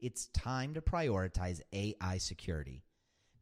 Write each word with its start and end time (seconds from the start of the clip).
it's 0.00 0.26
time 0.26 0.74
to 0.74 0.80
prioritize 0.80 1.60
AI 1.72 2.18
security. 2.18 2.84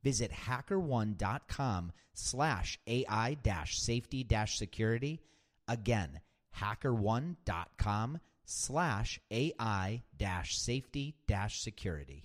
Visit 0.03 0.31
hackerone.com 0.31 1.93
slash 2.15 2.79
AI 2.87 3.37
dash 3.43 3.81
safety 3.81 4.23
dash 4.23 4.57
security. 4.59 5.21
Again, 5.69 6.21
hackerone.com 6.61 8.21
slash 8.45 9.21
AI 9.31 10.03
dash 10.17 10.57
safety 10.57 11.17
dash 11.27 11.61
security. 11.61 12.25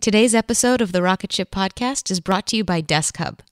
Today's 0.00 0.32
episode 0.32 0.80
of 0.80 0.92
the 0.92 1.02
Rocket 1.02 1.32
Ship 1.32 1.50
Podcast 1.50 2.08
is 2.08 2.20
brought 2.20 2.46
to 2.46 2.56
you 2.56 2.62
by 2.62 2.80
Desk 2.80 3.16
Hub. 3.16 3.42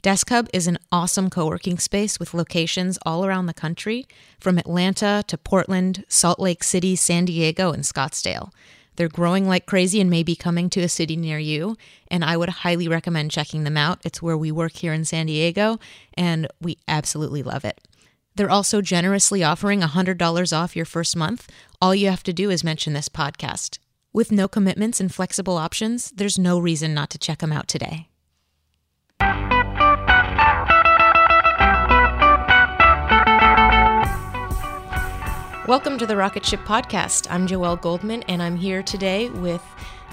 Desk 0.00 0.26
Hub 0.30 0.48
is 0.54 0.66
an 0.66 0.78
awesome 0.90 1.28
co 1.28 1.46
working 1.46 1.78
space 1.78 2.18
with 2.18 2.32
locations 2.32 2.98
all 3.04 3.26
around 3.26 3.44
the 3.44 3.52
country, 3.52 4.06
from 4.40 4.56
Atlanta 4.56 5.22
to 5.26 5.36
Portland, 5.36 6.06
Salt 6.08 6.40
Lake 6.40 6.64
City, 6.64 6.96
San 6.96 7.26
Diego, 7.26 7.72
and 7.72 7.84
Scottsdale. 7.84 8.50
They're 8.96 9.10
growing 9.10 9.46
like 9.46 9.66
crazy 9.66 10.00
and 10.00 10.08
may 10.08 10.22
be 10.22 10.34
coming 10.34 10.70
to 10.70 10.80
a 10.80 10.88
city 10.88 11.14
near 11.14 11.38
you, 11.38 11.76
and 12.08 12.24
I 12.24 12.38
would 12.38 12.48
highly 12.48 12.88
recommend 12.88 13.30
checking 13.30 13.64
them 13.64 13.76
out. 13.76 14.00
It's 14.02 14.22
where 14.22 14.36
we 14.36 14.50
work 14.50 14.72
here 14.72 14.94
in 14.94 15.04
San 15.04 15.26
Diego, 15.26 15.78
and 16.14 16.48
we 16.58 16.78
absolutely 16.88 17.42
love 17.42 17.66
it. 17.66 17.82
They're 18.34 18.50
also 18.50 18.80
generously 18.80 19.44
offering 19.44 19.82
$100 19.82 20.56
off 20.56 20.74
your 20.74 20.86
first 20.86 21.16
month. 21.16 21.50
All 21.82 21.94
you 21.94 22.08
have 22.08 22.22
to 22.22 22.32
do 22.32 22.48
is 22.48 22.64
mention 22.64 22.94
this 22.94 23.10
podcast. 23.10 23.78
With 24.14 24.30
no 24.30 24.46
commitments 24.46 25.00
and 25.00 25.10
flexible 25.10 25.56
options, 25.56 26.10
there's 26.10 26.38
no 26.38 26.58
reason 26.58 26.92
not 26.92 27.08
to 27.10 27.18
check 27.18 27.38
them 27.38 27.50
out 27.50 27.66
today. 27.66 28.10
Welcome 35.66 35.96
to 35.96 36.04
the 36.04 36.14
Rocket 36.14 36.44
Ship 36.44 36.60
Podcast. 36.60 37.26
I'm 37.30 37.46
Joelle 37.46 37.80
Goldman, 37.80 38.22
and 38.24 38.42
I'm 38.42 38.56
here 38.56 38.82
today 38.82 39.30
with 39.30 39.62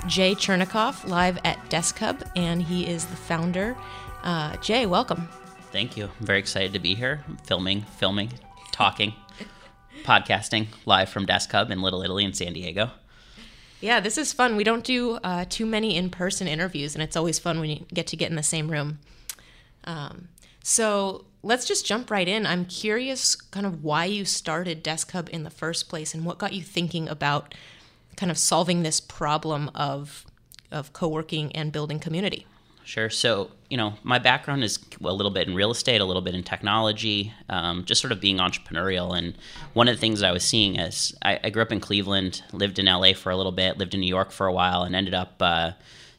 Jay 0.08 0.34
Chernikoff 0.34 1.06
live 1.06 1.38
at 1.44 1.70
Desk 1.70 1.98
Hub, 2.00 2.24
and 2.38 2.64
he 2.64 2.88
is 2.88 3.04
the 3.04 3.18
founder. 3.18 3.76
Uh, 4.24 4.56
Jay, 4.58 4.86
welcome. 4.86 5.28
Thank 5.74 5.98
you. 5.98 6.06
I'm 6.06 6.26
very 6.26 6.40
excited 6.40 6.72
to 6.72 6.80
be 6.80 6.96
here, 6.96 7.22
I'm 7.28 7.36
filming, 7.36 7.82
filming, 7.82 8.32
talking, 8.72 9.14
podcasting 10.04 10.68
live 10.86 11.10
from 11.10 11.26
Desk 11.26 11.52
Hub 11.52 11.70
in 11.70 11.82
Little 11.82 12.02
Italy 12.02 12.24
in 12.24 12.32
San 12.32 12.54
Diego. 12.54 12.92
Yeah, 13.82 14.00
this 14.00 14.18
is 14.18 14.34
fun. 14.34 14.56
We 14.56 14.64
don't 14.64 14.84
do 14.84 15.20
uh, 15.24 15.46
too 15.48 15.66
many 15.66 15.96
in 15.96 16.10
person 16.10 16.48
interviews, 16.48 16.96
and 16.96 17.04
it's 17.04 17.16
always 17.16 17.40
fun 17.40 17.60
when 17.60 17.70
you 17.70 17.86
get 17.94 18.08
to 18.08 18.18
get 18.18 18.30
in 18.30 18.36
the 18.36 18.44
same 18.44 18.70
room. 18.70 19.00
Um, 19.86 20.28
so 20.62 21.26
let's 21.44 21.66
just 21.66 21.86
jump 21.86 22.12
right 22.12 22.28
in. 22.28 22.46
I'm 22.46 22.66
curious 22.66 23.36
kind 23.36 23.66
of 23.66 23.84
why 23.84 24.06
you 24.06 24.26
started 24.26 24.84
Desk 24.84 25.10
Hub 25.12 25.30
in 25.32 25.44
the 25.44 25.50
first 25.50 25.88
place 25.88 26.14
and 26.14 26.26
what 26.26 26.38
got 26.38 26.54
you 26.54 26.62
thinking 26.62 27.08
about 27.08 27.54
kind 28.18 28.30
of 28.30 28.38
solving 28.38 28.84
this 28.84 29.00
problem 29.00 29.72
of 29.74 30.26
of 30.72 30.94
co-working 30.94 31.52
and 31.56 31.72
building 31.72 31.98
community. 31.98 32.46
Sure. 32.90 33.12
So, 33.12 33.52
you 33.70 33.78
know, 33.78 33.94
my 34.02 34.18
background 34.18 34.64
is 34.64 34.80
a 35.00 35.14
little 35.14 35.30
bit 35.30 35.48
in 35.48 35.54
real 35.54 35.70
estate, 35.70 36.02
a 36.02 36.06
little 36.06 36.24
bit 36.24 36.34
in 36.34 36.42
technology, 36.42 37.32
um, 37.48 37.86
just 37.86 38.02
sort 38.02 38.12
of 38.12 38.20
being 38.20 38.38
entrepreneurial. 38.38 39.16
And 39.16 39.38
one 39.74 39.88
of 39.88 39.96
the 39.96 40.00
things 40.00 40.24
I 40.24 40.32
was 40.32 40.44
seeing 40.44 40.76
is 40.76 41.16
I, 41.22 41.40
I, 41.44 41.52
grew 41.52 41.62
up 41.62 41.72
in 41.72 41.80
Cleveland, 41.80 42.42
lived 42.52 42.80
in 42.80 42.88
LA 42.88 43.14
for 43.14 43.30
a 43.30 43.38
little 43.38 43.52
bit, 43.52 43.78
lived 43.78 43.94
in 43.94 44.00
New 44.00 44.08
York 44.08 44.32
for 44.32 44.48
a 44.48 44.52
while, 44.52 44.82
and 44.82 44.96
ended 44.96 45.14
up 45.14 45.36
uh, 45.40 45.74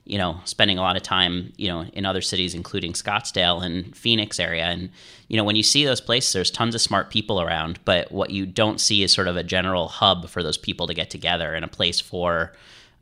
you 0.05 0.17
know, 0.17 0.41
spending 0.45 0.79
a 0.79 0.81
lot 0.81 0.95
of 0.95 1.03
time, 1.03 1.53
you 1.57 1.67
know, 1.67 1.87
in 1.93 2.07
other 2.07 2.21
cities, 2.21 2.55
including 2.55 2.93
Scottsdale 2.93 3.65
and 3.65 3.97
Phoenix 3.97 4.39
area. 4.39 4.67
And, 4.67 4.91
you 5.27 5.37
know, 5.37 5.43
when 5.43 5.57
you 5.57 5.65
see 5.65 5.85
those 5.85 6.01
places, 6.01 6.33
there's 6.33 6.53
tons 6.53 6.77
of 6.77 6.81
smart 6.81 7.11
people 7.11 7.41
around, 7.41 7.81
but 7.85 8.13
what 8.13 8.31
you 8.31 8.47
don't 8.47 8.81
see 8.81 9.03
is 9.03 9.13
sort 9.13 9.27
of 9.27 9.37
a 9.37 9.43
general 9.43 9.89
hub 9.89 10.29
for 10.29 10.45
those 10.45 10.57
people 10.57 10.87
to 10.87 10.95
get 10.95 11.11
together 11.11 11.53
and 11.53 11.65
a 11.65 11.69
place 11.69 11.99
for, 11.99 12.53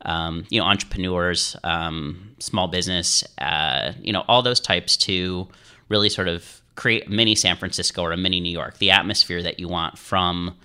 um, 0.03 0.45
you 0.49 0.59
know, 0.59 0.65
entrepreneurs, 0.65 1.55
um, 1.63 2.35
small 2.39 2.67
business, 2.67 3.23
uh, 3.39 3.93
you 4.01 4.13
know, 4.13 4.23
all 4.27 4.41
those 4.41 4.59
types 4.59 4.95
to 4.97 5.47
really 5.89 6.09
sort 6.09 6.27
of 6.27 6.61
create 6.75 7.09
mini 7.09 7.35
San 7.35 7.57
Francisco 7.57 8.01
or 8.03 8.11
a 8.11 8.17
mini 8.17 8.39
New 8.39 8.51
York, 8.51 8.77
the 8.77 8.91
atmosphere 8.91 9.43
that 9.43 9.59
you 9.59 9.67
want 9.67 9.97
from 9.97 10.55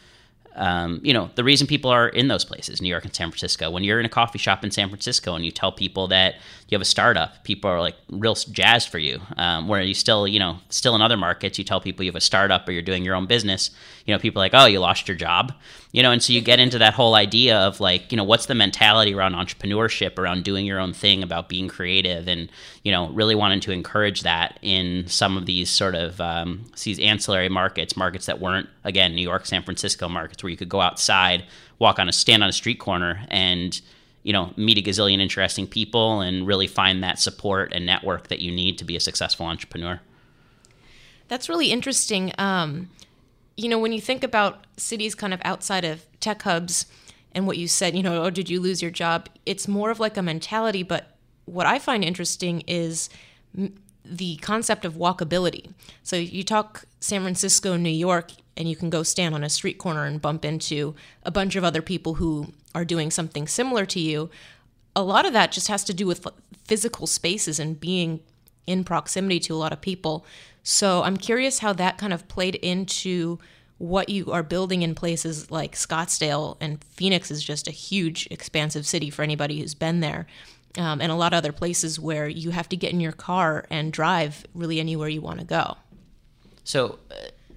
um, 0.57 1.01
you 1.03 1.13
know, 1.13 1.31
the 1.35 1.43
reason 1.43 1.67
people 1.67 1.91
are 1.91 2.09
in 2.09 2.29
those 2.29 2.45
places, 2.45 2.81
New 2.81 2.89
York 2.89 3.05
and 3.05 3.15
San 3.15 3.31
Francisco. 3.31 3.71
When 3.71 3.83
you're 3.83 3.99
in 3.99 4.07
a 4.07 4.11
coffee 4.11 4.39
shop 4.39 4.65
in 4.65 4.71
San 4.71 4.89
Francisco 4.89 5.35
and 5.35 5.45
you 5.45 5.51
tell 5.51 5.73
people 5.73 6.07
that 6.09 6.37
you 6.69 6.77
have 6.77 6.83
a 6.83 6.87
startup, 6.87 7.45
people 7.45 7.71
are 7.71 7.81
like 7.81 7.97
real 8.11 8.35
jazzed 8.35 8.89
for 8.89 8.99
you. 8.99 9.21
Um, 9.37 9.69
where 9.69 9.83
you 9.83 9.95
still, 9.95 10.27
you 10.27 10.39
know, 10.39 10.59
still 10.71 10.95
in 10.95 11.03
other 11.03 11.17
markets, 11.17 11.59
you 11.59 11.65
tell 11.65 11.81
people 11.81 12.05
you 12.05 12.11
have 12.11 12.17
a 12.17 12.21
startup 12.21 12.67
or 12.67 12.73
you're 12.73 12.83
doing 12.83 13.05
your 13.05 13.15
own 13.15 13.27
business, 13.27 13.71
you 14.07 14.15
know, 14.15 14.19
people 14.19 14.41
are 14.41 14.45
like, 14.45 14.55
oh, 14.55 14.67
you 14.67 14.81
lost 14.81 15.07
your 15.07 15.17
job, 15.17 15.53
you 15.93 16.03
know, 16.03 16.11
and 16.11 16.23
so 16.23 16.33
you 16.33 16.41
get 16.41 16.59
into 16.61 16.79
that 16.79 16.95
whole 16.95 17.15
idea 17.15 17.59
of 17.59 17.81
like, 17.81 18.11
you 18.11 18.17
know, 18.17 18.25
what's 18.25 18.47
the 18.47 18.55
mentality 18.55 19.15
around 19.15 19.35
entrepreneurship, 19.35 20.19
around 20.19 20.45
doing 20.45 20.65
your 20.65 20.79
own 20.81 20.93
thing, 20.93 21.23
about 21.23 21.49
being 21.49 21.69
creative, 21.69 22.29
and 22.29 22.51
you 22.83 22.93
know, 22.93 23.09
really 23.11 23.35
wanting 23.35 23.61
to 23.61 23.73
encourage 23.73 24.23
that 24.23 24.59
in 24.63 25.07
some 25.07 25.37
of 25.37 25.47
these 25.47 25.71
sort 25.71 25.95
of 25.95 26.21
um, 26.21 26.65
these 26.83 26.99
ancillary 26.99 27.49
markets, 27.49 27.97
markets 27.97 28.27
that 28.27 28.41
weren't 28.41 28.69
again 28.85 29.15
New 29.15 29.23
York, 29.23 29.47
San 29.47 29.63
Francisco 29.63 30.09
markets, 30.09 30.43
where 30.43 30.51
you 30.51 30.57
could 30.57 30.69
go 30.69 30.81
outside, 30.81 31.45
walk 31.79 31.99
on 31.99 32.09
a 32.09 32.13
stand 32.13 32.43
on 32.43 32.49
a 32.49 32.53
street 32.53 32.79
corner, 32.79 33.25
and 33.29 33.81
you 34.25 34.33
know, 34.33 34.53
meet 34.57 34.79
a 34.79 34.83
gazillion 34.83 35.21
interesting 35.21 35.67
people 35.67 36.21
and 36.21 36.47
really 36.47 36.67
find 36.67 37.05
that 37.05 37.21
support 37.21 37.73
and 37.73 37.87
network 37.87 38.29
that 38.29 38.41
you 38.41 38.51
need 38.51 38.79
to 38.79 38.85
be 38.85 38.97
a 38.97 39.01
successful 39.01 39.47
entrepreneur. 39.47 40.01
That's 41.29 41.49
really 41.49 41.71
interesting. 41.71 42.33
Um, 42.39 42.91
you 43.57 43.69
know, 43.69 43.79
when 43.79 43.93
you 43.93 44.01
think 44.01 44.25
about 44.25 44.67
cities 44.77 45.15
kind 45.15 45.33
of 45.33 45.41
outside 45.45 45.85
of 45.85 46.05
tech 46.21 46.43
hubs 46.43 46.87
and 47.33 47.47
what 47.47 47.59
you 47.59 47.69
said, 47.69 47.95
you 47.95 48.03
know, 48.03 48.25
oh, 48.25 48.31
did 48.31 48.49
you 48.49 48.61
lose 48.61 48.81
your 48.83 48.91
job? 48.91 49.29
It's 49.47 49.69
more 49.69 49.91
of 49.91 50.01
like 50.01 50.17
a 50.17 50.23
mentality. 50.23 50.83
But 50.83 51.17
what 51.45 51.67
I 51.67 51.79
find 51.79 52.03
interesting 52.03 52.63
is 52.67 53.11
the 54.05 54.37
concept 54.37 54.85
of 54.85 54.95
walkability. 54.95 55.71
So 56.03 56.17
you 56.17 56.45
talk 56.45 56.85
San 57.01 57.23
Francisco, 57.23 57.77
New 57.77 57.91
York, 57.91 58.33
and 58.57 58.69
you 58.69 58.77
can 58.77 58.91
go 58.91 59.03
stand 59.03 59.35
on 59.35 59.45
a 59.45 59.49
street 59.49 59.79
corner 59.79 60.05
and 60.05 60.23
bump 60.23 60.45
into 60.45 60.95
a 61.23 61.31
bunch 61.31 61.57
of 61.57 61.65
other 61.65 61.83
people 61.83 62.15
who 62.15 62.53
are 62.75 62.85
doing 62.85 63.11
something 63.11 63.47
similar 63.47 63.85
to 63.87 64.01
you. 64.01 64.31
A 64.97 65.03
lot 65.03 65.27
of 65.27 65.33
that 65.33 65.53
just 65.53 65.69
has 65.69 65.85
to 65.85 65.95
do 65.95 66.07
with 66.07 66.27
physical 66.65 67.07
spaces 67.07 67.59
and 67.59 67.81
being 67.81 68.21
in 68.67 68.85
proximity 68.85 69.41
to 69.41 69.55
a 69.55 69.57
lot 69.57 69.73
of 69.73 69.81
people. 69.81 70.25
So 70.63 71.03
I'm 71.03 71.17
curious 71.17 71.59
how 71.59 71.73
that 71.75 71.99
kind 71.99 72.13
of 72.13 72.27
played 72.29 72.55
into 72.57 73.39
what 73.79 74.09
you 74.09 74.33
are 74.33 74.43
building 74.43 74.83
in 74.83 74.95
places 74.95 75.51
like 75.51 75.75
Scottsdale 75.75 76.57
and 76.61 76.83
Phoenix 76.85 77.31
is 77.31 77.43
just 77.43 77.69
a 77.69 77.73
huge, 77.73 78.29
expansive 78.31 78.87
city 78.87 79.11
for 79.11 79.23
anybody 79.23 79.61
who's 79.61 79.75
been 79.75 80.01
there. 80.01 80.27
Um, 80.79 81.01
and 81.01 81.13
a 81.13 81.15
lot 81.15 81.33
of 81.33 81.39
other 81.39 81.53
places 81.53 82.01
where 82.01 82.27
you 82.29 82.51
have 82.51 82.69
to 82.71 82.77
get 82.77 82.93
in 82.93 83.01
your 83.01 83.13
car 83.13 83.67
and 83.71 83.93
drive 83.93 84.45
really 84.55 84.81
anywhere 84.81 85.09
you 85.09 85.21
want 85.21 85.41
to 85.41 85.45
go. 85.45 85.77
So, 86.65 86.99
uh, 87.11 87.15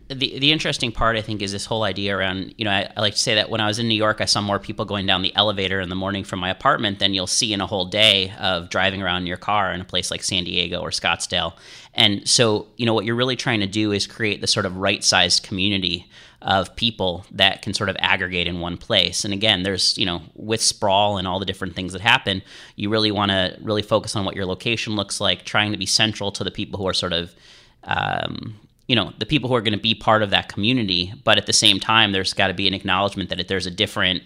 the 0.10 0.40
the 0.40 0.52
interesting 0.52 0.92
part 0.92 1.18
I 1.18 1.22
think 1.22 1.42
is 1.42 1.52
this 1.52 1.66
whole 1.66 1.84
idea 1.84 2.18
around 2.18 2.54
you 2.58 2.66
know 2.66 2.72
I, 2.72 2.90
I, 2.96 3.02
like 3.02 3.14
to 3.14 3.20
say 3.20 3.36
that 3.36 3.50
when 3.50 3.60
I 3.60 3.68
was 3.68 3.80
in 3.80 3.88
New 3.88 3.96
York 3.96 4.22
I 4.22 4.26
saw 4.26 4.42
more 4.42 4.60
people 4.60 4.86
going 4.86 5.06
down 5.06 5.22
the 5.22 5.36
elevator 5.36 5.82
in 5.82 5.90
the 5.90 5.96
morning 5.96 6.24
from 6.24 6.40
my 6.40 6.50
apartment 6.50 7.00
than 7.00 7.14
you'll 7.14 7.28
see 7.28 7.54
in 7.54 7.62
a 7.62 7.68
whole 7.68 7.86
day 7.86 8.34
of 8.40 8.70
driving 8.70 9.02
around 9.02 9.22
in 9.22 9.28
your 9.28 9.38
car 9.38 9.72
in 9.74 9.82
a 9.82 9.86
place 9.86 10.10
like 10.10 10.24
San 10.24 10.46
Diego 10.46 10.80
or 10.80 10.90
Scottsdale. 10.90 11.54
And 11.94 12.28
so 12.28 12.68
you 12.78 12.86
know 12.86 12.94
what 12.94 13.06
you're 13.06 13.16
really 13.16 13.36
trying 13.36 13.60
to 13.60 13.68
do 13.68 13.92
is 13.92 14.08
create 14.08 14.42
the 14.42 14.48
sort 14.48 14.66
of 14.66 14.78
right 14.78 15.04
sized 15.04 15.44
community 15.44 16.08
of 16.42 16.76
people 16.76 17.26
that 17.32 17.62
can 17.62 17.74
sort 17.74 17.90
of 17.90 17.98
aggregate 18.00 18.48
in 18.48 18.60
one 18.60 18.78
place. 18.78 19.26
And 19.26 19.34
again, 19.34 19.64
there's 19.64 19.98
you 19.98 20.06
know 20.06 20.22
with 20.36 20.62
sprawl 20.62 21.18
and 21.18 21.28
all 21.28 21.40
the 21.40 21.46
different 21.46 21.76
things 21.76 21.92
that 21.94 22.02
happen, 22.02 22.42
you 22.76 22.90
really 22.90 23.12
want 23.12 23.32
to 23.32 23.58
really 23.62 23.82
focus 23.82 24.16
on 24.16 24.24
what 24.24 24.36
your 24.36 24.46
location 24.46 24.96
looks 24.96 25.20
like, 25.20 25.44
trying 25.44 25.72
to 25.72 25.78
be 25.78 25.86
central 25.86 26.32
to 26.32 26.44
the 26.44 26.52
people 26.52 26.80
who 26.80 26.88
are 26.88 26.94
sort 26.94 27.14
of 27.14 27.36
um, 27.84 28.56
you 28.88 28.96
know 28.96 29.14
the 29.20 29.26
people 29.26 29.50
who 29.50 29.56
are 29.56 29.62
going 29.62 29.74
to 29.74 29.80
be 29.80 29.94
part 29.94 30.24
of 30.24 30.30
that 30.30 30.48
community 30.48 31.14
but 31.24 31.38
at 31.38 31.46
the 31.46 31.54
same 31.54 31.80
time 31.80 32.12
there's 32.12 32.34
got 32.34 32.48
to 32.48 32.54
be 32.54 32.68
an 32.68 32.74
acknowledgement 32.74 33.30
that 33.30 33.48
there's 33.48 33.66
a 33.66 33.72
different 33.72 34.24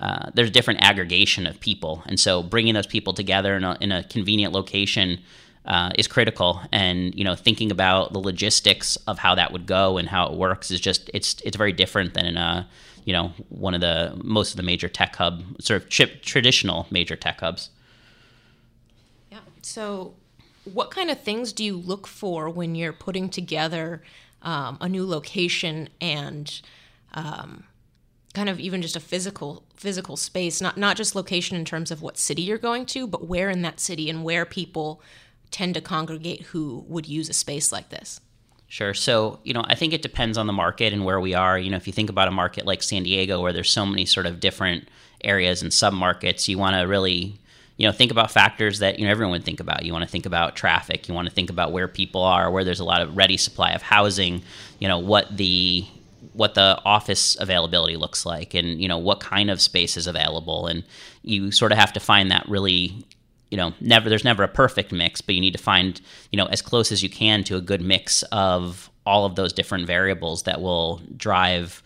uh, 0.00 0.30
there's 0.34 0.48
a 0.48 0.52
different 0.52 0.80
aggregation 0.82 1.46
of 1.46 1.60
people. 1.60 2.02
And 2.06 2.18
so 2.18 2.42
bringing 2.42 2.74
those 2.74 2.86
people 2.86 3.12
together 3.12 3.56
in 3.56 3.64
a, 3.64 3.76
in 3.80 3.92
a 3.92 4.02
convenient 4.04 4.54
location 4.54 5.20
uh, 5.66 5.90
is 5.98 6.08
critical. 6.08 6.60
And 6.72 7.14
you 7.14 7.22
know 7.22 7.34
thinking 7.34 7.70
about 7.70 8.12
the 8.12 8.18
logistics 8.18 8.96
of 9.06 9.18
how 9.18 9.34
that 9.34 9.52
would 9.52 9.66
go 9.66 9.98
and 9.98 10.08
how 10.08 10.26
it 10.26 10.38
works 10.38 10.70
is 10.70 10.80
just 10.80 11.10
it's 11.12 11.36
it's 11.44 11.56
very 11.56 11.72
different 11.72 12.14
than 12.14 12.24
in 12.24 12.36
a 12.38 12.66
you 13.04 13.12
know 13.12 13.32
one 13.50 13.74
of 13.74 13.82
the 13.82 14.18
most 14.24 14.52
of 14.52 14.56
the 14.56 14.62
major 14.62 14.88
tech 14.88 15.14
hub 15.16 15.42
sort 15.60 15.82
of 15.82 15.88
traditional 15.90 16.86
major 16.90 17.14
tech 17.14 17.40
hubs. 17.40 17.70
Yeah. 19.30 19.40
So 19.60 20.14
what 20.64 20.90
kind 20.90 21.10
of 21.10 21.20
things 21.20 21.52
do 21.52 21.64
you 21.64 21.76
look 21.76 22.06
for 22.06 22.48
when 22.48 22.74
you're 22.74 22.92
putting 22.92 23.28
together 23.28 24.02
um, 24.42 24.78
a 24.80 24.88
new 24.88 25.06
location 25.06 25.88
and 26.00 26.60
um, 27.14 27.64
kind 28.34 28.48
of 28.48 28.60
even 28.60 28.82
just 28.82 28.96
a 28.96 29.00
physical 29.00 29.64
physical 29.74 30.16
space 30.16 30.60
not 30.60 30.76
not 30.76 30.96
just 30.96 31.14
location 31.14 31.56
in 31.56 31.64
terms 31.64 31.90
of 31.90 32.02
what 32.02 32.18
city 32.18 32.42
you're 32.42 32.58
going 32.58 32.86
to 32.86 33.06
but 33.06 33.26
where 33.26 33.50
in 33.50 33.62
that 33.62 33.80
city 33.80 34.08
and 34.10 34.22
where 34.22 34.44
people 34.44 35.02
tend 35.50 35.74
to 35.74 35.80
congregate 35.80 36.42
who 36.42 36.84
would 36.86 37.08
use 37.08 37.28
a 37.28 37.32
space 37.32 37.72
like 37.72 37.88
this 37.88 38.20
Sure. 38.70 38.94
So, 38.94 39.40
you 39.42 39.52
know, 39.52 39.64
I 39.66 39.74
think 39.74 39.92
it 39.92 40.00
depends 40.00 40.38
on 40.38 40.46
the 40.46 40.52
market 40.52 40.92
and 40.92 41.04
where 41.04 41.18
we 41.18 41.34
are. 41.34 41.58
You 41.58 41.70
know, 41.70 41.76
if 41.76 41.88
you 41.88 41.92
think 41.92 42.08
about 42.08 42.28
a 42.28 42.30
market 42.30 42.64
like 42.64 42.84
San 42.84 43.02
Diego, 43.02 43.40
where 43.40 43.52
there's 43.52 43.68
so 43.68 43.84
many 43.84 44.06
sort 44.06 44.26
of 44.26 44.38
different 44.38 44.88
areas 45.24 45.60
and 45.60 45.72
submarkets, 45.72 46.46
you 46.46 46.56
want 46.56 46.76
to 46.76 46.82
really 46.82 47.40
you 47.80 47.86
know 47.86 47.92
think 47.92 48.10
about 48.10 48.30
factors 48.30 48.80
that 48.80 48.98
you 48.98 49.06
know 49.06 49.10
everyone 49.10 49.32
would 49.32 49.44
think 49.44 49.58
about. 49.58 49.86
You 49.86 49.92
want 49.94 50.04
to 50.04 50.10
think 50.10 50.26
about 50.26 50.54
traffic. 50.54 51.08
You 51.08 51.14
want 51.14 51.28
to 51.28 51.34
think 51.34 51.48
about 51.48 51.72
where 51.72 51.88
people 51.88 52.22
are 52.22 52.50
where 52.50 52.62
there's 52.62 52.78
a 52.78 52.84
lot 52.84 53.00
of 53.00 53.16
ready 53.16 53.38
supply 53.38 53.70
of 53.70 53.80
housing 53.80 54.42
you 54.80 54.86
know 54.86 54.98
what 54.98 55.34
the 55.34 55.86
what 56.34 56.52
the 56.52 56.78
office 56.84 57.38
availability 57.40 57.96
looks 57.96 58.26
like 58.26 58.52
and 58.52 58.82
you 58.82 58.86
know 58.86 58.98
what 58.98 59.20
kind 59.20 59.50
of 59.50 59.62
space 59.62 59.96
is 59.96 60.06
available. 60.06 60.66
And 60.66 60.84
you 61.22 61.50
sort 61.50 61.72
of 61.72 61.78
have 61.78 61.90
to 61.94 62.00
find 62.00 62.30
that 62.30 62.46
really 62.50 63.06
you 63.50 63.56
know 63.56 63.72
never 63.80 64.10
there's 64.10 64.24
never 64.24 64.42
a 64.42 64.48
perfect 64.48 64.92
mix 64.92 65.22
but 65.22 65.34
you 65.34 65.40
need 65.40 65.52
to 65.52 65.62
find 65.62 66.02
you 66.30 66.36
know 66.36 66.46
as 66.46 66.60
close 66.60 66.92
as 66.92 67.02
you 67.02 67.08
can 67.08 67.44
to 67.44 67.56
a 67.56 67.62
good 67.62 67.80
mix 67.80 68.22
of 68.24 68.90
all 69.06 69.24
of 69.24 69.36
those 69.36 69.54
different 69.54 69.86
variables 69.86 70.42
that 70.42 70.60
will 70.60 71.00
drive 71.16 71.82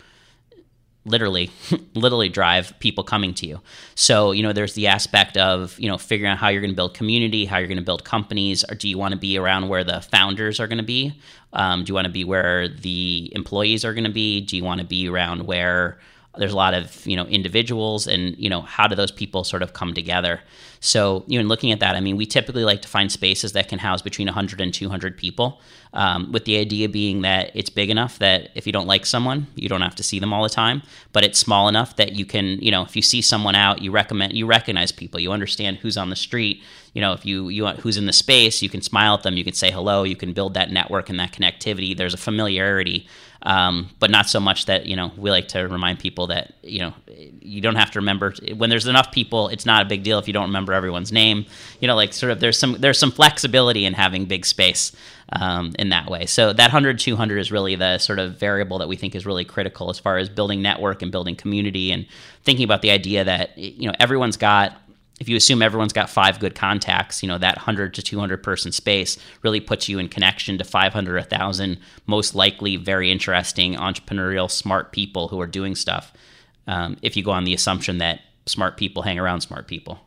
literally 1.04 1.50
literally 1.94 2.28
drive 2.28 2.72
people 2.78 3.04
coming 3.04 3.34
to 3.34 3.46
you. 3.46 3.60
So 3.94 4.32
you 4.32 4.42
know 4.42 4.52
there's 4.52 4.74
the 4.74 4.86
aspect 4.86 5.36
of 5.36 5.78
you 5.78 5.88
know 5.88 5.98
figuring 5.98 6.32
out 6.32 6.38
how 6.38 6.48
you're 6.48 6.60
going 6.60 6.72
to 6.72 6.76
build 6.76 6.94
community 6.94 7.44
how 7.44 7.58
you're 7.58 7.68
going 7.68 7.78
to 7.78 7.84
build 7.84 8.04
companies 8.04 8.64
or 8.68 8.74
do 8.74 8.88
you 8.88 8.98
want 8.98 9.12
to 9.12 9.18
be 9.18 9.38
around 9.38 9.68
where 9.68 9.84
the 9.84 10.00
founders 10.00 10.60
are 10.60 10.66
going 10.66 10.78
to 10.78 10.84
be? 10.84 11.18
Um, 11.52 11.84
do 11.84 11.90
you 11.90 11.94
want 11.94 12.06
to 12.06 12.12
be 12.12 12.24
where 12.24 12.68
the 12.68 13.30
employees 13.34 13.84
are 13.84 13.94
going 13.94 14.04
to 14.04 14.10
be? 14.10 14.40
Do 14.40 14.56
you 14.56 14.64
want 14.64 14.80
to 14.80 14.86
be 14.86 15.08
around 15.08 15.46
where 15.46 15.98
there's 16.38 16.52
a 16.52 16.56
lot 16.56 16.74
of 16.74 17.06
you 17.06 17.16
know 17.16 17.26
individuals 17.26 18.06
and 18.06 18.36
you 18.38 18.50
know 18.50 18.62
how 18.62 18.86
do 18.86 18.94
those 18.94 19.10
people 19.10 19.44
sort 19.44 19.62
of 19.62 19.72
come 19.72 19.94
together? 19.94 20.40
So 20.80 21.24
you 21.26 21.40
know 21.40 21.48
looking 21.48 21.72
at 21.72 21.80
that 21.80 21.96
i 21.96 22.00
mean 22.00 22.16
we 22.16 22.26
typically 22.26 22.64
like 22.64 22.82
to 22.82 22.88
find 22.88 23.10
spaces 23.10 23.52
that 23.52 23.68
can 23.68 23.78
house 23.78 24.02
between 24.02 24.26
100 24.26 24.60
and 24.60 24.72
200 24.72 25.16
people 25.16 25.60
um, 25.92 26.32
with 26.32 26.44
the 26.44 26.58
idea 26.58 26.88
being 26.88 27.22
that 27.22 27.50
it's 27.54 27.70
big 27.70 27.88
enough 27.88 28.18
that 28.18 28.50
if 28.54 28.66
you 28.66 28.72
don't 28.72 28.86
like 28.86 29.06
someone 29.06 29.46
you 29.54 29.68
don't 29.68 29.80
have 29.80 29.94
to 29.94 30.02
see 30.02 30.18
them 30.18 30.32
all 30.32 30.42
the 30.42 30.48
time 30.48 30.82
but 31.12 31.24
it's 31.24 31.38
small 31.38 31.68
enough 31.68 31.96
that 31.96 32.12
you 32.12 32.26
can 32.26 32.58
you 32.60 32.70
know 32.70 32.82
if 32.82 32.96
you 32.96 33.02
see 33.02 33.22
someone 33.22 33.54
out 33.54 33.80
you 33.80 33.90
recommend 33.90 34.34
you 34.34 34.46
recognize 34.46 34.92
people 34.92 35.18
you 35.20 35.32
understand 35.32 35.78
who's 35.78 35.96
on 35.96 36.10
the 36.10 36.16
street 36.16 36.62
you 36.92 37.00
know 37.00 37.12
if 37.12 37.24
you 37.24 37.48
you 37.48 37.66
who's 37.66 37.96
in 37.96 38.06
the 38.06 38.12
space 38.12 38.60
you 38.60 38.68
can 38.68 38.82
smile 38.82 39.14
at 39.14 39.22
them 39.22 39.36
you 39.36 39.44
can 39.44 39.54
say 39.54 39.70
hello 39.70 40.02
you 40.02 40.16
can 40.16 40.32
build 40.32 40.54
that 40.54 40.70
network 40.70 41.08
and 41.08 41.18
that 41.18 41.32
connectivity 41.32 41.96
there's 41.96 42.14
a 42.14 42.18
familiarity 42.18 43.06
um, 43.44 43.90
but 43.98 44.10
not 44.10 44.26
so 44.26 44.40
much 44.40 44.66
that 44.66 44.86
you 44.86 44.96
know 44.96 45.12
we 45.16 45.30
like 45.30 45.48
to 45.48 45.68
remind 45.68 45.98
people 45.98 46.28
that 46.28 46.54
you 46.62 46.80
know 46.80 46.94
you 47.06 47.60
don't 47.60 47.76
have 47.76 47.90
to 47.90 47.98
remember 47.98 48.34
when 48.56 48.70
there's 48.70 48.86
enough 48.86 49.12
people. 49.12 49.48
It's 49.48 49.66
not 49.66 49.82
a 49.82 49.84
big 49.84 50.02
deal 50.02 50.18
if 50.18 50.26
you 50.26 50.32
don't 50.32 50.46
remember 50.46 50.72
everyone's 50.72 51.12
name. 51.12 51.44
You 51.80 51.86
know, 51.86 51.94
like 51.94 52.14
sort 52.14 52.32
of 52.32 52.40
there's 52.40 52.58
some 52.58 52.76
there's 52.78 52.98
some 52.98 53.10
flexibility 53.10 53.84
in 53.84 53.92
having 53.92 54.24
big 54.24 54.46
space 54.46 54.92
um, 55.32 55.72
in 55.78 55.90
that 55.90 56.08
way. 56.08 56.24
So 56.26 56.52
that 56.54 56.66
100 56.68 56.98
200 56.98 57.38
is 57.38 57.52
really 57.52 57.74
the 57.74 57.98
sort 57.98 58.18
of 58.18 58.38
variable 58.38 58.78
that 58.78 58.88
we 58.88 58.96
think 58.96 59.14
is 59.14 59.26
really 59.26 59.44
critical 59.44 59.90
as 59.90 59.98
far 59.98 60.16
as 60.16 60.30
building 60.30 60.62
network 60.62 61.02
and 61.02 61.12
building 61.12 61.36
community 61.36 61.92
and 61.92 62.06
thinking 62.44 62.64
about 62.64 62.80
the 62.80 62.90
idea 62.90 63.24
that 63.24 63.56
you 63.58 63.86
know 63.86 63.94
everyone's 64.00 64.38
got 64.38 64.80
if 65.20 65.28
you 65.28 65.36
assume 65.36 65.62
everyone's 65.62 65.92
got 65.92 66.10
five 66.10 66.40
good 66.40 66.54
contacts, 66.54 67.22
you 67.22 67.28
know, 67.28 67.38
that 67.38 67.56
100 67.56 67.94
to 67.94 68.02
200 68.02 68.42
person 68.42 68.72
space 68.72 69.16
really 69.42 69.60
puts 69.60 69.88
you 69.88 69.98
in 69.98 70.08
connection 70.08 70.58
to 70.58 70.64
500, 70.64 71.16
1,000 71.16 71.78
most 72.06 72.34
likely 72.34 72.76
very 72.76 73.10
interesting, 73.10 73.74
entrepreneurial, 73.74 74.50
smart 74.50 74.92
people 74.92 75.28
who 75.28 75.40
are 75.40 75.46
doing 75.46 75.74
stuff. 75.74 76.12
Um, 76.66 76.96
if 77.02 77.16
you 77.16 77.22
go 77.22 77.30
on 77.30 77.44
the 77.44 77.54
assumption 77.54 77.98
that 77.98 78.20
smart 78.46 78.76
people 78.76 79.02
hang 79.02 79.18
around 79.18 79.42
smart 79.42 79.68
people. 79.68 80.00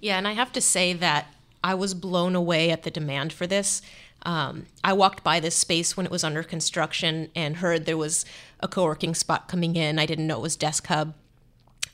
Yeah, 0.00 0.18
and 0.18 0.26
I 0.26 0.32
have 0.32 0.52
to 0.52 0.60
say 0.60 0.92
that 0.94 1.28
I 1.62 1.74
was 1.74 1.94
blown 1.94 2.34
away 2.34 2.70
at 2.70 2.82
the 2.82 2.90
demand 2.90 3.32
for 3.32 3.46
this. 3.46 3.82
Um, 4.22 4.66
I 4.82 4.92
walked 4.92 5.22
by 5.22 5.40
this 5.40 5.54
space 5.54 5.96
when 5.96 6.06
it 6.06 6.12
was 6.12 6.24
under 6.24 6.42
construction 6.42 7.30
and 7.34 7.56
heard 7.56 7.86
there 7.86 7.96
was 7.96 8.24
a 8.60 8.68
co 8.68 8.84
working 8.84 9.14
spot 9.14 9.48
coming 9.48 9.76
in. 9.76 9.98
I 9.98 10.06
didn't 10.06 10.26
know 10.26 10.38
it 10.38 10.42
was 10.42 10.56
Desk 10.56 10.86
Hub. 10.86 11.14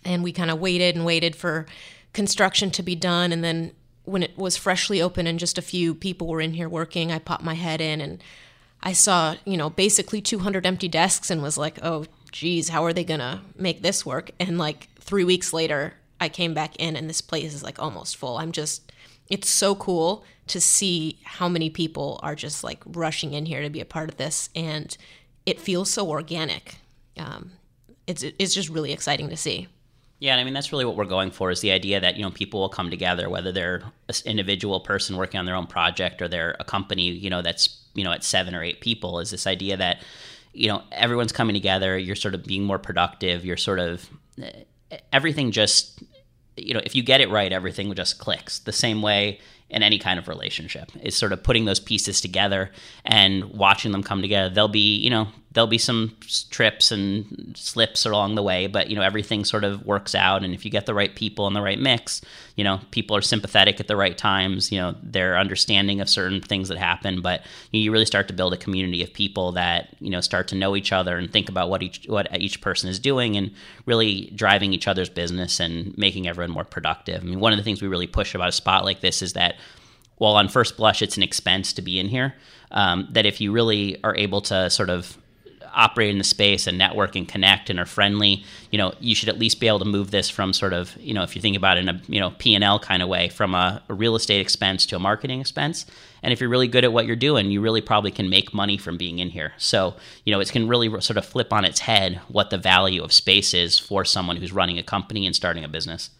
And 0.04 0.22
we 0.22 0.32
kind 0.32 0.50
of 0.50 0.60
waited 0.60 0.94
and 0.94 1.04
waited 1.04 1.34
for 1.34 1.66
construction 2.16 2.70
to 2.70 2.82
be 2.82 2.96
done. 2.96 3.30
And 3.30 3.44
then 3.44 3.72
when 4.04 4.22
it 4.22 4.36
was 4.38 4.56
freshly 4.56 5.02
open 5.02 5.26
and 5.26 5.38
just 5.38 5.58
a 5.58 5.62
few 5.62 5.94
people 5.94 6.26
were 6.26 6.40
in 6.40 6.54
here 6.54 6.68
working, 6.68 7.12
I 7.12 7.18
popped 7.18 7.44
my 7.44 7.52
head 7.52 7.80
in 7.80 8.00
and 8.00 8.24
I 8.82 8.94
saw, 8.94 9.36
you 9.44 9.58
know, 9.58 9.68
basically 9.68 10.22
200 10.22 10.64
empty 10.64 10.88
desks 10.88 11.30
and 11.30 11.42
was 11.42 11.58
like, 11.58 11.78
oh, 11.82 12.06
geez, 12.32 12.70
how 12.70 12.84
are 12.84 12.94
they 12.94 13.04
going 13.04 13.20
to 13.20 13.42
make 13.54 13.82
this 13.82 14.06
work? 14.06 14.30
And 14.40 14.56
like 14.56 14.88
three 14.98 15.24
weeks 15.24 15.52
later, 15.52 15.92
I 16.18 16.30
came 16.30 16.54
back 16.54 16.74
in 16.76 16.96
and 16.96 17.08
this 17.08 17.20
place 17.20 17.52
is 17.52 17.62
like 17.62 17.78
almost 17.78 18.16
full. 18.16 18.38
I'm 18.38 18.52
just, 18.52 18.92
it's 19.28 19.50
so 19.50 19.74
cool 19.74 20.24
to 20.46 20.58
see 20.58 21.18
how 21.22 21.50
many 21.50 21.68
people 21.68 22.18
are 22.22 22.34
just 22.34 22.64
like 22.64 22.82
rushing 22.86 23.34
in 23.34 23.44
here 23.44 23.60
to 23.60 23.68
be 23.68 23.80
a 23.80 23.84
part 23.84 24.08
of 24.08 24.16
this. 24.16 24.48
And 24.56 24.96
it 25.44 25.60
feels 25.60 25.90
so 25.90 26.08
organic. 26.08 26.76
Um, 27.18 27.52
it's, 28.06 28.22
it's 28.22 28.54
just 28.54 28.70
really 28.70 28.92
exciting 28.92 29.28
to 29.28 29.36
see. 29.36 29.68
Yeah, 30.18 30.32
and 30.32 30.40
I 30.40 30.44
mean 30.44 30.54
that's 30.54 30.72
really 30.72 30.86
what 30.86 30.96
we're 30.96 31.04
going 31.04 31.30
for 31.30 31.50
is 31.50 31.60
the 31.60 31.72
idea 31.72 32.00
that 32.00 32.16
you 32.16 32.22
know 32.22 32.30
people 32.30 32.60
will 32.60 32.68
come 32.70 32.90
together, 32.90 33.28
whether 33.28 33.52
they're 33.52 33.82
an 34.08 34.14
individual 34.24 34.80
person 34.80 35.16
working 35.16 35.38
on 35.38 35.44
their 35.44 35.54
own 35.54 35.66
project 35.66 36.22
or 36.22 36.28
they're 36.28 36.56
a 36.58 36.64
company, 36.64 37.10
you 37.10 37.28
know, 37.28 37.42
that's 37.42 37.84
you 37.94 38.02
know 38.02 38.12
at 38.12 38.24
seven 38.24 38.54
or 38.54 38.62
eight 38.62 38.80
people. 38.80 39.20
Is 39.20 39.30
this 39.30 39.46
idea 39.46 39.76
that 39.76 40.02
you 40.54 40.68
know 40.68 40.82
everyone's 40.90 41.32
coming 41.32 41.54
together, 41.54 41.98
you're 41.98 42.16
sort 42.16 42.34
of 42.34 42.44
being 42.44 42.64
more 42.64 42.78
productive, 42.78 43.44
you're 43.44 43.58
sort 43.58 43.78
of 43.78 44.08
eh, 44.42 44.98
everything 45.12 45.50
just 45.50 46.02
you 46.56 46.72
know 46.72 46.80
if 46.84 46.94
you 46.94 47.02
get 47.02 47.20
it 47.20 47.28
right, 47.28 47.52
everything 47.52 47.94
just 47.94 48.18
clicks 48.18 48.58
the 48.60 48.72
same 48.72 49.02
way 49.02 49.38
in 49.68 49.82
any 49.82 49.98
kind 49.98 50.18
of 50.18 50.28
relationship 50.28 50.92
is 51.02 51.16
sort 51.16 51.32
of 51.32 51.42
putting 51.42 51.64
those 51.64 51.80
pieces 51.80 52.20
together 52.20 52.70
and 53.04 53.44
watching 53.46 53.92
them 53.92 54.02
come 54.02 54.22
together. 54.22 54.48
There'll 54.48 54.68
be, 54.68 54.96
you 54.96 55.10
know, 55.10 55.28
there'll 55.56 55.66
be 55.66 55.78
some 55.78 56.14
trips 56.50 56.92
and 56.92 57.56
slips 57.56 58.04
along 58.04 58.34
the 58.34 58.42
way, 58.42 58.66
but 58.66 58.90
you 58.90 58.94
know 58.94 59.00
everything 59.00 59.42
sort 59.42 59.64
of 59.64 59.86
works 59.86 60.14
out. 60.14 60.44
And 60.44 60.52
if 60.52 60.66
you 60.66 60.70
get 60.70 60.84
the 60.84 60.92
right 60.92 61.16
people 61.16 61.46
in 61.46 61.54
the 61.54 61.62
right 61.62 61.78
mix, 61.78 62.20
you 62.56 62.62
know 62.62 62.78
people 62.90 63.16
are 63.16 63.22
sympathetic 63.22 63.80
at 63.80 63.88
the 63.88 63.96
right 63.96 64.16
times. 64.18 64.70
You 64.70 64.78
know 64.78 64.94
they're 65.02 65.38
understanding 65.38 66.02
of 66.02 66.10
certain 66.10 66.42
things 66.42 66.68
that 66.68 66.76
happen, 66.76 67.22
but 67.22 67.40
you 67.72 67.90
really 67.90 68.04
start 68.04 68.28
to 68.28 68.34
build 68.34 68.52
a 68.52 68.58
community 68.58 69.02
of 69.02 69.14
people 69.14 69.52
that 69.52 69.96
you 69.98 70.10
know 70.10 70.20
start 70.20 70.48
to 70.48 70.54
know 70.54 70.76
each 70.76 70.92
other 70.92 71.16
and 71.16 71.32
think 71.32 71.48
about 71.48 71.70
what 71.70 71.82
each 71.82 72.04
what 72.06 72.28
each 72.38 72.60
person 72.60 72.90
is 72.90 72.98
doing 72.98 73.34
and 73.34 73.50
really 73.86 74.30
driving 74.34 74.74
each 74.74 74.86
other's 74.86 75.08
business 75.08 75.58
and 75.58 75.96
making 75.96 76.28
everyone 76.28 76.50
more 76.50 76.64
productive. 76.64 77.22
I 77.22 77.24
mean, 77.24 77.40
one 77.40 77.54
of 77.54 77.56
the 77.56 77.64
things 77.64 77.80
we 77.80 77.88
really 77.88 78.06
push 78.06 78.34
about 78.34 78.50
a 78.50 78.52
spot 78.52 78.84
like 78.84 79.00
this 79.00 79.22
is 79.22 79.32
that 79.32 79.56
while 80.18 80.34
on 80.34 80.50
first 80.50 80.76
blush 80.76 81.00
it's 81.00 81.16
an 81.16 81.22
expense 81.22 81.72
to 81.72 81.80
be 81.80 81.98
in 81.98 82.08
here, 82.08 82.34
um, 82.72 83.08
that 83.12 83.24
if 83.24 83.40
you 83.40 83.52
really 83.52 84.02
are 84.04 84.14
able 84.16 84.42
to 84.42 84.68
sort 84.68 84.90
of 84.90 85.16
operate 85.76 86.10
in 86.10 86.18
the 86.18 86.24
space 86.24 86.66
and 86.66 86.78
network 86.78 87.14
and 87.14 87.28
connect 87.28 87.68
and 87.68 87.78
are 87.78 87.86
friendly, 87.86 88.42
you 88.70 88.78
know, 88.78 88.94
you 88.98 89.14
should 89.14 89.28
at 89.28 89.38
least 89.38 89.60
be 89.60 89.68
able 89.68 89.78
to 89.78 89.84
move 89.84 90.10
this 90.10 90.30
from 90.30 90.52
sort 90.52 90.72
of, 90.72 90.96
you 90.96 91.12
know, 91.12 91.22
if 91.22 91.36
you 91.36 91.42
think 91.42 91.56
about 91.56 91.76
it 91.76 91.80
in 91.80 91.88
a, 91.90 92.02
you 92.08 92.18
know, 92.18 92.30
P&L 92.38 92.78
kind 92.80 93.02
of 93.02 93.08
way 93.08 93.28
from 93.28 93.54
a, 93.54 93.82
a 93.88 93.94
real 93.94 94.16
estate 94.16 94.40
expense 94.40 94.86
to 94.86 94.96
a 94.96 94.98
marketing 94.98 95.40
expense. 95.40 95.84
And 96.22 96.32
if 96.32 96.40
you're 96.40 96.48
really 96.48 96.66
good 96.66 96.82
at 96.82 96.92
what 96.92 97.06
you're 97.06 97.14
doing, 97.14 97.50
you 97.50 97.60
really 97.60 97.82
probably 97.82 98.10
can 98.10 98.30
make 98.30 98.54
money 98.54 98.78
from 98.78 98.96
being 98.96 99.18
in 99.18 99.30
here. 99.30 99.52
So, 99.58 99.94
you 100.24 100.32
know, 100.32 100.40
it 100.40 100.50
can 100.50 100.66
really 100.66 100.88
sort 101.02 101.18
of 101.18 101.26
flip 101.26 101.52
on 101.52 101.64
its 101.64 101.80
head 101.80 102.20
what 102.28 102.50
the 102.50 102.58
value 102.58 103.04
of 103.04 103.12
space 103.12 103.52
is 103.52 103.78
for 103.78 104.04
someone 104.04 104.38
who's 104.38 104.52
running 104.52 104.78
a 104.78 104.82
company 104.82 105.26
and 105.26 105.36
starting 105.36 105.62
a 105.62 105.68
business. 105.68 106.10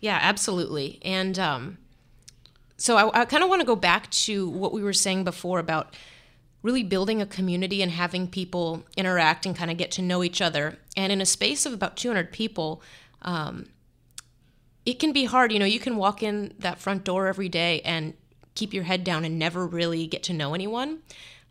Yeah, 0.00 0.18
absolutely. 0.20 0.98
And 1.02 1.38
um, 1.38 1.78
so 2.78 2.96
I, 2.96 3.20
I 3.20 3.24
kind 3.26 3.42
of 3.42 3.50
want 3.50 3.60
to 3.60 3.66
go 3.66 3.76
back 3.76 4.10
to 4.10 4.48
what 4.48 4.72
we 4.72 4.82
were 4.82 4.92
saying 4.92 5.24
before 5.24 5.58
about 5.58 5.94
really 6.66 6.82
building 6.82 7.22
a 7.22 7.26
community 7.26 7.80
and 7.80 7.92
having 7.92 8.26
people 8.26 8.82
interact 8.96 9.46
and 9.46 9.54
kind 9.54 9.70
of 9.70 9.76
get 9.76 9.92
to 9.92 10.02
know 10.02 10.24
each 10.24 10.42
other. 10.42 10.76
And 10.96 11.12
in 11.12 11.20
a 11.20 11.26
space 11.26 11.64
of 11.64 11.72
about 11.72 11.96
200 11.96 12.32
people, 12.32 12.82
um, 13.22 13.66
it 14.84 14.98
can 14.98 15.12
be 15.12 15.26
hard. 15.26 15.52
You 15.52 15.60
know, 15.60 15.64
you 15.64 15.78
can 15.78 15.96
walk 15.96 16.24
in 16.24 16.52
that 16.58 16.80
front 16.80 17.04
door 17.04 17.28
every 17.28 17.48
day 17.48 17.80
and 17.82 18.14
keep 18.56 18.74
your 18.74 18.82
head 18.82 19.04
down 19.04 19.24
and 19.24 19.38
never 19.38 19.64
really 19.64 20.08
get 20.08 20.24
to 20.24 20.32
know 20.32 20.54
anyone. 20.54 20.98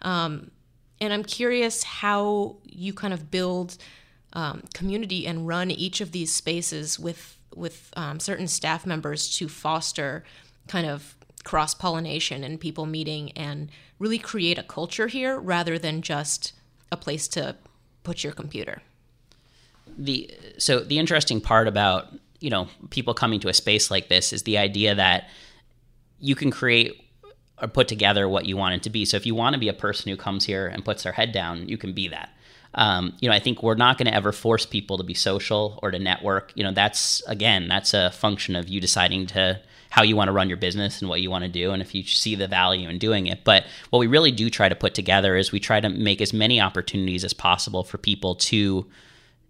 Um, 0.01 0.51
and 0.99 1.13
I'm 1.13 1.23
curious 1.23 1.83
how 1.83 2.57
you 2.65 2.93
kind 2.93 3.13
of 3.13 3.31
build 3.31 3.77
um, 4.33 4.63
community 4.73 5.25
and 5.25 5.47
run 5.47 5.71
each 5.71 6.01
of 6.01 6.11
these 6.11 6.35
spaces 6.35 6.99
with 6.99 7.37
with 7.55 7.89
um, 7.95 8.19
certain 8.19 8.49
staff 8.49 8.85
members 8.85 9.29
to 9.37 9.47
foster 9.47 10.25
kind 10.67 10.85
of 10.85 11.15
cross 11.45 11.73
pollination 11.73 12.43
and 12.43 12.59
people 12.59 12.85
meeting 12.85 13.31
and 13.33 13.69
really 13.99 14.17
create 14.17 14.57
a 14.57 14.63
culture 14.63 15.07
here 15.07 15.39
rather 15.39 15.79
than 15.79 16.01
just 16.01 16.51
a 16.91 16.97
place 16.97 17.29
to 17.29 17.55
put 18.03 18.23
your 18.23 18.33
computer. 18.33 18.81
The 19.97 20.29
so 20.57 20.79
the 20.79 20.99
interesting 20.99 21.39
part 21.39 21.69
about 21.69 22.07
you 22.41 22.49
know 22.49 22.67
people 22.89 23.13
coming 23.13 23.39
to 23.39 23.47
a 23.47 23.53
space 23.53 23.89
like 23.89 24.09
this 24.09 24.33
is 24.33 24.43
the 24.43 24.57
idea 24.57 24.93
that 24.95 25.29
you 26.19 26.35
can 26.35 26.51
create 26.51 27.01
or 27.61 27.67
put 27.69 27.87
together 27.87 28.27
what 28.27 28.45
you 28.45 28.57
want 28.57 28.75
it 28.75 28.83
to 28.83 28.89
be. 28.89 29.05
So 29.05 29.15
if 29.15 29.25
you 29.25 29.35
want 29.35 29.53
to 29.53 29.59
be 29.59 29.69
a 29.69 29.73
person 29.73 30.09
who 30.09 30.17
comes 30.17 30.45
here 30.45 30.67
and 30.67 30.83
puts 30.83 31.03
their 31.03 31.13
head 31.13 31.31
down, 31.31 31.69
you 31.69 31.77
can 31.77 31.93
be 31.93 32.09
that. 32.09 32.29
Um, 32.73 33.13
you 33.21 33.29
know, 33.29 33.35
I 33.35 33.39
think 33.39 33.63
we're 33.63 33.75
not 33.75 33.97
going 33.97 34.07
to 34.07 34.13
ever 34.13 34.33
force 34.33 34.65
people 34.65 34.97
to 34.97 35.03
be 35.03 35.13
social 35.13 35.79
or 35.81 35.91
to 35.91 35.99
network. 35.99 36.51
You 36.55 36.63
know, 36.65 36.73
that's 36.73 37.21
again, 37.27 37.69
that's 37.69 37.93
a 37.93 38.11
function 38.11 38.55
of 38.55 38.67
you 38.67 38.81
deciding 38.81 39.27
to 39.27 39.61
how 39.95 40.03
you 40.03 40.17
want 40.17 40.27
to 40.27 40.33
run 40.33 40.49
your 40.49 40.57
business 40.57 40.99
and 40.99 41.07
what 41.07 41.21
you 41.21 41.31
want 41.31 41.45
to 41.45 41.49
do 41.49 41.71
and 41.71 41.81
if 41.81 41.95
you 41.95 42.03
see 42.03 42.35
the 42.35 42.49
value 42.49 42.89
in 42.89 42.97
doing 42.97 43.27
it. 43.27 43.45
But 43.45 43.65
what 43.91 43.99
we 43.99 44.07
really 44.07 44.29
do 44.29 44.49
try 44.49 44.67
to 44.67 44.75
put 44.75 44.93
together 44.93 45.37
is 45.37 45.53
we 45.53 45.59
try 45.61 45.79
to 45.79 45.87
make 45.87 46.19
as 46.19 46.33
many 46.33 46.59
opportunities 46.59 47.23
as 47.23 47.31
possible 47.31 47.81
for 47.85 47.97
people 47.97 48.35
to 48.35 48.85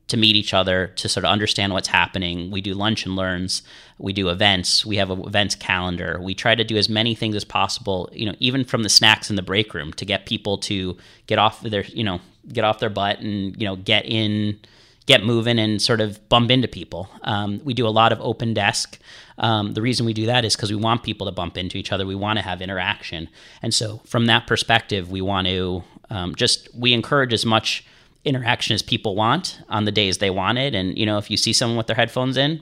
to 0.08 0.18
meet 0.18 0.36
each 0.36 0.54
other, 0.54 0.94
to 0.98 1.10
sort 1.10 1.26
of 1.26 1.32
understand 1.32 1.74
what's 1.74 1.88
happening. 1.88 2.52
We 2.52 2.62
do 2.62 2.76
lunch 2.76 3.08
and 3.08 3.16
learns, 3.16 3.64
we 3.98 4.14
do 4.14 4.30
events, 4.30 4.86
we 4.86 4.98
have 4.98 5.10
an 5.10 5.22
events 5.22 5.56
calendar. 5.56 6.20
We 6.22 6.36
try 6.36 6.54
to 6.54 6.64
do 6.64 6.78
as 6.78 6.90
many 6.90 7.16
things 7.16 7.36
as 7.36 7.44
possible, 7.44 8.08
you 8.14 8.28
know, 8.28 8.36
even 8.38 8.66
from 8.66 8.84
the 8.84 8.90
snacks 8.90 9.32
in 9.32 9.36
the 9.36 9.42
break 9.42 9.74
room 9.74 9.94
to 9.94 10.06
get 10.06 10.28
people 10.28 10.60
to 10.60 10.96
get 11.26 11.40
off 11.40 11.62
their, 11.62 11.86
you 11.86 12.04
know, 12.04 12.22
get 12.54 12.64
off 12.64 12.78
their 12.78 12.92
butt 12.92 13.18
and, 13.18 13.60
you 13.60 13.68
know, 13.68 13.78
get 13.78 14.06
in 14.06 14.60
get 15.06 15.24
moving 15.24 15.60
and 15.60 15.82
sort 15.82 16.02
of 16.02 16.28
bump 16.30 16.50
into 16.50 16.68
people. 16.68 17.10
Um, 17.22 17.62
we 17.64 17.74
do 17.74 17.88
a 17.88 17.90
lot 17.90 18.12
of 18.12 18.20
open 18.22 18.54
desk. 18.54 19.00
Um, 19.38 19.74
the 19.74 19.82
reason 19.82 20.06
we 20.06 20.14
do 20.14 20.26
that 20.26 20.46
is 20.46 20.56
because 20.56 20.72
we 20.72 20.78
want 20.78 21.04
people 21.04 21.28
to 21.28 21.32
bump 21.32 21.58
into 21.58 21.78
each 21.78 21.92
other. 21.92 22.06
We 22.06 22.16
want 22.16 22.40
to 22.40 22.44
have 22.44 22.62
interaction, 22.62 23.30
and 23.62 23.74
so 23.74 24.02
from 24.06 24.26
that 24.28 24.48
perspective, 24.48 25.12
we 25.12 25.22
want 25.22 25.48
to 25.48 25.84
um, 26.10 26.36
just 26.36 26.70
we 26.76 26.94
encourage 26.94 27.34
as 27.34 27.46
much 27.46 27.86
interaction 28.24 28.74
as 28.74 28.82
people 28.82 29.16
want 29.16 29.60
on 29.70 29.86
the 29.86 29.92
days 29.92 30.18
they 30.18 30.30
want 30.30 30.58
it. 30.58 30.74
And 30.74 30.98
you 30.98 31.06
know, 31.06 31.18
if 31.18 31.30
you 31.30 31.38
see 31.38 31.54
someone 31.54 31.78
with 31.78 31.88
their 31.88 31.96
headphones 31.96 32.38
in, 32.38 32.62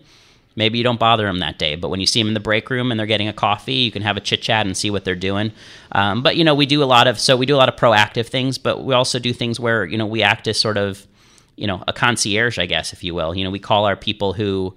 maybe 0.55 0.77
you 0.77 0.83
don't 0.83 0.99
bother 0.99 1.25
them 1.25 1.39
that 1.39 1.57
day. 1.57 1.75
But 1.75 1.89
when 1.89 1.99
you 1.99 2.05
see 2.05 2.19
them 2.19 2.27
in 2.27 2.33
the 2.33 2.39
break 2.39 2.69
room 2.69 2.91
and 2.91 2.99
they're 2.99 3.07
getting 3.07 3.27
a 3.27 3.33
coffee, 3.33 3.75
you 3.75 3.91
can 3.91 4.01
have 4.01 4.17
a 4.17 4.21
chit 4.21 4.41
chat 4.41 4.65
and 4.65 4.75
see 4.75 4.91
what 4.91 5.05
they're 5.05 5.15
doing. 5.15 5.51
Um, 5.91 6.21
but 6.21 6.35
you 6.35 6.43
know, 6.43 6.55
we 6.55 6.65
do 6.65 6.83
a 6.83 6.85
lot 6.85 7.07
of 7.07 7.19
so 7.19 7.37
we 7.37 7.45
do 7.45 7.55
a 7.55 7.57
lot 7.57 7.69
of 7.69 7.75
proactive 7.75 8.27
things, 8.27 8.57
but 8.57 8.83
we 8.83 8.93
also 8.93 9.19
do 9.19 9.33
things 9.33 9.59
where 9.59 9.85
you 9.85 9.97
know 9.97 10.05
we 10.05 10.21
act 10.21 10.47
as 10.47 10.59
sort 10.59 10.77
of 10.77 11.07
you 11.55 11.67
know 11.67 11.83
a 11.87 11.93
concierge, 11.93 12.57
I 12.57 12.65
guess, 12.65 12.93
if 12.93 13.03
you 13.03 13.13
will. 13.13 13.35
You 13.35 13.43
know, 13.43 13.51
we 13.51 13.59
call 13.59 13.85
our 13.85 13.95
people 13.95 14.33
who 14.33 14.75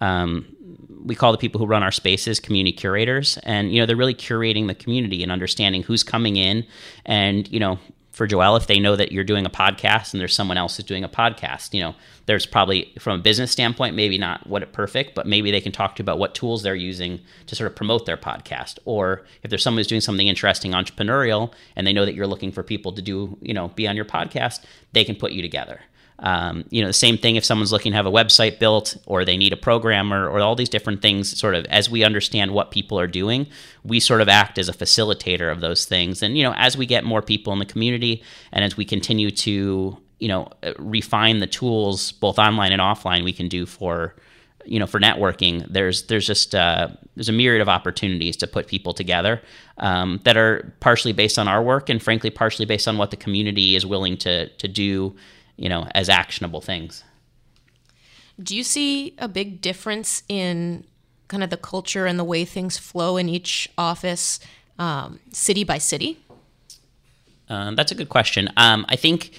um, 0.00 0.46
we 1.04 1.14
call 1.14 1.32
the 1.32 1.38
people 1.38 1.58
who 1.58 1.66
run 1.66 1.82
our 1.82 1.92
spaces 1.92 2.40
community 2.40 2.76
curators, 2.76 3.38
and 3.42 3.72
you 3.72 3.80
know 3.80 3.86
they're 3.86 3.96
really 3.96 4.14
curating 4.14 4.66
the 4.66 4.74
community 4.74 5.22
and 5.22 5.32
understanding 5.32 5.82
who's 5.82 6.02
coming 6.02 6.36
in, 6.36 6.66
and 7.04 7.48
you 7.48 7.60
know. 7.60 7.78
For 8.10 8.26
Joel, 8.26 8.56
if 8.56 8.66
they 8.66 8.80
know 8.80 8.96
that 8.96 9.12
you're 9.12 9.22
doing 9.22 9.46
a 9.46 9.48
podcast 9.48 10.12
and 10.12 10.20
there's 10.20 10.34
someone 10.34 10.56
else 10.56 10.76
who's 10.76 10.84
doing 10.84 11.04
a 11.04 11.08
podcast, 11.08 11.72
you 11.72 11.80
know, 11.80 11.94
there's 12.26 12.46
probably 12.46 12.92
from 12.98 13.20
a 13.20 13.22
business 13.22 13.52
standpoint, 13.52 13.94
maybe 13.94 14.18
not 14.18 14.44
what 14.48 14.60
it 14.60 14.72
perfect, 14.72 15.14
but 15.14 15.24
maybe 15.24 15.52
they 15.52 15.60
can 15.60 15.70
talk 15.70 15.94
to 15.94 16.00
you 16.00 16.04
about 16.04 16.18
what 16.18 16.34
tools 16.34 16.64
they're 16.64 16.74
using 16.74 17.20
to 17.46 17.54
sort 17.54 17.70
of 17.70 17.76
promote 17.76 18.06
their 18.06 18.16
podcast. 18.16 18.80
Or 18.86 19.24
if 19.44 19.50
there's 19.50 19.62
someone 19.62 19.78
who's 19.78 19.86
doing 19.86 20.00
something 20.00 20.26
interesting 20.26 20.72
entrepreneurial 20.72 21.52
and 21.76 21.86
they 21.86 21.92
know 21.92 22.04
that 22.04 22.14
you're 22.14 22.26
looking 22.26 22.50
for 22.50 22.64
people 22.64 22.90
to 22.94 23.02
do, 23.02 23.38
you 23.40 23.54
know, 23.54 23.68
be 23.68 23.86
on 23.86 23.94
your 23.94 24.04
podcast, 24.04 24.64
they 24.94 25.04
can 25.04 25.14
put 25.14 25.30
you 25.30 25.40
together. 25.40 25.82
Um, 26.20 26.64
you 26.70 26.80
know, 26.80 26.88
the 26.88 26.94
same 26.94 27.16
thing 27.16 27.36
if 27.36 27.44
someone's 27.44 27.70
looking 27.70 27.92
to 27.92 27.96
have 27.96 28.06
a 28.06 28.10
website 28.10 28.58
built 28.58 28.96
or 29.06 29.24
they 29.24 29.36
need 29.36 29.52
a 29.52 29.56
programmer 29.56 30.28
or 30.28 30.40
all 30.40 30.56
these 30.56 30.68
different 30.68 31.00
things, 31.00 31.38
sort 31.38 31.54
of 31.54 31.64
as 31.66 31.88
we 31.88 32.02
understand 32.02 32.50
what 32.50 32.70
people 32.70 32.98
are 32.98 33.06
doing, 33.06 33.46
we 33.84 34.00
sort 34.00 34.20
of 34.20 34.28
act 34.28 34.58
as 34.58 34.68
a 34.68 34.72
facilitator 34.72 35.50
of 35.50 35.60
those 35.60 35.84
things. 35.84 36.22
And, 36.22 36.36
you 36.36 36.42
know, 36.42 36.54
as 36.56 36.76
we 36.76 36.86
get 36.86 37.04
more 37.04 37.22
people 37.22 37.52
in 37.52 37.60
the 37.60 37.66
community 37.66 38.22
and 38.52 38.64
as 38.64 38.76
we 38.76 38.84
continue 38.84 39.30
to, 39.30 39.96
you 40.18 40.28
know, 40.28 40.48
refine 40.78 41.38
the 41.38 41.46
tools 41.46 42.10
both 42.12 42.38
online 42.38 42.72
and 42.72 42.82
offline 42.82 43.22
we 43.22 43.32
can 43.32 43.48
do 43.48 43.64
for, 43.64 44.16
you 44.64 44.80
know, 44.80 44.86
for 44.86 44.98
networking, 44.98 45.64
there's 45.72 46.08
there's 46.08 46.26
just 46.26 46.52
uh, 46.52 46.88
there's 47.14 47.28
a 47.28 47.32
myriad 47.32 47.62
of 47.62 47.68
opportunities 47.68 48.36
to 48.38 48.48
put 48.48 48.66
people 48.66 48.92
together 48.92 49.40
um, 49.78 50.20
that 50.24 50.36
are 50.36 50.74
partially 50.80 51.12
based 51.12 51.38
on 51.38 51.46
our 51.46 51.62
work 51.62 51.88
and 51.88 52.02
frankly 52.02 52.28
partially 52.28 52.66
based 52.66 52.88
on 52.88 52.98
what 52.98 53.12
the 53.12 53.16
community 53.16 53.76
is 53.76 53.86
willing 53.86 54.16
to 54.16 54.48
to 54.48 54.66
do 54.66 55.14
you 55.58 55.68
know, 55.68 55.86
as 55.94 56.08
actionable 56.08 56.62
things. 56.62 57.04
Do 58.40 58.56
you 58.56 58.62
see 58.62 59.14
a 59.18 59.28
big 59.28 59.60
difference 59.60 60.22
in 60.28 60.84
kind 61.26 61.44
of 61.44 61.50
the 61.50 61.56
culture 61.56 62.06
and 62.06 62.18
the 62.18 62.24
way 62.24 62.44
things 62.44 62.78
flow 62.78 63.16
in 63.16 63.28
each 63.28 63.68
office, 63.76 64.40
um, 64.78 65.18
city 65.32 65.64
by 65.64 65.78
city? 65.78 66.18
Um, 67.48 67.74
that's 67.76 67.92
a 67.92 67.94
good 67.94 68.08
question. 68.08 68.50
Um, 68.56 68.86
I 68.88 68.96
think 68.96 69.32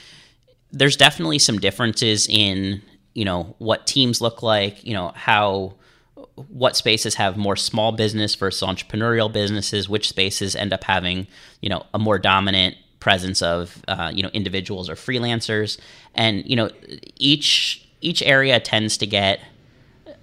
there's 0.71 0.97
definitely 0.97 1.39
some 1.39 1.59
differences 1.59 2.27
in 2.27 2.81
you 3.13 3.25
know 3.25 3.55
what 3.57 3.87
teams 3.87 4.21
look 4.21 4.43
like. 4.43 4.83
You 4.85 4.93
know 4.93 5.11
how 5.15 5.75
what 6.35 6.75
spaces 6.75 7.15
have 7.15 7.37
more 7.37 7.55
small 7.55 7.91
business 7.91 8.35
versus 8.35 8.67
entrepreneurial 8.67 9.31
businesses. 9.31 9.87
Which 9.87 10.09
spaces 10.09 10.55
end 10.55 10.73
up 10.73 10.83
having 10.83 11.27
you 11.61 11.69
know 11.69 11.85
a 11.93 11.99
more 11.99 12.19
dominant 12.19 12.75
presence 12.99 13.41
of 13.41 13.81
uh, 13.87 14.11
you 14.13 14.23
know 14.23 14.29
individuals 14.33 14.89
or 14.89 14.95
freelancers, 14.95 15.79
and 16.15 16.45
you 16.45 16.55
know 16.55 16.69
each 17.17 17.85
each 18.01 18.21
area 18.23 18.59
tends 18.59 18.97
to 18.97 19.07
get 19.07 19.39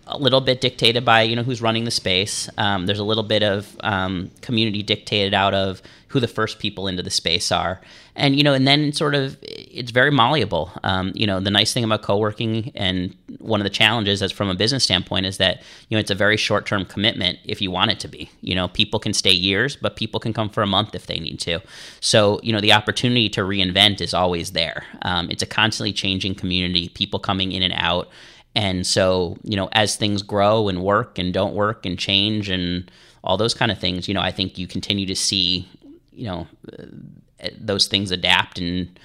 a 0.07 0.19
little 0.19 0.41
bit 0.41 0.61
dictated 0.61 1.05
by 1.05 1.23
you 1.23 1.37
know 1.37 1.43
who's 1.43 1.61
running 1.61 1.85
the 1.85 1.91
space. 1.91 2.49
Um, 2.59 2.87
there's 2.87 2.99
a 2.99 3.05
little 3.05 3.25
bit 3.25 3.43
of 3.43 3.77
um, 3.81 4.31
community 4.41 4.83
dictated 4.83 5.35
out 5.35 5.55
of 5.55 5.83
who 6.17 6.21
the 6.21 6.27
first 6.27 6.59
people 6.59 6.89
into 6.89 7.03
the 7.03 7.11
space 7.11 7.53
are, 7.53 7.79
and 8.15 8.37
you 8.37 8.43
know, 8.43 8.55
and 8.55 8.67
then 8.67 8.91
sort 8.91 9.15
of 9.15 9.37
it's 9.43 9.91
very 9.91 10.11
malleable. 10.11 10.73
Um, 10.83 11.13
you 11.15 11.27
know, 11.27 11.41
the 11.41 11.51
nice 11.51 11.75
thing 11.75 11.85
about 11.85 12.01
co-working 12.01 12.73
and 12.75 13.15
one 13.39 13.61
of 13.61 13.65
the 13.65 13.71
challenges, 13.71 14.23
as 14.23 14.33
from 14.33 14.49
a 14.49 14.55
business 14.55 14.83
standpoint, 14.85 15.27
is 15.27 15.37
that 15.37 15.63
you 15.91 15.95
know 15.95 16.01
it's 16.01 16.11
a 16.11 16.15
very 16.15 16.39
short-term 16.39 16.87
commitment 16.87 17.39
if 17.45 17.61
you 17.61 17.71
want 17.71 17.91
it 17.91 18.01
to 18.01 18.09
be. 18.09 18.31
You 18.41 18.55
know, 18.55 18.69
people 18.69 18.99
can 18.99 19.13
stay 19.13 19.33
years, 19.33 19.77
but 19.77 19.97
people 19.97 20.19
can 20.19 20.33
come 20.33 20.49
for 20.49 20.63
a 20.63 20.67
month 20.67 20.95
if 20.95 21.07
they 21.07 21.21
need 21.21 21.39
to. 21.41 21.61
So 22.01 22.41
you 22.43 22.55
know, 22.55 22.63
the 22.63 22.73
opportunity 22.73 23.29
to 23.31 23.43
reinvent 23.43 24.01
is 24.01 24.15
always 24.15 24.53
there. 24.53 24.85
Um, 25.03 25.29
it's 25.31 25.43
a 25.43 25.47
constantly 25.47 25.93
changing 25.93 26.37
community, 26.37 26.89
people 26.89 27.21
coming 27.21 27.53
in 27.53 27.63
and 27.63 27.75
out 27.77 28.09
and 28.57 28.87
so, 28.87 29.37
you 29.43 29.55
know, 29.55 29.69
as 29.73 29.97
things 29.97 30.23
grow 30.23 30.69
and 30.69 30.83
work 30.83 31.19
and 31.19 31.33
don't 31.33 31.55
work 31.55 31.85
and 31.85 31.99
change 31.99 32.49
and 32.49 32.91
all 33.23 33.37
those 33.37 33.53
kind 33.53 33.71
of 33.71 33.79
things, 33.79 34.09
you 34.09 34.15
know, 34.15 34.23
I 34.23 34.31
think 34.31 34.57
you 34.57 34.67
continue 34.67 35.05
to 35.07 35.15
see, 35.15 35.69
you 36.17 36.25
know, 36.25 36.47
uh, 36.73 37.49
those 37.59 37.87
things 37.87 38.11
adapt 38.11 38.59
and, 38.59 38.99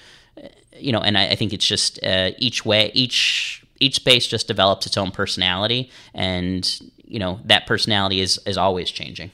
you 0.76 0.92
know, 0.92 1.00
and 1.00 1.16
I, 1.16 1.28
I 1.30 1.34
think 1.36 1.52
it's 1.52 1.66
just 1.66 2.02
uh, 2.02 2.30
each 2.38 2.64
way, 2.64 2.90
each 2.94 3.64
each 3.80 3.96
space 3.96 4.26
just 4.26 4.46
develops 4.46 4.86
its 4.86 4.96
own 4.96 5.10
personality, 5.10 5.90
and 6.14 6.80
you 7.04 7.18
know 7.18 7.40
that 7.44 7.66
personality 7.66 8.20
is 8.20 8.40
is 8.46 8.56
always 8.56 8.90
changing. 8.90 9.30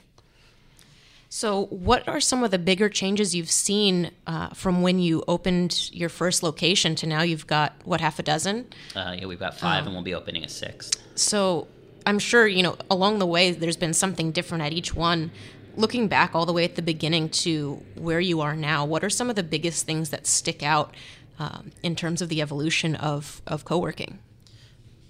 So, 1.31 1.67
what 1.67 2.09
are 2.09 2.21
some 2.21 2.43
of 2.43 2.51
the 2.51 2.59
bigger 2.59 2.89
changes 2.89 3.35
you've 3.35 3.51
seen 3.51 4.11
uh, 4.27 4.49
from 4.49 4.81
when 4.81 4.99
you 4.99 5.23
opened 5.29 5.91
your 5.93 6.09
first 6.09 6.43
location 6.43 6.95
to 6.97 7.07
now 7.07 7.21
you've 7.21 7.47
got, 7.47 7.75
what, 7.85 8.01
half 8.01 8.19
a 8.19 8.23
dozen? 8.23 8.67
Uh, 8.97 9.15
yeah, 9.19 9.27
we've 9.27 9.39
got 9.39 9.59
five 9.59 9.85
and 9.85 9.95
we'll 9.95 10.03
be 10.03 10.15
opening 10.15 10.43
a 10.43 10.49
sixth. 10.49 10.95
So, 11.17 11.69
I'm 12.07 12.19
sure, 12.19 12.49
you 12.49 12.63
know, 12.63 12.79
along 12.91 13.19
the 13.19 13.27
way, 13.27 13.51
there's 13.51 13.77
been 13.77 13.93
something 13.93 14.33
different 14.33 14.65
at 14.65 14.73
each 14.73 14.95
one. 14.95 15.31
Looking 15.79 16.09
back 16.09 16.35
all 16.35 16.45
the 16.45 16.53
way 16.53 16.65
at 16.65 16.75
the 16.75 16.83
beginning 16.83 17.29
to 17.31 17.81
where 17.95 18.21
you 18.21 18.41
are 18.41 18.57
now, 18.57 18.85
what 18.85 19.05
are 19.05 19.11
some 19.11 19.31
of 19.31 19.37
the 19.37 19.45
biggest 19.45 19.87
things 19.87 20.11
that 20.11 20.27
stick 20.27 20.63
out 20.63 20.93
um, 21.39 21.71
in 21.85 21.95
terms 21.95 22.21
of 22.21 22.29
the 22.29 22.43
evolution 22.43 22.97
of, 22.97 23.41
of 23.47 23.65
co 23.65 23.79
working? 23.79 24.19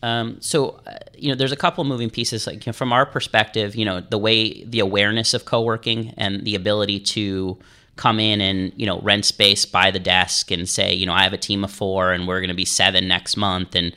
Um, 0.02 0.40
so, 0.40 0.80
uh, 0.86 0.98
you 1.16 1.28
know, 1.28 1.34
there's 1.34 1.52
a 1.52 1.56
couple 1.56 1.84
moving 1.84 2.10
pieces. 2.10 2.46
Like 2.46 2.66
you 2.66 2.70
know, 2.70 2.74
from 2.74 2.92
our 2.92 3.06
perspective, 3.06 3.74
you 3.74 3.84
know, 3.84 4.00
the 4.00 4.18
way 4.18 4.64
the 4.64 4.80
awareness 4.80 5.34
of 5.34 5.44
co-working 5.44 6.14
and 6.16 6.44
the 6.44 6.54
ability 6.54 7.00
to 7.00 7.58
come 7.96 8.20
in 8.20 8.40
and 8.40 8.72
you 8.76 8.86
know 8.86 9.00
rent 9.00 9.24
space 9.24 9.66
by 9.66 9.90
the 9.90 9.98
desk 9.98 10.50
and 10.50 10.68
say, 10.68 10.94
you 10.94 11.06
know, 11.06 11.12
I 11.12 11.24
have 11.24 11.32
a 11.32 11.38
team 11.38 11.64
of 11.64 11.72
four 11.72 12.12
and 12.12 12.28
we're 12.28 12.40
going 12.40 12.48
to 12.48 12.54
be 12.54 12.64
seven 12.64 13.08
next 13.08 13.36
month, 13.36 13.74
and 13.74 13.92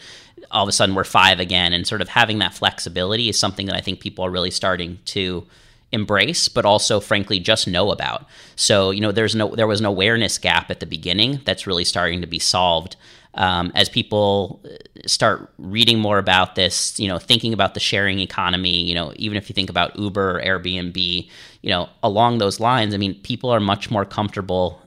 all 0.49 0.63
of 0.63 0.69
a 0.69 0.71
sudden 0.71 0.95
we're 0.95 1.03
five 1.03 1.39
again, 1.39 1.73
and 1.73 1.85
sort 1.85 2.01
of 2.01 2.09
having 2.09 2.39
that 2.39 2.53
flexibility 2.53 3.29
is 3.29 3.37
something 3.37 3.67
that 3.67 3.75
I 3.75 3.81
think 3.81 3.99
people 3.99 4.25
are 4.25 4.31
really 4.31 4.51
starting 4.51 4.97
to 5.05 5.45
embrace 5.91 6.47
but 6.47 6.65
also 6.65 6.99
frankly 6.99 7.39
just 7.39 7.67
know 7.67 7.91
about. 7.91 8.25
So 8.55 8.91
you 8.91 9.01
know 9.01 9.11
there's 9.11 9.35
no 9.35 9.55
there 9.55 9.67
was 9.67 9.79
an 9.79 9.85
awareness 9.85 10.37
gap 10.37 10.69
at 10.71 10.79
the 10.79 10.85
beginning 10.85 11.41
that's 11.45 11.67
really 11.67 11.85
starting 11.85 12.21
to 12.21 12.27
be 12.27 12.39
solved 12.39 12.95
um, 13.35 13.71
as 13.75 13.87
people 13.89 14.61
start 15.05 15.53
reading 15.57 15.99
more 15.99 16.17
about 16.17 16.55
this, 16.55 16.99
you 16.99 17.07
know, 17.07 17.17
thinking 17.17 17.53
about 17.53 17.73
the 17.73 17.79
sharing 17.79 18.19
economy, 18.19 18.83
you 18.83 18.93
know, 18.93 19.13
even 19.15 19.37
if 19.37 19.49
you 19.49 19.53
think 19.53 19.69
about 19.69 19.97
Uber, 19.97 20.39
or 20.39 20.41
Airbnb, 20.41 21.29
you 21.61 21.69
know, 21.69 21.89
along 22.03 22.39
those 22.39 22.59
lines, 22.59 22.93
I 22.93 22.97
mean, 22.97 23.15
people 23.21 23.49
are 23.49 23.59
much 23.59 23.89
more 23.89 24.05
comfortable 24.05 24.81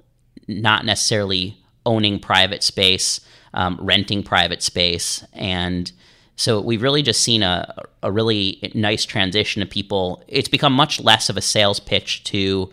not 0.47 0.85
necessarily 0.85 1.57
owning 1.87 2.19
private 2.19 2.63
space, 2.63 3.21
um, 3.55 3.79
renting 3.81 4.23
private 4.23 4.63
space, 4.63 5.25
and 5.33 5.91
so 6.37 6.61
we've 6.61 6.83
really 6.83 7.03
just 7.03 7.23
seen 7.23 7.43
a, 7.43 7.75
a 8.03 8.11
really 8.11 8.73
nice 8.75 9.05
transition 9.05 9.63
of 9.63 9.71
people. 9.71 10.23
It's 10.27 10.49
become 10.49 10.73
much 10.73 11.01
less 11.01 11.29
of 11.29 11.37
a 11.37 11.41
sales 11.41 11.79
pitch 11.79 12.25
to 12.25 12.73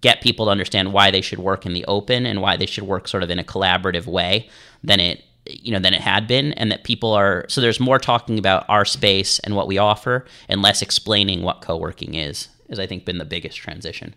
get 0.00 0.20
people 0.20 0.46
to 0.46 0.50
understand 0.50 0.92
why 0.92 1.10
they 1.10 1.20
should 1.20 1.38
work 1.38 1.66
in 1.66 1.72
the 1.72 1.84
open 1.86 2.26
and 2.26 2.40
why 2.40 2.56
they 2.56 2.66
should 2.66 2.84
work 2.84 3.08
sort 3.08 3.22
of 3.22 3.30
in 3.30 3.38
a 3.38 3.44
collaborative 3.44 4.06
way 4.06 4.48
than 4.84 5.00
it 5.00 5.24
you 5.46 5.72
know 5.72 5.78
than 5.78 5.94
it 5.94 6.00
had 6.00 6.26
been 6.26 6.52
and 6.54 6.70
that 6.70 6.84
people 6.84 7.12
are 7.14 7.46
so 7.48 7.60
there's 7.60 7.80
more 7.80 7.98
talking 7.98 8.38
about 8.38 8.66
our 8.68 8.84
space 8.84 9.38
and 9.40 9.56
what 9.56 9.66
we 9.66 9.78
offer 9.78 10.26
and 10.48 10.60
less 10.60 10.82
explaining 10.82 11.42
what 11.42 11.62
co-working 11.62 12.14
is 12.14 12.48
has 12.68 12.78
i 12.78 12.86
think 12.86 13.06
been 13.06 13.16
the 13.16 13.24
biggest 13.24 13.56
transition 13.56 14.14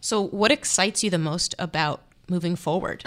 so 0.00 0.22
what 0.22 0.52
excites 0.52 1.02
you 1.02 1.08
the 1.08 1.18
most 1.18 1.54
about 1.58 2.02
moving 2.28 2.54
forward 2.54 3.02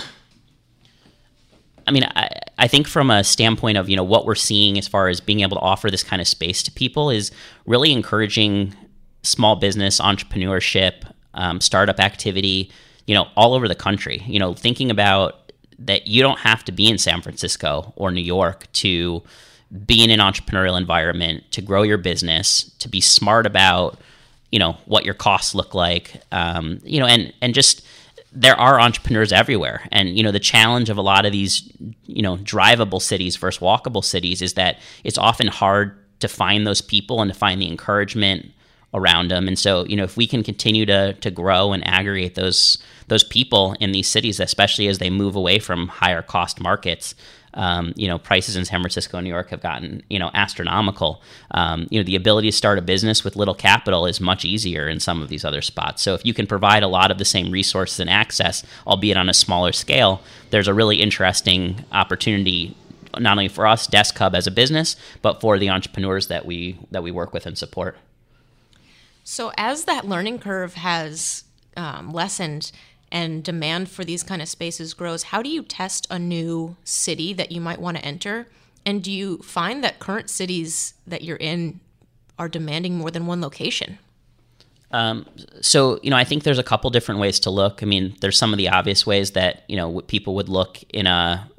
I 1.91 1.93
mean, 1.93 2.05
I, 2.15 2.29
I 2.57 2.67
think 2.69 2.87
from 2.87 3.11
a 3.11 3.21
standpoint 3.21 3.77
of 3.77 3.89
you 3.89 3.97
know 3.97 4.03
what 4.03 4.25
we're 4.25 4.33
seeing 4.33 4.77
as 4.77 4.87
far 4.87 5.09
as 5.09 5.19
being 5.19 5.41
able 5.41 5.57
to 5.57 5.61
offer 5.61 5.91
this 5.91 6.03
kind 6.03 6.21
of 6.21 6.27
space 6.27 6.63
to 6.63 6.71
people 6.71 7.09
is 7.09 7.31
really 7.65 7.91
encouraging 7.91 8.73
small 9.23 9.57
business 9.57 9.99
entrepreneurship, 9.99 11.03
um, 11.33 11.59
startup 11.59 11.99
activity, 11.99 12.71
you 13.07 13.13
know, 13.13 13.27
all 13.35 13.53
over 13.53 13.67
the 13.67 13.75
country. 13.75 14.23
You 14.25 14.39
know, 14.39 14.53
thinking 14.53 14.89
about 14.89 15.51
that 15.79 16.07
you 16.07 16.21
don't 16.21 16.39
have 16.39 16.63
to 16.63 16.71
be 16.71 16.87
in 16.87 16.97
San 16.97 17.21
Francisco 17.21 17.91
or 17.97 18.09
New 18.09 18.21
York 18.21 18.71
to 18.71 19.21
be 19.85 20.01
in 20.01 20.09
an 20.09 20.19
entrepreneurial 20.19 20.77
environment, 20.77 21.43
to 21.51 21.61
grow 21.61 21.81
your 21.81 21.97
business, 21.97 22.71
to 22.79 22.87
be 22.87 23.01
smart 23.01 23.45
about, 23.45 23.99
you 24.49 24.59
know, 24.59 24.77
what 24.85 25.03
your 25.03 25.13
costs 25.13 25.53
look 25.53 25.73
like, 25.73 26.21
um, 26.31 26.79
you 26.85 27.01
know, 27.01 27.05
and 27.05 27.33
and 27.41 27.53
just 27.53 27.85
there 28.33 28.59
are 28.59 28.79
entrepreneurs 28.79 29.33
everywhere, 29.33 29.87
and 29.91 30.17
you 30.17 30.23
know, 30.23 30.31
the 30.31 30.39
challenge 30.39 30.89
of 30.89 30.97
a 30.97 31.01
lot 31.01 31.25
of 31.25 31.31
these, 31.31 31.71
you 32.05 32.21
know, 32.21 32.37
drivable 32.37 33.01
cities 33.01 33.35
versus 33.35 33.61
walkable 33.61 34.03
cities 34.03 34.41
is 34.41 34.53
that 34.53 34.77
it's 35.03 35.17
often 35.17 35.47
hard 35.47 35.97
to 36.19 36.27
find 36.27 36.65
those 36.65 36.81
people 36.81 37.21
and 37.21 37.31
to 37.31 37.37
find 37.37 37.61
the 37.61 37.67
encouragement 37.67 38.51
around 38.93 39.31
them. 39.31 39.47
And 39.47 39.57
so, 39.57 39.85
you 39.85 39.95
know, 39.95 40.03
if 40.03 40.17
we 40.17 40.27
can 40.27 40.43
continue 40.43 40.85
to 40.85 41.13
to 41.13 41.31
grow 41.31 41.73
and 41.73 41.85
aggregate 41.85 42.35
those 42.35 42.77
those 43.07 43.23
people 43.23 43.75
in 43.79 43.91
these 43.91 44.07
cities, 44.07 44.39
especially 44.39 44.87
as 44.87 44.99
they 44.99 45.09
move 45.09 45.35
away 45.35 45.59
from 45.59 45.89
higher 45.89 46.21
cost 46.21 46.61
markets, 46.61 47.15
um, 47.53 47.93
you 47.95 48.07
know, 48.07 48.17
prices 48.17 48.55
in 48.55 48.65
San 48.65 48.81
Francisco 48.81 49.17
and 49.17 49.25
New 49.25 49.31
York 49.31 49.49
have 49.49 49.61
gotten 49.61 50.03
you 50.09 50.19
know 50.19 50.31
astronomical. 50.33 51.21
Um, 51.51 51.87
you 51.89 51.99
know, 51.99 52.03
the 52.03 52.15
ability 52.15 52.49
to 52.49 52.55
start 52.55 52.77
a 52.77 52.81
business 52.81 53.23
with 53.23 53.35
little 53.35 53.53
capital 53.53 54.05
is 54.05 54.19
much 54.19 54.45
easier 54.45 54.87
in 54.87 54.99
some 54.99 55.21
of 55.21 55.29
these 55.29 55.45
other 55.45 55.61
spots. 55.61 56.01
So 56.01 56.13
if 56.13 56.25
you 56.25 56.33
can 56.33 56.47
provide 56.47 56.83
a 56.83 56.87
lot 56.87 57.11
of 57.11 57.17
the 57.17 57.25
same 57.25 57.51
resources 57.51 57.99
and 57.99 58.09
access, 58.09 58.63
albeit 58.87 59.17
on 59.17 59.29
a 59.29 59.33
smaller 59.33 59.71
scale, 59.71 60.21
there's 60.49 60.67
a 60.67 60.73
really 60.73 61.01
interesting 61.01 61.85
opportunity 61.91 62.75
not 63.19 63.31
only 63.31 63.49
for 63.49 63.67
us 63.67 63.87
desk 63.87 64.17
hub 64.17 64.33
as 64.33 64.47
a 64.47 64.51
business 64.51 64.95
but 65.21 65.41
for 65.41 65.59
the 65.59 65.69
entrepreneurs 65.69 66.27
that 66.27 66.45
we 66.45 66.79
that 66.91 67.03
we 67.03 67.11
work 67.11 67.33
with 67.33 67.45
and 67.45 67.57
support 67.57 67.97
so, 69.23 69.51
as 69.55 69.85
that 69.85 70.07
learning 70.07 70.39
curve 70.39 70.73
has 70.75 71.43
um, 71.77 72.11
lessened 72.11 72.71
and 73.11 73.43
demand 73.43 73.89
for 73.89 74.03
these 74.03 74.23
kind 74.23 74.41
of 74.41 74.47
spaces 74.47 74.93
grows, 74.93 75.23
how 75.23 75.41
do 75.41 75.49
you 75.49 75.63
test 75.63 76.07
a 76.09 76.17
new 76.17 76.77
city 76.83 77.33
that 77.33 77.51
you 77.51 77.59
might 77.59 77.79
want 77.79 77.97
to 77.97 78.05
enter? 78.05 78.47
And 78.85 79.03
do 79.03 79.11
you 79.11 79.37
find 79.39 79.83
that 79.83 79.99
current 79.99 80.29
cities 80.29 80.93
that 81.05 81.23
you're 81.23 81.37
in 81.37 81.79
are 82.39 82.49
demanding 82.49 82.97
more 82.97 83.11
than 83.11 83.27
one 83.27 83.41
location? 83.41 83.99
Um, 84.91 85.25
so 85.61 85.99
you 86.03 86.09
know, 86.09 86.17
I 86.17 86.23
think 86.23 86.43
there's 86.43 86.59
a 86.59 86.63
couple 86.63 86.89
different 86.89 87.21
ways 87.21 87.39
to 87.41 87.49
look. 87.49 87.81
I 87.81 87.85
mean, 87.85 88.15
there's 88.21 88.37
some 88.37 88.53
of 88.53 88.57
the 88.57 88.69
obvious 88.69 89.05
ways 89.05 89.31
that 89.31 89.63
you 89.67 89.77
know 89.77 90.01
people 90.01 90.35
would 90.35 90.49
look 90.49 90.83
in 90.89 91.07
a 91.07 91.49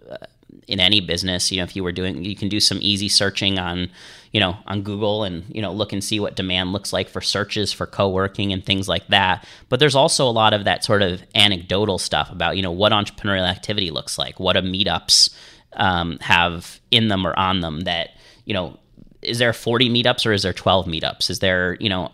in 0.69 0.81
any 0.81 1.01
business. 1.01 1.51
You 1.51 1.59
know, 1.59 1.65
if 1.65 1.77
you 1.77 1.85
were 1.85 1.93
doing, 1.93 2.25
you 2.25 2.37
can 2.37 2.49
do 2.49 2.61
some 2.61 2.79
easy 2.81 3.09
searching 3.09 3.59
on, 3.59 3.91
you 4.33 4.41
know, 4.41 4.57
on 4.67 4.83
Google 4.83 5.25
and 5.25 5.45
you 5.49 5.63
know 5.63 5.73
look 5.73 5.93
and 5.93 6.03
see 6.03 6.19
what 6.19 6.37
demand 6.37 6.73
looks 6.73 6.93
like 6.93 7.09
for 7.09 7.21
searches 7.21 7.73
for 7.73 7.87
co-working 7.87 8.53
and 8.53 8.65
things 8.65 8.89
like 8.89 9.07
that. 9.09 9.47
But 9.69 9.79
there's 9.79 9.95
also 9.95 10.29
a 10.29 10.33
lot 10.33 10.55
of 10.55 10.65
that 10.65 10.85
sort 10.85 11.03
of 11.03 11.23
anecdotal 11.35 11.99
stuff 11.99 12.31
about 12.31 12.57
you 12.57 12.63
know 12.63 12.73
what 12.73 12.93
entrepreneurial 12.93 13.49
activity 13.49 13.91
looks 13.91 14.19
like, 14.19 14.41
what 14.41 14.57
a 14.57 14.63
meetups 14.63 15.35
um, 15.75 16.19
have 16.21 16.81
in 16.91 17.09
them 17.09 17.27
or 17.27 17.39
on 17.39 17.61
them 17.61 17.81
that 17.81 18.11
you 18.45 18.55
know 18.55 18.79
is 19.21 19.39
there 19.39 19.53
40 19.53 19.89
meetups 19.89 20.27
or 20.27 20.33
is 20.33 20.43
there 20.43 20.53
12 20.53 20.87
meetups 20.87 21.31
is 21.31 21.39
there 21.39 21.77
you 21.79 21.89
know 21.89 22.11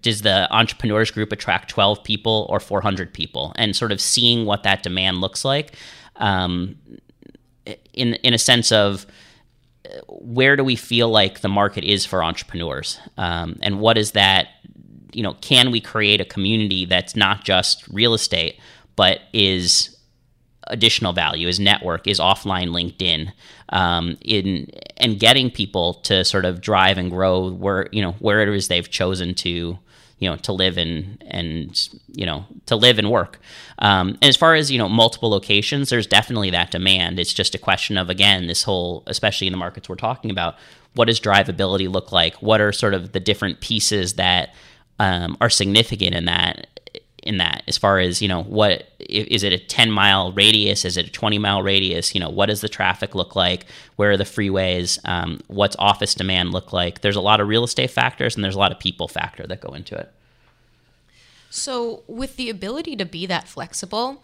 does 0.00 0.22
the 0.22 0.46
entrepreneurs 0.54 1.10
group 1.10 1.32
attract 1.32 1.68
12 1.70 2.04
people 2.04 2.46
or 2.48 2.60
400 2.60 3.12
people 3.12 3.52
and 3.56 3.74
sort 3.74 3.90
of 3.90 4.00
seeing 4.00 4.46
what 4.46 4.62
that 4.62 4.82
demand 4.82 5.20
looks 5.20 5.44
like 5.44 5.74
um, 6.16 6.76
in 7.92 8.14
in 8.14 8.32
a 8.32 8.38
sense 8.38 8.70
of 8.70 9.06
where 10.08 10.56
do 10.56 10.64
we 10.64 10.76
feel 10.76 11.08
like 11.08 11.40
the 11.40 11.48
market 11.48 11.84
is 11.84 12.06
for 12.06 12.22
entrepreneurs, 12.22 12.98
um, 13.18 13.58
and 13.62 13.80
what 13.80 13.98
is 13.98 14.12
that? 14.12 14.48
You 15.12 15.22
know, 15.22 15.34
can 15.34 15.70
we 15.70 15.80
create 15.80 16.20
a 16.20 16.24
community 16.24 16.84
that's 16.84 17.14
not 17.14 17.44
just 17.44 17.86
real 17.88 18.14
estate, 18.14 18.58
but 18.96 19.20
is 19.32 19.96
additional 20.68 21.12
value, 21.12 21.48
is 21.48 21.60
network, 21.60 22.06
is 22.06 22.18
offline 22.18 22.70
LinkedIn, 22.70 23.32
um, 23.70 24.16
in 24.22 24.70
and 24.96 25.18
getting 25.18 25.50
people 25.50 25.94
to 25.94 26.24
sort 26.24 26.44
of 26.44 26.60
drive 26.60 26.98
and 26.98 27.10
grow 27.10 27.50
where 27.50 27.88
you 27.92 28.02
know 28.02 28.12
where 28.12 28.40
it 28.40 28.48
is 28.48 28.68
they've 28.68 28.90
chosen 28.90 29.34
to 29.34 29.78
you 30.22 30.30
know 30.30 30.36
to 30.36 30.52
live 30.52 30.78
and 30.78 31.22
and 31.26 31.88
you 32.12 32.24
know 32.24 32.44
to 32.66 32.76
live 32.76 32.98
and 32.98 33.10
work. 33.10 33.40
Um, 33.78 34.10
and 34.22 34.24
as 34.24 34.36
far 34.36 34.54
as 34.54 34.70
you 34.70 34.78
know 34.78 34.88
multiple 34.88 35.30
locations 35.30 35.90
there's 35.90 36.06
definitely 36.06 36.50
that 36.50 36.70
demand. 36.70 37.18
It's 37.18 37.34
just 37.34 37.54
a 37.54 37.58
question 37.58 37.98
of 37.98 38.08
again 38.08 38.46
this 38.46 38.62
whole 38.62 39.02
especially 39.06 39.48
in 39.48 39.52
the 39.52 39.58
markets 39.58 39.88
we're 39.88 39.96
talking 39.96 40.30
about 40.30 40.54
what 40.94 41.06
does 41.06 41.20
drivability 41.20 41.90
look 41.90 42.12
like? 42.12 42.36
What 42.36 42.60
are 42.60 42.70
sort 42.70 42.94
of 42.94 43.12
the 43.12 43.20
different 43.20 43.60
pieces 43.60 44.14
that 44.14 44.54
um, 44.98 45.36
are 45.40 45.50
significant 45.50 46.14
in 46.14 46.26
that 46.26 46.80
in 47.22 47.38
that 47.38 47.62
as 47.68 47.78
far 47.78 47.98
as 47.98 48.20
you 48.20 48.28
know 48.28 48.42
what 48.42 48.88
is 48.98 49.44
it 49.44 49.52
a 49.52 49.58
10 49.58 49.90
mile 49.90 50.32
radius? 50.32 50.84
Is 50.84 50.96
it 50.96 51.06
a 51.06 51.10
20 51.10 51.38
mile 51.38 51.62
radius? 51.62 52.14
You 52.14 52.20
know 52.20 52.30
what 52.30 52.46
does 52.46 52.60
the 52.60 52.68
traffic 52.68 53.14
look 53.14 53.36
like? 53.36 53.66
Where 53.96 54.12
are 54.12 54.16
the 54.16 54.24
freeways? 54.24 54.98
Um, 55.04 55.40
what's 55.48 55.76
office 55.78 56.14
demand 56.14 56.52
look 56.52 56.72
like? 56.72 57.00
There's 57.00 57.16
a 57.16 57.20
lot 57.20 57.40
of 57.40 57.48
real 57.48 57.64
estate 57.64 57.90
factors 57.90 58.34
and 58.34 58.44
there's 58.44 58.54
a 58.54 58.58
lot 58.58 58.72
of 58.72 58.78
people 58.78 59.08
factor 59.08 59.46
that 59.46 59.60
go 59.60 59.74
into 59.74 59.94
it. 59.96 60.12
So 61.50 62.02
with 62.06 62.36
the 62.36 62.50
ability 62.50 62.96
to 62.96 63.04
be 63.04 63.26
that 63.26 63.48
flexible 63.48 64.22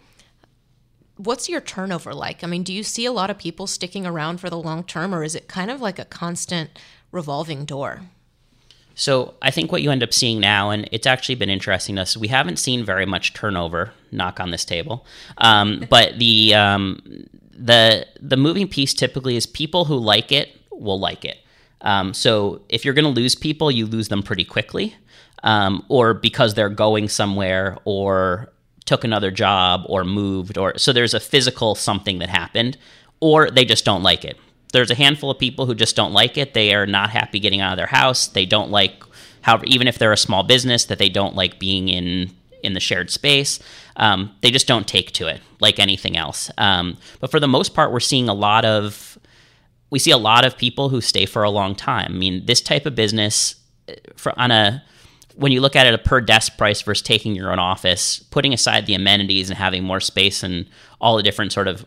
what's 1.17 1.49
your 1.49 1.59
turnover 1.59 2.13
like? 2.13 2.43
I 2.43 2.47
mean 2.47 2.63
do 2.63 2.73
you 2.73 2.83
see 2.83 3.05
a 3.05 3.11
lot 3.11 3.29
of 3.29 3.37
people 3.37 3.67
sticking 3.67 4.05
around 4.05 4.39
for 4.39 4.49
the 4.49 4.57
long 4.57 4.83
term 4.83 5.13
or 5.13 5.23
is 5.23 5.35
it 5.35 5.47
kind 5.47 5.69
of 5.69 5.81
like 5.81 5.99
a 5.99 6.05
constant 6.05 6.71
revolving 7.11 7.65
door 7.65 8.01
so 8.99 9.35
I 9.41 9.49
think 9.49 9.71
what 9.71 9.81
you 9.81 9.91
end 9.91 10.03
up 10.03 10.13
seeing 10.13 10.41
now, 10.41 10.71
and 10.71 10.89
it's 10.91 11.07
actually 11.07 11.35
been 11.35 11.49
interesting 11.49 11.95
to 11.95 12.01
us, 12.01 12.17
we 12.17 12.27
haven't 12.27 12.57
seen 12.57 12.83
very 12.83 13.05
much 13.05 13.33
turnover. 13.33 13.93
Knock 14.11 14.41
on 14.41 14.51
this 14.51 14.65
table, 14.65 15.05
um, 15.37 15.85
but 15.89 16.19
the 16.19 16.53
um, 16.53 17.25
the 17.57 18.05
the 18.19 18.35
moving 18.35 18.67
piece 18.67 18.93
typically 18.93 19.37
is 19.37 19.45
people 19.45 19.85
who 19.85 19.95
like 19.95 20.33
it 20.33 20.49
will 20.71 20.99
like 20.99 21.23
it. 21.23 21.37
Um, 21.79 22.13
so 22.13 22.61
if 22.67 22.83
you're 22.83 22.93
going 22.93 23.05
to 23.05 23.21
lose 23.21 23.35
people, 23.35 23.71
you 23.71 23.85
lose 23.85 24.09
them 24.09 24.21
pretty 24.21 24.43
quickly, 24.43 24.97
um, 25.43 25.85
or 25.87 26.13
because 26.13 26.55
they're 26.55 26.67
going 26.67 27.07
somewhere, 27.07 27.77
or 27.85 28.51
took 28.83 29.05
another 29.05 29.31
job, 29.31 29.83
or 29.85 30.03
moved, 30.03 30.57
or 30.57 30.77
so 30.77 30.91
there's 30.91 31.13
a 31.13 31.21
physical 31.21 31.73
something 31.73 32.19
that 32.19 32.27
happened, 32.27 32.77
or 33.21 33.49
they 33.49 33.63
just 33.63 33.85
don't 33.85 34.03
like 34.03 34.25
it 34.25 34.37
there's 34.71 34.91
a 34.91 34.95
handful 34.95 35.31
of 35.31 35.39
people 35.39 35.65
who 35.65 35.75
just 35.75 35.95
don't 35.95 36.13
like 36.13 36.37
it. 36.37 36.53
They 36.53 36.73
are 36.73 36.85
not 36.85 37.09
happy 37.09 37.39
getting 37.39 37.61
out 37.61 37.73
of 37.73 37.77
their 37.77 37.87
house. 37.87 38.27
They 38.27 38.45
don't 38.45 38.69
like 38.69 39.03
how 39.41 39.61
even 39.65 39.87
if 39.87 39.97
they're 39.97 40.11
a 40.11 40.17
small 40.17 40.43
business 40.43 40.85
that 40.85 40.99
they 40.99 41.09
don't 41.09 41.35
like 41.35 41.59
being 41.59 41.89
in 41.89 42.31
in 42.61 42.73
the 42.73 42.79
shared 42.79 43.09
space. 43.09 43.59
Um, 43.95 44.35
they 44.41 44.51
just 44.51 44.67
don't 44.67 44.87
take 44.87 45.11
to 45.13 45.27
it 45.27 45.41
like 45.59 45.79
anything 45.79 46.17
else. 46.17 46.51
Um, 46.57 46.97
but 47.19 47.31
for 47.31 47.39
the 47.39 47.47
most 47.47 47.73
part, 47.73 47.91
we're 47.91 47.99
seeing 47.99 48.29
a 48.29 48.33
lot 48.33 48.65
of 48.65 49.17
we 49.89 49.99
see 49.99 50.11
a 50.11 50.17
lot 50.17 50.45
of 50.45 50.57
people 50.57 50.89
who 50.89 51.01
stay 51.01 51.25
for 51.25 51.43
a 51.43 51.49
long 51.49 51.75
time. 51.75 52.11
I 52.13 52.17
mean, 52.17 52.45
this 52.45 52.61
type 52.61 52.85
of 52.85 52.95
business 52.95 53.55
uh, 53.87 53.93
for 54.15 54.37
on 54.37 54.51
a 54.51 54.83
when 55.35 55.51
you 55.51 55.61
look 55.61 55.75
at 55.75 55.87
it 55.87 55.93
a 55.93 55.97
per 55.97 56.19
desk 56.21 56.57
price 56.57 56.81
versus 56.81 57.01
taking 57.01 57.33
your 57.33 57.51
own 57.51 57.59
office, 57.59 58.19
putting 58.19 58.53
aside 58.53 58.85
the 58.85 58.93
amenities 58.93 59.49
and 59.49 59.57
having 59.57 59.83
more 59.83 60.01
space 60.01 60.43
and 60.43 60.67
all 60.99 61.15
the 61.15 61.23
different 61.23 61.53
sort 61.53 61.67
of 61.67 61.85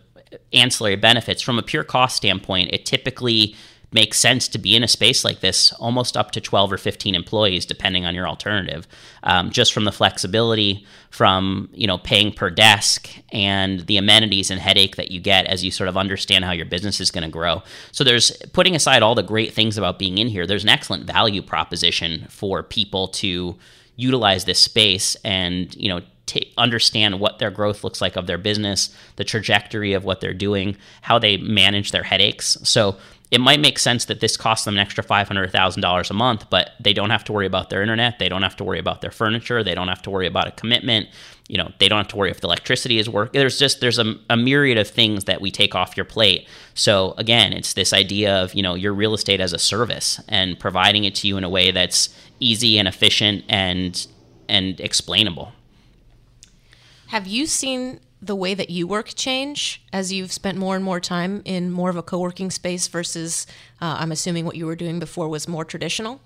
ancillary 0.52 0.96
benefits. 0.96 1.42
From 1.42 1.58
a 1.58 1.62
pure 1.62 1.84
cost 1.84 2.16
standpoint 2.16 2.70
it 2.72 2.84
typically 2.84 3.54
makes 3.92 4.18
sense 4.18 4.48
to 4.48 4.58
be 4.58 4.74
in 4.74 4.82
a 4.82 4.88
space 4.88 5.24
like 5.24 5.40
this 5.40 5.72
almost 5.74 6.16
up 6.16 6.30
to 6.30 6.40
12 6.40 6.72
or 6.72 6.78
15 6.78 7.14
employees 7.14 7.66
depending 7.66 8.06
on 8.06 8.14
your 8.14 8.26
alternative. 8.26 8.88
Um, 9.22 9.50
just 9.50 9.72
from 9.72 9.84
the 9.84 9.92
flexibility 9.92 10.86
from 11.10 11.68
you 11.72 11.86
know 11.86 11.98
paying 11.98 12.32
per 12.32 12.50
desk 12.50 13.08
and 13.30 13.80
the 13.80 13.98
amenities 13.98 14.50
and 14.50 14.60
headache 14.60 14.96
that 14.96 15.10
you 15.10 15.20
get 15.20 15.46
as 15.46 15.62
you 15.62 15.70
sort 15.70 15.88
of 15.88 15.96
understand 15.96 16.44
how 16.44 16.52
your 16.52 16.66
business 16.66 17.00
is 17.00 17.10
going 17.10 17.24
to 17.24 17.30
grow. 17.30 17.62
So 17.92 18.02
there's 18.02 18.30
putting 18.52 18.74
aside 18.74 19.02
all 19.02 19.14
the 19.14 19.22
great 19.22 19.52
things 19.52 19.76
about 19.76 19.98
being 19.98 20.18
in 20.18 20.28
here 20.28 20.46
there's 20.46 20.64
an 20.64 20.70
excellent 20.70 21.04
value 21.04 21.42
proposition 21.42 22.26
for 22.28 22.62
people 22.62 23.08
to 23.08 23.56
utilize 24.02 24.44
this 24.44 24.58
space 24.58 25.14
and 25.24 25.74
you 25.76 25.88
know 25.88 26.00
t- 26.26 26.52
understand 26.56 27.20
what 27.20 27.38
their 27.38 27.50
growth 27.50 27.84
looks 27.84 28.00
like 28.00 28.16
of 28.16 28.26
their 28.26 28.38
business, 28.38 28.94
the 29.16 29.24
trajectory 29.24 29.92
of 29.92 30.04
what 30.04 30.20
they're 30.20 30.34
doing, 30.34 30.76
how 31.02 31.18
they 31.18 31.36
manage 31.36 31.92
their 31.92 32.02
headaches. 32.02 32.56
So 32.62 32.96
it 33.32 33.40
might 33.40 33.60
make 33.60 33.78
sense 33.78 34.04
that 34.06 34.20
this 34.20 34.36
costs 34.36 34.66
them 34.66 34.74
an 34.74 34.80
extra 34.80 35.02
$500,000 35.02 36.10
a 36.10 36.14
month, 36.14 36.50
but 36.50 36.72
they 36.78 36.92
don't 36.92 37.08
have 37.08 37.24
to 37.24 37.32
worry 37.32 37.46
about 37.46 37.70
their 37.70 37.80
internet. 37.80 38.18
They 38.18 38.28
don't 38.28 38.42
have 38.42 38.56
to 38.56 38.64
worry 38.64 38.78
about 38.78 39.00
their 39.00 39.10
furniture. 39.10 39.64
They 39.64 39.74
don't 39.74 39.88
have 39.88 40.02
to 40.02 40.10
worry 40.10 40.26
about 40.26 40.48
a 40.48 40.50
commitment. 40.50 41.08
You 41.48 41.56
know, 41.56 41.72
they 41.78 41.88
don't 41.88 41.96
have 41.96 42.08
to 42.08 42.16
worry 42.16 42.30
if 42.30 42.42
the 42.42 42.46
electricity 42.46 42.98
is 42.98 43.08
working. 43.08 43.38
There's 43.38 43.58
just, 43.58 43.80
there's 43.80 43.98
a, 43.98 44.16
a 44.28 44.36
myriad 44.36 44.76
of 44.76 44.86
things 44.86 45.24
that 45.24 45.40
we 45.40 45.50
take 45.50 45.74
off 45.74 45.96
your 45.96 46.04
plate. 46.04 46.46
So 46.74 47.14
again, 47.16 47.54
it's 47.54 47.72
this 47.72 47.94
idea 47.94 48.36
of, 48.42 48.52
you 48.52 48.62
know, 48.62 48.74
your 48.74 48.92
real 48.92 49.14
estate 49.14 49.40
as 49.40 49.54
a 49.54 49.58
service 49.58 50.20
and 50.28 50.60
providing 50.60 51.04
it 51.04 51.14
to 51.16 51.28
you 51.28 51.38
in 51.38 51.44
a 51.44 51.48
way 51.48 51.70
that's 51.70 52.14
easy 52.42 52.78
and 52.78 52.88
efficient 52.88 53.44
and, 53.48 54.06
and 54.48 54.80
explainable. 54.80 55.52
Have 57.08 57.26
you 57.26 57.46
seen 57.46 58.00
the 58.20 58.36
way 58.36 58.54
that 58.54 58.70
you 58.70 58.86
work 58.86 59.12
change 59.14 59.82
as 59.92 60.12
you've 60.12 60.32
spent 60.32 60.56
more 60.56 60.76
and 60.76 60.84
more 60.84 61.00
time 61.00 61.42
in 61.44 61.70
more 61.70 61.90
of 61.90 61.96
a 61.96 62.02
co 62.02 62.18
working 62.18 62.50
space 62.50 62.86
versus, 62.88 63.46
uh, 63.80 63.96
I'm 63.98 64.12
assuming 64.12 64.44
what 64.44 64.56
you 64.56 64.66
were 64.66 64.76
doing 64.76 64.98
before 64.98 65.28
was 65.28 65.48
more 65.48 65.64
traditional? 65.64 66.20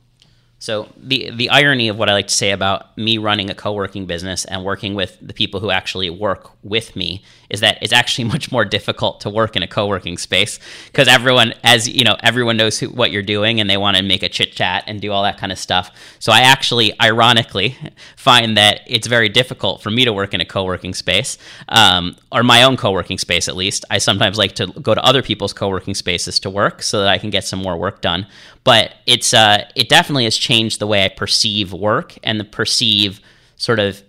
So 0.58 0.88
the 0.96 1.30
the 1.30 1.50
irony 1.50 1.88
of 1.88 1.98
what 1.98 2.08
I 2.08 2.14
like 2.14 2.28
to 2.28 2.34
say 2.34 2.50
about 2.50 2.96
me 2.96 3.18
running 3.18 3.50
a 3.50 3.54
co-working 3.54 4.06
business 4.06 4.46
and 4.46 4.64
working 4.64 4.94
with 4.94 5.18
the 5.20 5.34
people 5.34 5.60
who 5.60 5.70
actually 5.70 6.08
work 6.08 6.50
with 6.62 6.96
me 6.96 7.22
is 7.50 7.60
that 7.60 7.78
it's 7.82 7.92
actually 7.92 8.24
much 8.34 8.50
more 8.50 8.64
difficult 8.64 9.20
to 9.20 9.30
work 9.30 9.54
in 9.54 9.62
a 9.62 9.66
co-working 9.66 10.16
space 10.16 10.58
because 10.86 11.08
everyone 11.08 11.52
as 11.62 11.86
you 11.86 12.04
know 12.04 12.16
everyone 12.22 12.56
knows 12.56 12.78
who, 12.78 12.88
what 12.88 13.10
you're 13.10 13.22
doing 13.22 13.60
and 13.60 13.68
they 13.68 13.76
want 13.76 13.98
to 13.98 14.02
make 14.02 14.22
a 14.22 14.30
chit 14.30 14.52
chat 14.52 14.82
and 14.86 15.02
do 15.02 15.12
all 15.12 15.22
that 15.24 15.36
kind 15.36 15.52
of 15.52 15.58
stuff. 15.58 15.90
So 16.20 16.32
I 16.32 16.40
actually 16.40 16.98
ironically 17.02 17.76
find 18.16 18.56
that 18.56 18.80
it's 18.86 19.06
very 19.06 19.28
difficult 19.28 19.82
for 19.82 19.90
me 19.90 20.06
to 20.06 20.12
work 20.12 20.32
in 20.32 20.40
a 20.40 20.46
co-working 20.46 20.94
space 20.94 21.36
um, 21.68 22.16
or 22.32 22.42
my 22.42 22.62
own 22.62 22.78
co-working 22.78 23.18
space 23.18 23.46
at 23.46 23.56
least. 23.56 23.84
I 23.90 23.98
sometimes 23.98 24.38
like 24.38 24.54
to 24.54 24.68
go 24.68 24.94
to 24.94 25.04
other 25.04 25.22
people's 25.22 25.52
co-working 25.52 25.94
spaces 25.94 26.40
to 26.40 26.50
work 26.50 26.82
so 26.82 27.00
that 27.00 27.08
I 27.08 27.18
can 27.18 27.28
get 27.28 27.44
some 27.44 27.58
more 27.58 27.76
work 27.76 28.00
done 28.00 28.26
but 28.66 28.94
it's 29.06 29.32
uh, 29.32 29.64
it 29.76 29.88
definitely 29.88 30.24
has 30.24 30.36
changed 30.46 30.78
the 30.78 30.86
way 30.86 31.04
I 31.04 31.08
perceive 31.08 31.72
work 31.72 32.16
and 32.22 32.38
the 32.38 32.44
perceive 32.44 33.20
sort 33.56 33.80
of. 33.80 34.02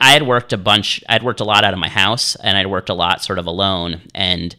I 0.00 0.10
had 0.10 0.26
worked 0.26 0.52
a 0.52 0.58
bunch. 0.58 1.02
I'd 1.08 1.22
worked 1.22 1.40
a 1.40 1.44
lot 1.44 1.64
out 1.64 1.74
of 1.74 1.78
my 1.78 1.88
house, 1.88 2.36
and 2.36 2.56
I'd 2.56 2.66
worked 2.66 2.88
a 2.88 2.94
lot 2.94 3.22
sort 3.22 3.38
of 3.38 3.46
alone, 3.46 4.02
and 4.14 4.54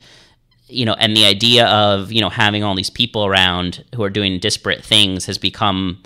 you 0.68 0.86
know, 0.86 0.94
and 0.94 1.16
the 1.16 1.26
idea 1.26 1.68
of 1.68 2.12
you 2.12 2.22
know 2.22 2.30
having 2.30 2.64
all 2.64 2.76
these 2.76 2.90
people 2.90 3.26
around 3.26 3.84
who 3.96 4.04
are 4.04 4.10
doing 4.10 4.40
disparate 4.40 4.84
things 4.84 5.26
has 5.26 5.38
become. 5.38 6.04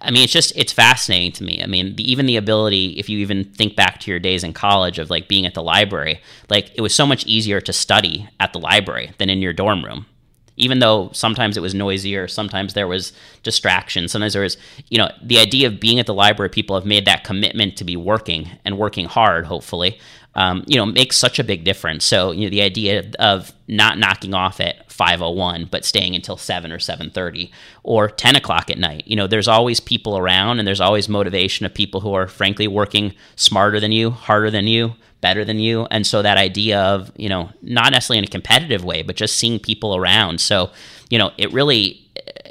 I 0.00 0.10
mean, 0.10 0.22
it's 0.22 0.32
just 0.32 0.56
it's 0.56 0.72
fascinating 0.72 1.32
to 1.32 1.44
me. 1.44 1.62
I 1.62 1.66
mean, 1.66 1.96
the, 1.96 2.10
even 2.10 2.24
the 2.24 2.36
ability, 2.36 2.98
if 2.98 3.10
you 3.10 3.18
even 3.18 3.44
think 3.44 3.76
back 3.76 4.00
to 4.00 4.10
your 4.10 4.18
days 4.18 4.42
in 4.42 4.54
college 4.54 4.98
of 4.98 5.10
like 5.10 5.28
being 5.28 5.44
at 5.44 5.52
the 5.52 5.62
library, 5.62 6.22
like 6.48 6.70
it 6.74 6.80
was 6.80 6.94
so 6.94 7.04
much 7.04 7.26
easier 7.26 7.60
to 7.60 7.72
study 7.74 8.26
at 8.40 8.54
the 8.54 8.58
library 8.58 9.10
than 9.18 9.28
in 9.28 9.42
your 9.42 9.52
dorm 9.52 9.84
room 9.84 10.06
even 10.56 10.78
though 10.78 11.10
sometimes 11.12 11.56
it 11.56 11.60
was 11.60 11.74
noisier, 11.74 12.28
sometimes 12.28 12.74
there 12.74 12.88
was 12.88 13.12
distraction, 13.42 14.08
sometimes 14.08 14.32
there 14.32 14.42
was, 14.42 14.56
you 14.88 14.98
know, 14.98 15.10
the 15.22 15.38
idea 15.38 15.66
of 15.66 15.80
being 15.80 15.98
at 16.00 16.06
the 16.06 16.14
library, 16.14 16.48
people 16.48 16.76
have 16.76 16.86
made 16.86 17.04
that 17.04 17.24
commitment 17.24 17.76
to 17.76 17.84
be 17.84 17.96
working 17.96 18.50
and 18.64 18.78
working 18.78 19.06
hard, 19.06 19.46
hopefully, 19.46 19.98
um, 20.34 20.64
you 20.66 20.76
know, 20.76 20.86
makes 20.86 21.16
such 21.16 21.38
a 21.38 21.44
big 21.44 21.64
difference. 21.64 22.04
So, 22.04 22.30
you 22.30 22.46
know, 22.46 22.50
the 22.50 22.62
idea 22.62 23.10
of 23.18 23.52
not 23.68 23.98
knocking 23.98 24.34
off 24.34 24.60
at 24.60 24.90
501 24.96 25.66
but 25.70 25.84
staying 25.84 26.14
until 26.14 26.38
7 26.38 26.72
or 26.72 26.78
7.30 26.78 27.50
or 27.82 28.08
10 28.08 28.34
o'clock 28.34 28.70
at 28.70 28.78
night 28.78 29.02
you 29.06 29.14
know 29.14 29.26
there's 29.26 29.46
always 29.46 29.78
people 29.78 30.16
around 30.16 30.58
and 30.58 30.66
there's 30.66 30.80
always 30.80 31.06
motivation 31.06 31.66
of 31.66 31.74
people 31.74 32.00
who 32.00 32.14
are 32.14 32.26
frankly 32.26 32.66
working 32.66 33.12
smarter 33.34 33.78
than 33.78 33.92
you 33.92 34.08
harder 34.10 34.50
than 34.50 34.66
you 34.66 34.94
better 35.20 35.44
than 35.44 35.58
you. 35.58 35.86
And 35.90 36.06
so 36.06 36.22
that 36.22 36.38
idea 36.38 36.80
of, 36.80 37.10
you 37.16 37.28
know, 37.28 37.50
not 37.62 37.92
necessarily 37.92 38.18
in 38.18 38.24
a 38.24 38.28
competitive 38.28 38.84
way, 38.84 39.02
but 39.02 39.16
just 39.16 39.36
seeing 39.36 39.58
people 39.58 39.96
around. 39.96 40.40
So, 40.40 40.70
you 41.10 41.18
know, 41.18 41.32
it 41.38 41.52
really 41.52 42.02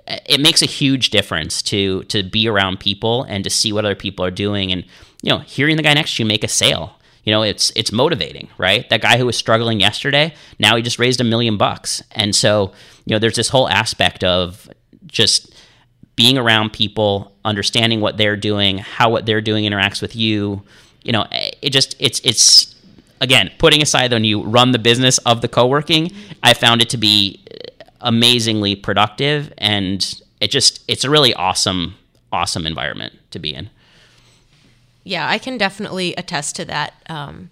it 0.07 0.39
makes 0.39 0.61
a 0.61 0.67
huge 0.67 1.09
difference 1.09 1.61
to 1.63 2.03
to 2.03 2.23
be 2.23 2.47
around 2.47 2.79
people 2.79 3.23
and 3.23 3.43
to 3.43 3.49
see 3.49 3.73
what 3.73 3.85
other 3.85 3.95
people 3.95 4.23
are 4.23 4.31
doing 4.31 4.71
and 4.71 4.85
you 5.25 5.31
know, 5.31 5.39
hearing 5.39 5.75
the 5.75 5.81
guy 5.81 5.93
next 5.95 6.15
to 6.15 6.23
you 6.23 6.27
make 6.27 6.43
a 6.43 6.47
sale. 6.47 6.99
You 7.23 7.31
know, 7.31 7.41
it's 7.41 7.71
it's 7.75 7.91
motivating, 7.91 8.49
right? 8.59 8.87
That 8.89 9.01
guy 9.01 9.17
who 9.17 9.25
was 9.25 9.35
struggling 9.35 9.79
yesterday, 9.79 10.35
now 10.59 10.75
he 10.75 10.83
just 10.83 10.99
raised 10.99 11.19
a 11.19 11.23
million 11.23 11.57
bucks. 11.57 12.03
And 12.11 12.35
so, 12.35 12.73
you 13.05 13.15
know, 13.15 13.19
there's 13.19 13.35
this 13.35 13.49
whole 13.49 13.67
aspect 13.67 14.23
of 14.23 14.69
just 15.07 15.55
being 16.15 16.37
around 16.37 16.73
people, 16.73 17.35
understanding 17.43 18.01
what 18.01 18.17
they're 18.17 18.37
doing, 18.37 18.77
how 18.77 19.09
what 19.09 19.25
they're 19.25 19.41
doing 19.41 19.65
interacts 19.65 19.99
with 19.99 20.15
you, 20.15 20.61
you 21.05 21.11
know, 21.11 21.25
it 21.31 21.69
just 21.69 21.95
it's 21.99 22.19
it's 22.23 22.75
again 23.21 23.51
putting 23.59 23.81
aside 23.81 24.11
when 24.11 24.25
you 24.25 24.43
run 24.43 24.71
the 24.71 24.79
business 24.79 25.19
of 25.19 25.41
the 25.41 25.47
co-working, 25.47 26.11
I 26.43 26.53
found 26.53 26.81
it 26.81 26.89
to 26.89 26.97
be 26.97 27.41
amazingly 28.01 28.75
productive 28.75 29.53
and 29.57 30.21
it 30.41 30.51
just 30.51 30.83
it's 30.87 31.03
a 31.03 31.09
really 31.09 31.33
awesome 31.35 31.95
awesome 32.31 32.65
environment 32.65 33.13
to 33.31 33.39
be 33.39 33.53
in. 33.53 33.69
Yeah, 35.03 35.29
I 35.29 35.37
can 35.37 35.57
definitely 35.57 36.15
attest 36.15 36.55
to 36.55 36.65
that. 36.65 36.95
Um, 37.07 37.51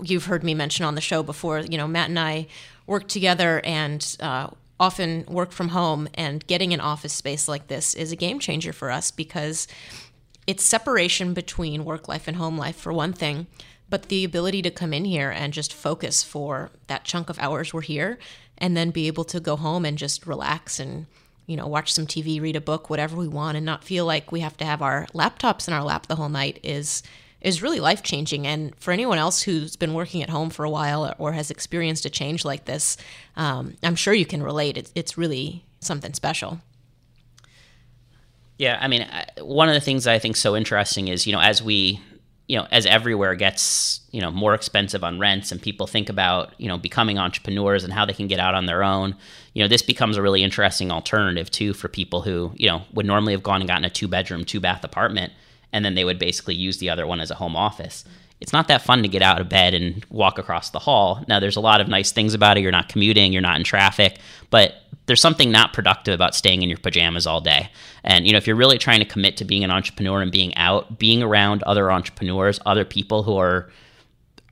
you've 0.00 0.26
heard 0.26 0.44
me 0.44 0.54
mention 0.54 0.84
on 0.84 0.94
the 0.94 1.00
show 1.00 1.24
before. 1.24 1.58
You 1.58 1.76
know, 1.76 1.88
Matt 1.88 2.08
and 2.08 2.18
I 2.18 2.46
work 2.86 3.08
together 3.08 3.60
and 3.64 4.16
uh, 4.20 4.50
often 4.78 5.24
work 5.26 5.50
from 5.50 5.68
home, 5.68 6.08
and 6.14 6.46
getting 6.46 6.72
an 6.72 6.80
office 6.80 7.12
space 7.12 7.48
like 7.48 7.66
this 7.66 7.94
is 7.94 8.12
a 8.12 8.16
game 8.16 8.38
changer 8.38 8.72
for 8.72 8.92
us 8.92 9.10
because 9.10 9.66
it's 10.46 10.64
separation 10.64 11.34
between 11.34 11.84
work 11.84 12.08
life 12.08 12.28
and 12.28 12.36
home 12.36 12.56
life 12.56 12.76
for 12.76 12.92
one 12.92 13.12
thing, 13.12 13.46
but 13.88 14.04
the 14.04 14.24
ability 14.24 14.62
to 14.62 14.70
come 14.70 14.92
in 14.92 15.04
here 15.04 15.30
and 15.30 15.52
just 15.52 15.72
focus 15.72 16.22
for 16.22 16.70
that 16.86 17.04
chunk 17.04 17.28
of 17.30 17.38
hours 17.38 17.72
we're 17.72 17.82
here 17.82 18.18
and 18.58 18.76
then 18.76 18.90
be 18.90 19.06
able 19.06 19.24
to 19.24 19.40
go 19.40 19.56
home 19.56 19.84
and 19.84 19.98
just 19.98 20.26
relax 20.26 20.80
and 20.80 21.06
you 21.46 21.56
know 21.56 21.66
watch 21.66 21.92
some 21.92 22.06
TV, 22.06 22.40
read 22.40 22.56
a 22.56 22.60
book, 22.60 22.90
whatever 22.90 23.16
we 23.16 23.28
want 23.28 23.56
and 23.56 23.66
not 23.66 23.84
feel 23.84 24.04
like 24.04 24.32
we 24.32 24.40
have 24.40 24.56
to 24.56 24.64
have 24.64 24.82
our 24.82 25.06
laptops 25.14 25.68
in 25.68 25.74
our 25.74 25.82
lap 25.82 26.06
the 26.06 26.16
whole 26.16 26.28
night 26.28 26.58
is 26.62 27.02
is 27.40 27.62
really 27.62 27.80
life 27.80 28.02
changing. 28.02 28.46
And 28.46 28.74
for 28.76 28.92
anyone 28.92 29.18
else 29.18 29.42
who's 29.42 29.76
been 29.76 29.94
working 29.94 30.22
at 30.22 30.30
home 30.30 30.50
for 30.50 30.64
a 30.64 30.70
while 30.70 31.14
or 31.18 31.32
has 31.32 31.50
experienced 31.50 32.04
a 32.04 32.10
change 32.10 32.44
like 32.44 32.64
this, 32.64 32.96
um, 33.36 33.76
I'm 33.82 33.94
sure 33.94 34.14
you 34.14 34.26
can 34.26 34.42
relate. 34.42 34.76
It's, 34.76 34.90
it's 34.94 35.18
really 35.18 35.64
something 35.80 36.14
special. 36.14 36.60
Yeah, 38.58 38.78
I 38.80 38.88
mean, 38.88 39.06
one 39.40 39.68
of 39.68 39.74
the 39.74 39.80
things 39.80 40.06
I 40.06 40.18
think 40.18 40.36
so 40.36 40.56
interesting 40.56 41.08
is, 41.08 41.26
you 41.26 41.32
know, 41.32 41.40
as 41.40 41.62
we 41.62 42.00
you 42.48 42.56
know, 42.56 42.66
as 42.70 42.86
everywhere 42.86 43.34
gets, 43.34 44.00
you 44.12 44.20
know, 44.20 44.30
more 44.30 44.54
expensive 44.54 45.02
on 45.02 45.18
rents 45.18 45.50
and 45.50 45.60
people 45.60 45.86
think 45.86 46.08
about, 46.08 46.52
you 46.58 46.68
know, 46.68 46.78
becoming 46.78 47.18
entrepreneurs 47.18 47.82
and 47.82 47.92
how 47.92 48.04
they 48.04 48.12
can 48.12 48.28
get 48.28 48.38
out 48.38 48.54
on 48.54 48.66
their 48.66 48.84
own, 48.84 49.16
you 49.52 49.62
know, 49.62 49.68
this 49.68 49.82
becomes 49.82 50.16
a 50.16 50.22
really 50.22 50.44
interesting 50.44 50.92
alternative 50.92 51.50
too 51.50 51.74
for 51.74 51.88
people 51.88 52.22
who, 52.22 52.52
you 52.54 52.68
know, 52.68 52.82
would 52.92 53.06
normally 53.06 53.32
have 53.32 53.42
gone 53.42 53.60
and 53.60 53.68
gotten 53.68 53.84
a 53.84 53.90
two 53.90 54.06
bedroom, 54.06 54.44
two 54.44 54.60
bath 54.60 54.84
apartment 54.84 55.32
and 55.72 55.84
then 55.84 55.96
they 55.96 56.04
would 56.04 56.18
basically 56.18 56.54
use 56.54 56.78
the 56.78 56.88
other 56.88 57.06
one 57.06 57.20
as 57.20 57.30
a 57.30 57.34
home 57.34 57.56
office. 57.56 58.04
It's 58.40 58.52
not 58.52 58.68
that 58.68 58.82
fun 58.82 59.02
to 59.02 59.08
get 59.08 59.22
out 59.22 59.40
of 59.40 59.48
bed 59.48 59.74
and 59.74 60.04
walk 60.10 60.38
across 60.38 60.70
the 60.70 60.78
hall. 60.78 61.24
Now, 61.26 61.40
there's 61.40 61.56
a 61.56 61.60
lot 61.60 61.80
of 61.80 61.88
nice 61.88 62.12
things 62.12 62.34
about 62.34 62.56
it. 62.56 62.60
You're 62.60 62.70
not 62.70 62.88
commuting, 62.88 63.32
you're 63.32 63.42
not 63.42 63.56
in 63.56 63.64
traffic, 63.64 64.18
but 64.50 64.74
there's 65.06 65.20
something 65.20 65.50
not 65.50 65.72
productive 65.72 66.14
about 66.14 66.34
staying 66.34 66.62
in 66.62 66.68
your 66.68 66.78
pajamas 66.78 67.26
all 67.26 67.40
day. 67.40 67.70
And 68.04 68.26
you 68.26 68.32
know, 68.32 68.38
if 68.38 68.46
you're 68.46 68.56
really 68.56 68.78
trying 68.78 69.00
to 69.00 69.06
commit 69.06 69.36
to 69.38 69.44
being 69.44 69.64
an 69.64 69.70
entrepreneur 69.70 70.20
and 70.20 70.30
being 70.30 70.54
out, 70.56 70.98
being 70.98 71.22
around 71.22 71.62
other 71.62 71.90
entrepreneurs, 71.90 72.60
other 72.66 72.84
people 72.84 73.22
who 73.22 73.36
are 73.36 73.70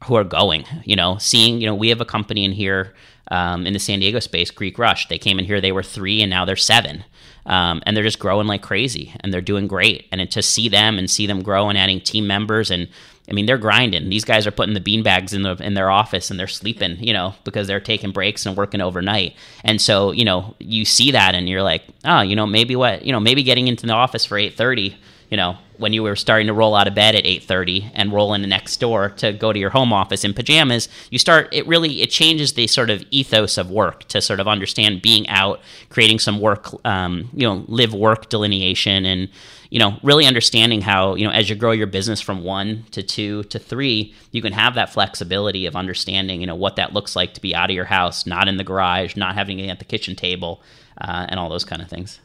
who 0.04 0.14
are 0.14 0.24
going, 0.24 0.64
you 0.84 0.96
know, 0.96 1.16
seeing, 1.18 1.60
you 1.60 1.66
know, 1.66 1.74
we 1.74 1.88
have 1.88 2.00
a 2.00 2.04
company 2.04 2.44
in 2.44 2.52
here 2.52 2.94
um, 3.30 3.66
in 3.66 3.72
the 3.72 3.78
San 3.78 4.00
Diego 4.00 4.20
space, 4.20 4.50
Greek 4.50 4.78
Rush. 4.78 5.08
They 5.08 5.18
came 5.18 5.38
in 5.38 5.46
here, 5.46 5.60
they 5.60 5.72
were 5.72 5.82
three, 5.82 6.20
and 6.20 6.28
now 6.28 6.44
they're 6.44 6.56
seven. 6.56 7.04
Um, 7.46 7.82
and 7.84 7.96
they're 7.96 8.04
just 8.04 8.18
growing 8.18 8.46
like 8.46 8.62
crazy 8.62 9.12
and 9.20 9.32
they're 9.32 9.42
doing 9.42 9.66
great. 9.66 10.06
And 10.10 10.30
to 10.30 10.42
see 10.42 10.68
them 10.68 10.98
and 10.98 11.10
see 11.10 11.26
them 11.26 11.42
grow 11.42 11.68
and 11.68 11.76
adding 11.76 12.00
team 12.00 12.26
members 12.26 12.70
and 12.70 12.88
I 13.28 13.32
mean, 13.32 13.46
they're 13.46 13.58
grinding. 13.58 14.10
These 14.10 14.24
guys 14.24 14.46
are 14.46 14.50
putting 14.50 14.74
the 14.74 14.80
beanbags 14.80 15.32
in 15.32 15.42
the 15.42 15.56
in 15.56 15.74
their 15.74 15.90
office 15.90 16.30
and 16.30 16.38
they're 16.38 16.46
sleeping, 16.46 17.02
you 17.02 17.12
know, 17.12 17.34
because 17.44 17.66
they're 17.66 17.80
taking 17.80 18.10
breaks 18.10 18.44
and 18.44 18.56
working 18.56 18.82
overnight. 18.82 19.34
And 19.62 19.80
so, 19.80 20.12
you 20.12 20.24
know, 20.24 20.54
you 20.58 20.84
see 20.84 21.10
that 21.12 21.34
and 21.34 21.48
you're 21.48 21.62
like, 21.62 21.84
oh, 22.04 22.20
you 22.20 22.37
know, 22.37 22.46
maybe 22.46 22.76
what, 22.76 23.04
you 23.04 23.12
know, 23.12 23.20
maybe 23.20 23.42
getting 23.42 23.66
into 23.68 23.87
the 23.87 23.94
office 23.94 24.26
for 24.26 24.37
eight 24.37 24.56
thirty, 24.56 24.96
you 25.30 25.37
know, 25.38 25.56
when 25.78 25.92
you 25.92 26.02
were 26.02 26.16
starting 26.16 26.46
to 26.46 26.52
roll 26.52 26.74
out 26.74 26.87
of 26.87 26.94
bed 26.94 27.14
at 27.14 27.24
8:30 27.24 27.90
and 27.94 28.12
roll 28.12 28.34
in 28.34 28.42
the 28.42 28.48
next 28.48 28.78
door 28.78 29.10
to 29.10 29.32
go 29.32 29.52
to 29.52 29.58
your 29.58 29.70
home 29.70 29.92
office 29.92 30.24
in 30.24 30.34
pajamas 30.34 30.88
you 31.10 31.18
start 31.18 31.48
it 31.52 31.66
really 31.66 32.02
it 32.02 32.10
changes 32.10 32.52
the 32.54 32.66
sort 32.66 32.90
of 32.90 33.04
ethos 33.10 33.58
of 33.58 33.70
work 33.70 34.04
to 34.08 34.20
sort 34.20 34.40
of 34.40 34.48
understand 34.48 35.02
being 35.02 35.28
out 35.28 35.60
creating 35.90 36.18
some 36.18 36.40
work 36.40 36.68
um, 36.87 37.28
you 37.32 37.46
know 37.46 37.64
live 37.68 37.94
work 37.94 38.28
delineation 38.28 39.04
and 39.04 39.28
you 39.70 39.78
know 39.78 39.98
really 40.02 40.26
understanding 40.26 40.80
how 40.80 41.14
you 41.16 41.26
know 41.26 41.32
as 41.32 41.50
you 41.50 41.56
grow 41.56 41.72
your 41.72 41.87
business 41.87 42.20
from 42.20 42.44
one 42.44 42.84
to 42.92 43.02
two 43.02 43.42
to 43.44 43.58
three 43.58 44.14
you 44.30 44.40
can 44.40 44.52
have 44.52 44.74
that 44.74 44.92
flexibility 44.92 45.66
of 45.66 45.74
understanding 45.74 46.40
you 46.40 46.46
know 46.46 46.54
what 46.54 46.76
that 46.76 46.92
looks 46.92 47.16
like 47.16 47.34
to 47.34 47.40
be 47.40 47.54
out 47.54 47.70
of 47.70 47.74
your 47.74 47.87
house 47.87 48.26
not 48.26 48.46
in 48.48 48.56
the 48.56 48.64
garage 48.64 49.16
not 49.16 49.34
having 49.34 49.58
it 49.58 49.68
at 49.68 49.78
the 49.80 49.84
kitchen 49.84 50.14
table 50.14 50.62
uh, 51.00 51.26
and 51.28 51.40
all 51.40 51.48
those 51.48 51.64
kind 51.64 51.82
of 51.82 51.88
things 51.88 52.20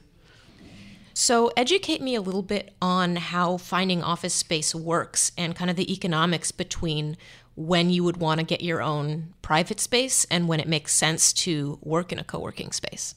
so, 1.19 1.51
educate 1.57 2.01
me 2.01 2.15
a 2.15 2.21
little 2.21 2.41
bit 2.41 2.73
on 2.81 3.17
how 3.17 3.57
finding 3.57 4.01
office 4.01 4.33
space 4.33 4.73
works 4.73 5.33
and 5.37 5.53
kind 5.53 5.69
of 5.69 5.75
the 5.75 5.91
economics 5.91 6.53
between 6.53 7.17
when 7.57 7.89
you 7.89 8.05
would 8.05 8.15
want 8.15 8.39
to 8.39 8.45
get 8.45 8.61
your 8.61 8.81
own 8.81 9.33
private 9.41 9.81
space 9.81 10.25
and 10.31 10.47
when 10.47 10.61
it 10.61 10.67
makes 10.69 10.93
sense 10.93 11.33
to 11.33 11.77
work 11.81 12.13
in 12.13 12.19
a 12.19 12.23
co 12.23 12.39
working 12.39 12.71
space. 12.71 13.15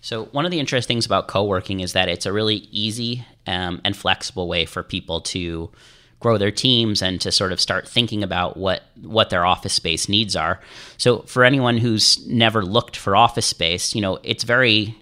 So, 0.00 0.26
one 0.26 0.44
of 0.44 0.52
the 0.52 0.60
interesting 0.60 0.94
things 0.94 1.06
about 1.06 1.26
co 1.26 1.42
working 1.42 1.80
is 1.80 1.92
that 1.92 2.08
it's 2.08 2.24
a 2.24 2.32
really 2.32 2.68
easy 2.70 3.26
um, 3.48 3.80
and 3.84 3.96
flexible 3.96 4.46
way 4.46 4.64
for 4.64 4.84
people 4.84 5.20
to 5.22 5.72
grow 6.20 6.38
their 6.38 6.52
teams 6.52 7.02
and 7.02 7.20
to 7.20 7.32
sort 7.32 7.50
of 7.50 7.60
start 7.60 7.88
thinking 7.88 8.22
about 8.22 8.58
what 8.58 8.84
what 9.02 9.30
their 9.30 9.44
office 9.44 9.72
space 9.72 10.08
needs 10.08 10.36
are. 10.36 10.60
So 10.98 11.22
for 11.22 11.42
anyone 11.42 11.78
who's 11.78 12.24
never 12.28 12.64
looked 12.64 12.94
for 12.94 13.16
office 13.16 13.46
space, 13.46 13.92
you 13.92 14.00
know, 14.00 14.20
it's 14.22 14.44
very 14.44 14.94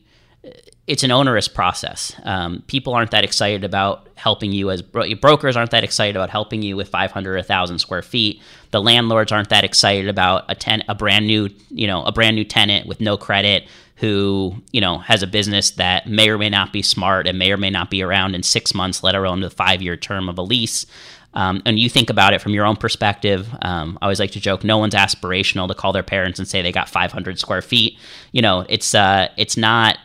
it's 0.86 1.02
an 1.02 1.10
onerous 1.10 1.48
process. 1.48 2.12
Um, 2.24 2.62
people 2.66 2.94
aren't 2.94 3.10
that 3.10 3.22
excited 3.22 3.62
about 3.62 4.08
helping 4.14 4.52
you 4.52 4.70
as 4.70 4.80
bro- 4.80 5.14
brokers 5.16 5.56
aren't 5.56 5.70
that 5.72 5.84
excited 5.84 6.16
about 6.16 6.30
helping 6.30 6.62
you 6.62 6.76
with 6.76 6.88
500 6.88 7.30
or 7.30 7.36
1000 7.36 7.78
square 7.78 8.02
feet. 8.02 8.40
The 8.70 8.80
landlords 8.80 9.30
aren't 9.30 9.50
that 9.50 9.64
excited 9.64 10.08
about 10.08 10.44
a 10.48 10.54
ten 10.54 10.82
a 10.88 10.94
brand 10.94 11.26
new, 11.26 11.50
you 11.70 11.86
know, 11.86 12.04
a 12.04 12.12
brand 12.12 12.36
new 12.36 12.44
tenant 12.44 12.86
with 12.86 13.00
no 13.00 13.16
credit 13.18 13.68
who, 13.96 14.54
you 14.72 14.80
know, 14.80 14.98
has 14.98 15.22
a 15.22 15.26
business 15.26 15.72
that 15.72 16.06
may 16.08 16.30
or 16.30 16.38
may 16.38 16.48
not 16.48 16.72
be 16.72 16.82
smart 16.82 17.26
and 17.26 17.38
may 17.38 17.52
or 17.52 17.56
may 17.56 17.70
not 17.70 17.90
be 17.90 18.02
around 18.02 18.34
in 18.34 18.42
6 18.42 18.74
months, 18.74 19.02
let 19.02 19.14
alone 19.14 19.40
the 19.40 19.50
5-year 19.50 19.96
term 19.96 20.28
of 20.28 20.38
a 20.38 20.42
lease. 20.42 20.86
Um, 21.34 21.62
and 21.66 21.78
you 21.78 21.90
think 21.90 22.08
about 22.08 22.32
it 22.32 22.40
from 22.40 22.52
your 22.54 22.64
own 22.64 22.76
perspective. 22.76 23.48
Um, 23.60 23.98
I 24.00 24.06
always 24.06 24.20
like 24.20 24.30
to 24.32 24.40
joke: 24.40 24.64
no 24.64 24.78
one's 24.78 24.94
aspirational 24.94 25.68
to 25.68 25.74
call 25.74 25.92
their 25.92 26.02
parents 26.02 26.38
and 26.38 26.48
say 26.48 26.62
they 26.62 26.72
got 26.72 26.88
500 26.88 27.38
square 27.38 27.62
feet. 27.62 27.98
You 28.32 28.42
know, 28.42 28.64
it's 28.68 28.94
uh, 28.94 29.28
it's 29.36 29.56
not. 29.56 29.98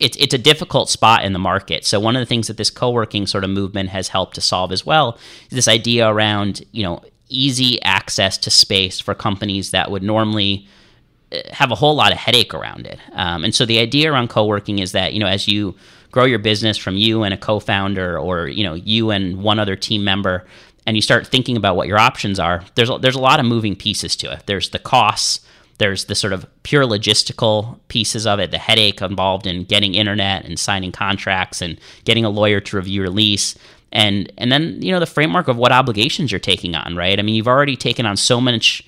It's 0.00 0.16
it's 0.16 0.34
a 0.34 0.38
difficult 0.38 0.88
spot 0.88 1.24
in 1.24 1.32
the 1.32 1.38
market. 1.38 1.84
So 1.84 1.98
one 2.00 2.16
of 2.16 2.20
the 2.20 2.26
things 2.26 2.46
that 2.48 2.56
this 2.56 2.70
co-working 2.70 3.26
sort 3.26 3.44
of 3.44 3.50
movement 3.50 3.90
has 3.90 4.08
helped 4.08 4.34
to 4.34 4.40
solve 4.40 4.72
as 4.72 4.84
well 4.84 5.18
is 5.50 5.56
this 5.56 5.68
idea 5.68 6.08
around 6.08 6.62
you 6.72 6.82
know 6.82 7.02
easy 7.28 7.82
access 7.82 8.38
to 8.38 8.50
space 8.50 9.00
for 9.00 9.14
companies 9.14 9.72
that 9.72 9.90
would 9.90 10.02
normally 10.02 10.66
uh, 11.32 11.38
have 11.50 11.72
a 11.72 11.74
whole 11.74 11.94
lot 11.96 12.12
of 12.12 12.18
headache 12.18 12.54
around 12.54 12.86
it. 12.86 13.00
Um, 13.12 13.44
and 13.44 13.54
so 13.54 13.66
the 13.66 13.78
idea 13.78 14.12
around 14.12 14.28
co-working 14.28 14.78
is 14.78 14.92
that 14.92 15.12
you 15.12 15.20
know 15.20 15.26
as 15.26 15.48
you 15.48 15.74
grow 16.10 16.24
your 16.24 16.38
business 16.38 16.78
from 16.78 16.96
you 16.96 17.24
and 17.24 17.34
a 17.34 17.36
co-founder 17.36 18.18
or 18.18 18.48
you 18.48 18.64
know 18.64 18.74
you 18.74 19.10
and 19.10 19.42
one 19.42 19.58
other 19.58 19.76
team 19.76 20.04
member 20.04 20.46
and 20.86 20.96
you 20.96 21.02
start 21.02 21.26
thinking 21.26 21.56
about 21.56 21.76
what 21.76 21.88
your 21.88 21.98
options 21.98 22.38
are 22.38 22.62
there's 22.74 22.88
a, 22.88 22.96
there's 22.98 23.16
a 23.16 23.20
lot 23.20 23.38
of 23.38 23.44
moving 23.44 23.76
pieces 23.76 24.16
to 24.16 24.32
it 24.32 24.42
there's 24.46 24.70
the 24.70 24.78
costs 24.78 25.40
there's 25.78 26.06
the 26.06 26.14
sort 26.14 26.32
of 26.32 26.46
pure 26.62 26.84
logistical 26.84 27.78
pieces 27.88 28.26
of 28.26 28.38
it 28.38 28.50
the 28.50 28.58
headache 28.58 29.00
involved 29.02 29.46
in 29.46 29.64
getting 29.64 29.94
internet 29.94 30.44
and 30.44 30.58
signing 30.58 30.92
contracts 30.92 31.60
and 31.60 31.78
getting 32.04 32.24
a 32.24 32.30
lawyer 32.30 32.60
to 32.60 32.76
review 32.76 33.02
your 33.02 33.10
lease 33.10 33.56
and 33.92 34.32
and 34.38 34.50
then 34.50 34.80
you 34.82 34.92
know 34.92 35.00
the 35.00 35.06
framework 35.06 35.48
of 35.48 35.56
what 35.56 35.72
obligations 35.72 36.32
you're 36.32 36.38
taking 36.38 36.74
on 36.74 36.96
right 36.96 37.18
i 37.18 37.22
mean 37.22 37.34
you've 37.34 37.48
already 37.48 37.76
taken 37.76 38.06
on 38.06 38.16
so 38.16 38.40
much 38.40 38.84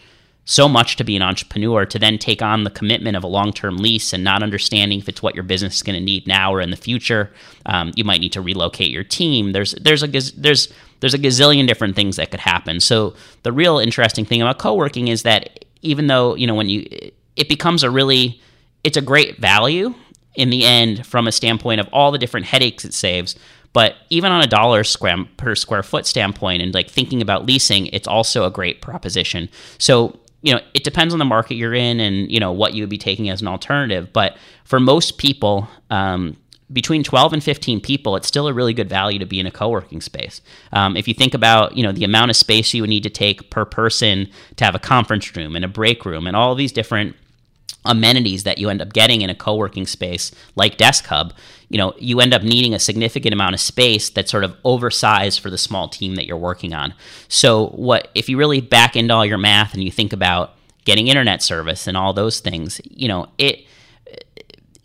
so 0.48 0.66
much 0.66 0.96
to 0.96 1.04
be 1.04 1.14
an 1.14 1.20
entrepreneur 1.20 1.84
to 1.84 1.98
then 1.98 2.16
take 2.16 2.40
on 2.40 2.64
the 2.64 2.70
commitment 2.70 3.14
of 3.18 3.22
a 3.22 3.26
long-term 3.26 3.76
lease 3.76 4.14
and 4.14 4.24
not 4.24 4.42
understanding 4.42 4.98
if 4.98 5.06
it's 5.06 5.22
what 5.22 5.34
your 5.34 5.44
business 5.44 5.76
is 5.76 5.82
going 5.82 5.98
to 5.98 6.02
need 6.02 6.26
now 6.26 6.50
or 6.50 6.62
in 6.62 6.70
the 6.70 6.76
future. 6.76 7.30
Um, 7.66 7.92
you 7.96 8.02
might 8.02 8.22
need 8.22 8.32
to 8.32 8.40
relocate 8.40 8.90
your 8.90 9.04
team. 9.04 9.52
There's 9.52 9.72
there's 9.72 10.02
a 10.02 10.06
there's 10.06 10.72
there's 11.00 11.12
a 11.12 11.18
gazillion 11.18 11.66
different 11.66 11.96
things 11.96 12.16
that 12.16 12.30
could 12.30 12.40
happen. 12.40 12.80
So 12.80 13.14
the 13.42 13.52
real 13.52 13.78
interesting 13.78 14.24
thing 14.24 14.40
about 14.40 14.58
co-working 14.58 15.08
is 15.08 15.22
that 15.24 15.57
even 15.82 16.06
though 16.06 16.34
you 16.34 16.46
know 16.46 16.54
when 16.54 16.68
you 16.68 16.86
it 17.36 17.48
becomes 17.48 17.82
a 17.82 17.90
really 17.90 18.40
it's 18.84 18.96
a 18.96 19.02
great 19.02 19.38
value 19.38 19.94
in 20.34 20.50
the 20.50 20.64
end 20.64 21.06
from 21.06 21.26
a 21.26 21.32
standpoint 21.32 21.80
of 21.80 21.88
all 21.92 22.10
the 22.10 22.18
different 22.18 22.46
headaches 22.46 22.84
it 22.84 22.94
saves 22.94 23.36
but 23.72 23.96
even 24.08 24.32
on 24.32 24.42
a 24.42 24.46
dollar 24.46 24.84
square 24.84 25.24
per 25.36 25.54
square 25.54 25.82
foot 25.82 26.06
standpoint 26.06 26.62
and 26.62 26.74
like 26.74 26.88
thinking 26.88 27.20
about 27.20 27.46
leasing 27.46 27.86
it's 27.88 28.08
also 28.08 28.44
a 28.44 28.50
great 28.50 28.80
proposition 28.80 29.48
so 29.78 30.18
you 30.42 30.52
know, 30.54 30.60
it 30.74 30.84
depends 30.84 31.12
on 31.12 31.18
the 31.18 31.24
market 31.24 31.54
you're 31.54 31.74
in 31.74 31.98
and, 32.00 32.30
you 32.30 32.38
know, 32.38 32.52
what 32.52 32.74
you 32.74 32.82
would 32.82 32.90
be 32.90 32.98
taking 32.98 33.28
as 33.28 33.42
an 33.42 33.48
alternative. 33.48 34.12
But 34.12 34.36
for 34.64 34.78
most 34.78 35.18
people, 35.18 35.68
um, 35.90 36.36
between 36.72 37.02
12 37.02 37.32
and 37.32 37.42
15 37.42 37.80
people, 37.80 38.16
it's 38.16 38.28
still 38.28 38.46
a 38.46 38.52
really 38.52 38.74
good 38.74 38.88
value 38.88 39.18
to 39.18 39.26
be 39.26 39.40
in 39.40 39.46
a 39.46 39.50
co-working 39.50 40.00
space. 40.00 40.40
Um, 40.72 40.96
if 40.96 41.08
you 41.08 41.14
think 41.14 41.34
about, 41.34 41.76
you 41.76 41.82
know, 41.82 41.92
the 41.92 42.04
amount 42.04 42.30
of 42.30 42.36
space 42.36 42.74
you 42.74 42.82
would 42.82 42.90
need 42.90 43.04
to 43.04 43.10
take 43.10 43.50
per 43.50 43.64
person 43.64 44.28
to 44.56 44.64
have 44.64 44.74
a 44.74 44.78
conference 44.78 45.34
room 45.34 45.56
and 45.56 45.64
a 45.64 45.68
break 45.68 46.04
room 46.04 46.26
and 46.26 46.36
all 46.36 46.54
these 46.54 46.72
different 46.72 47.16
amenities 47.84 48.44
that 48.44 48.58
you 48.58 48.68
end 48.68 48.82
up 48.82 48.92
getting 48.92 49.22
in 49.22 49.30
a 49.30 49.34
co-working 49.34 49.86
space 49.86 50.30
like 50.56 50.76
Desk 50.76 51.06
Hub, 51.06 51.32
you 51.68 51.78
know, 51.78 51.94
you 51.98 52.20
end 52.20 52.34
up 52.34 52.42
needing 52.42 52.74
a 52.74 52.78
significant 52.78 53.32
amount 53.32 53.54
of 53.54 53.60
space 53.60 54.10
that's 54.10 54.30
sort 54.30 54.44
of 54.44 54.56
oversized 54.64 55.40
for 55.40 55.48
the 55.48 55.58
small 55.58 55.88
team 55.88 56.16
that 56.16 56.26
you're 56.26 56.36
working 56.36 56.74
on. 56.74 56.92
So 57.28 57.68
what 57.68 58.10
if 58.14 58.28
you 58.28 58.36
really 58.36 58.60
back 58.60 58.94
into 58.96 59.14
all 59.14 59.24
your 59.24 59.38
math 59.38 59.74
and 59.74 59.82
you 59.82 59.90
think 59.90 60.12
about 60.12 60.54
getting 60.84 61.08
internet 61.08 61.42
service 61.42 61.86
and 61.86 61.96
all 61.96 62.12
those 62.12 62.40
things, 62.40 62.80
you 62.84 63.08
know, 63.08 63.28
it 63.38 63.64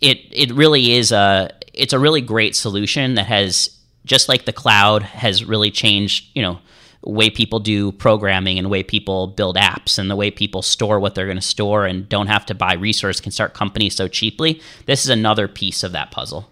it 0.02 0.20
it 0.32 0.52
really 0.54 0.94
is 0.94 1.12
a 1.12 1.50
it's 1.74 1.94
a 1.94 2.00
really 2.00 2.22
great 2.22 2.56
solution 2.56 3.16
that 3.16 3.26
has 3.26 3.78
just 4.06 4.30
like 4.30 4.46
the 4.46 4.54
cloud 4.54 5.04
has 5.04 5.44
really 5.44 5.72
changed, 5.72 6.26
you 6.36 6.42
know, 6.42 6.60
way 7.06 7.30
people 7.30 7.60
do 7.60 7.92
programming 7.92 8.58
and 8.58 8.70
way 8.70 8.84
people 8.84 9.28
build 9.28 9.58
apps 9.58 9.98
and 9.98 10.10
the 10.10 10.16
way 10.16 10.32
people 10.32 10.62
store 10.62 11.00
what 11.00 11.16
they're 11.16 11.26
going 11.26 11.38
to 11.38 11.42
store 11.42 11.86
and 11.86 12.08
don't 12.08 12.28
have 12.28 12.46
to 12.46 12.56
buy 12.56 12.74
resource 12.74 13.20
can 13.20 13.32
start 13.32 13.54
companies 13.54 13.96
so 13.96 14.08
cheaply. 14.08 14.62
This 14.86 15.04
is 15.04 15.10
another 15.10 15.48
piece 15.48 15.84
of 15.84 15.92
that 15.92 16.12
puzzle. 16.12 16.50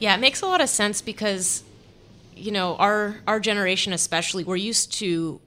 Yeah, 0.00 0.14
it 0.14 0.20
makes 0.20 0.42
a 0.42 0.46
lot 0.46 0.60
of 0.60 0.68
sense 0.68 1.02
because 1.02 1.62
you 2.40 2.50
know, 2.50 2.76
our 2.76 3.20
our 3.26 3.38
generation 3.38 3.92
especially, 3.92 4.44
we're 4.44 4.56
used 4.56 4.92
to 4.94 5.40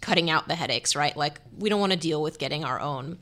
cutting 0.00 0.30
out 0.30 0.48
the 0.48 0.54
headaches, 0.54 0.94
right? 0.94 1.16
Like 1.16 1.40
we 1.58 1.68
don't 1.68 1.80
want 1.80 1.92
to 1.92 1.98
deal 1.98 2.22
with 2.22 2.38
getting 2.38 2.64
our 2.64 2.80
own 2.80 3.18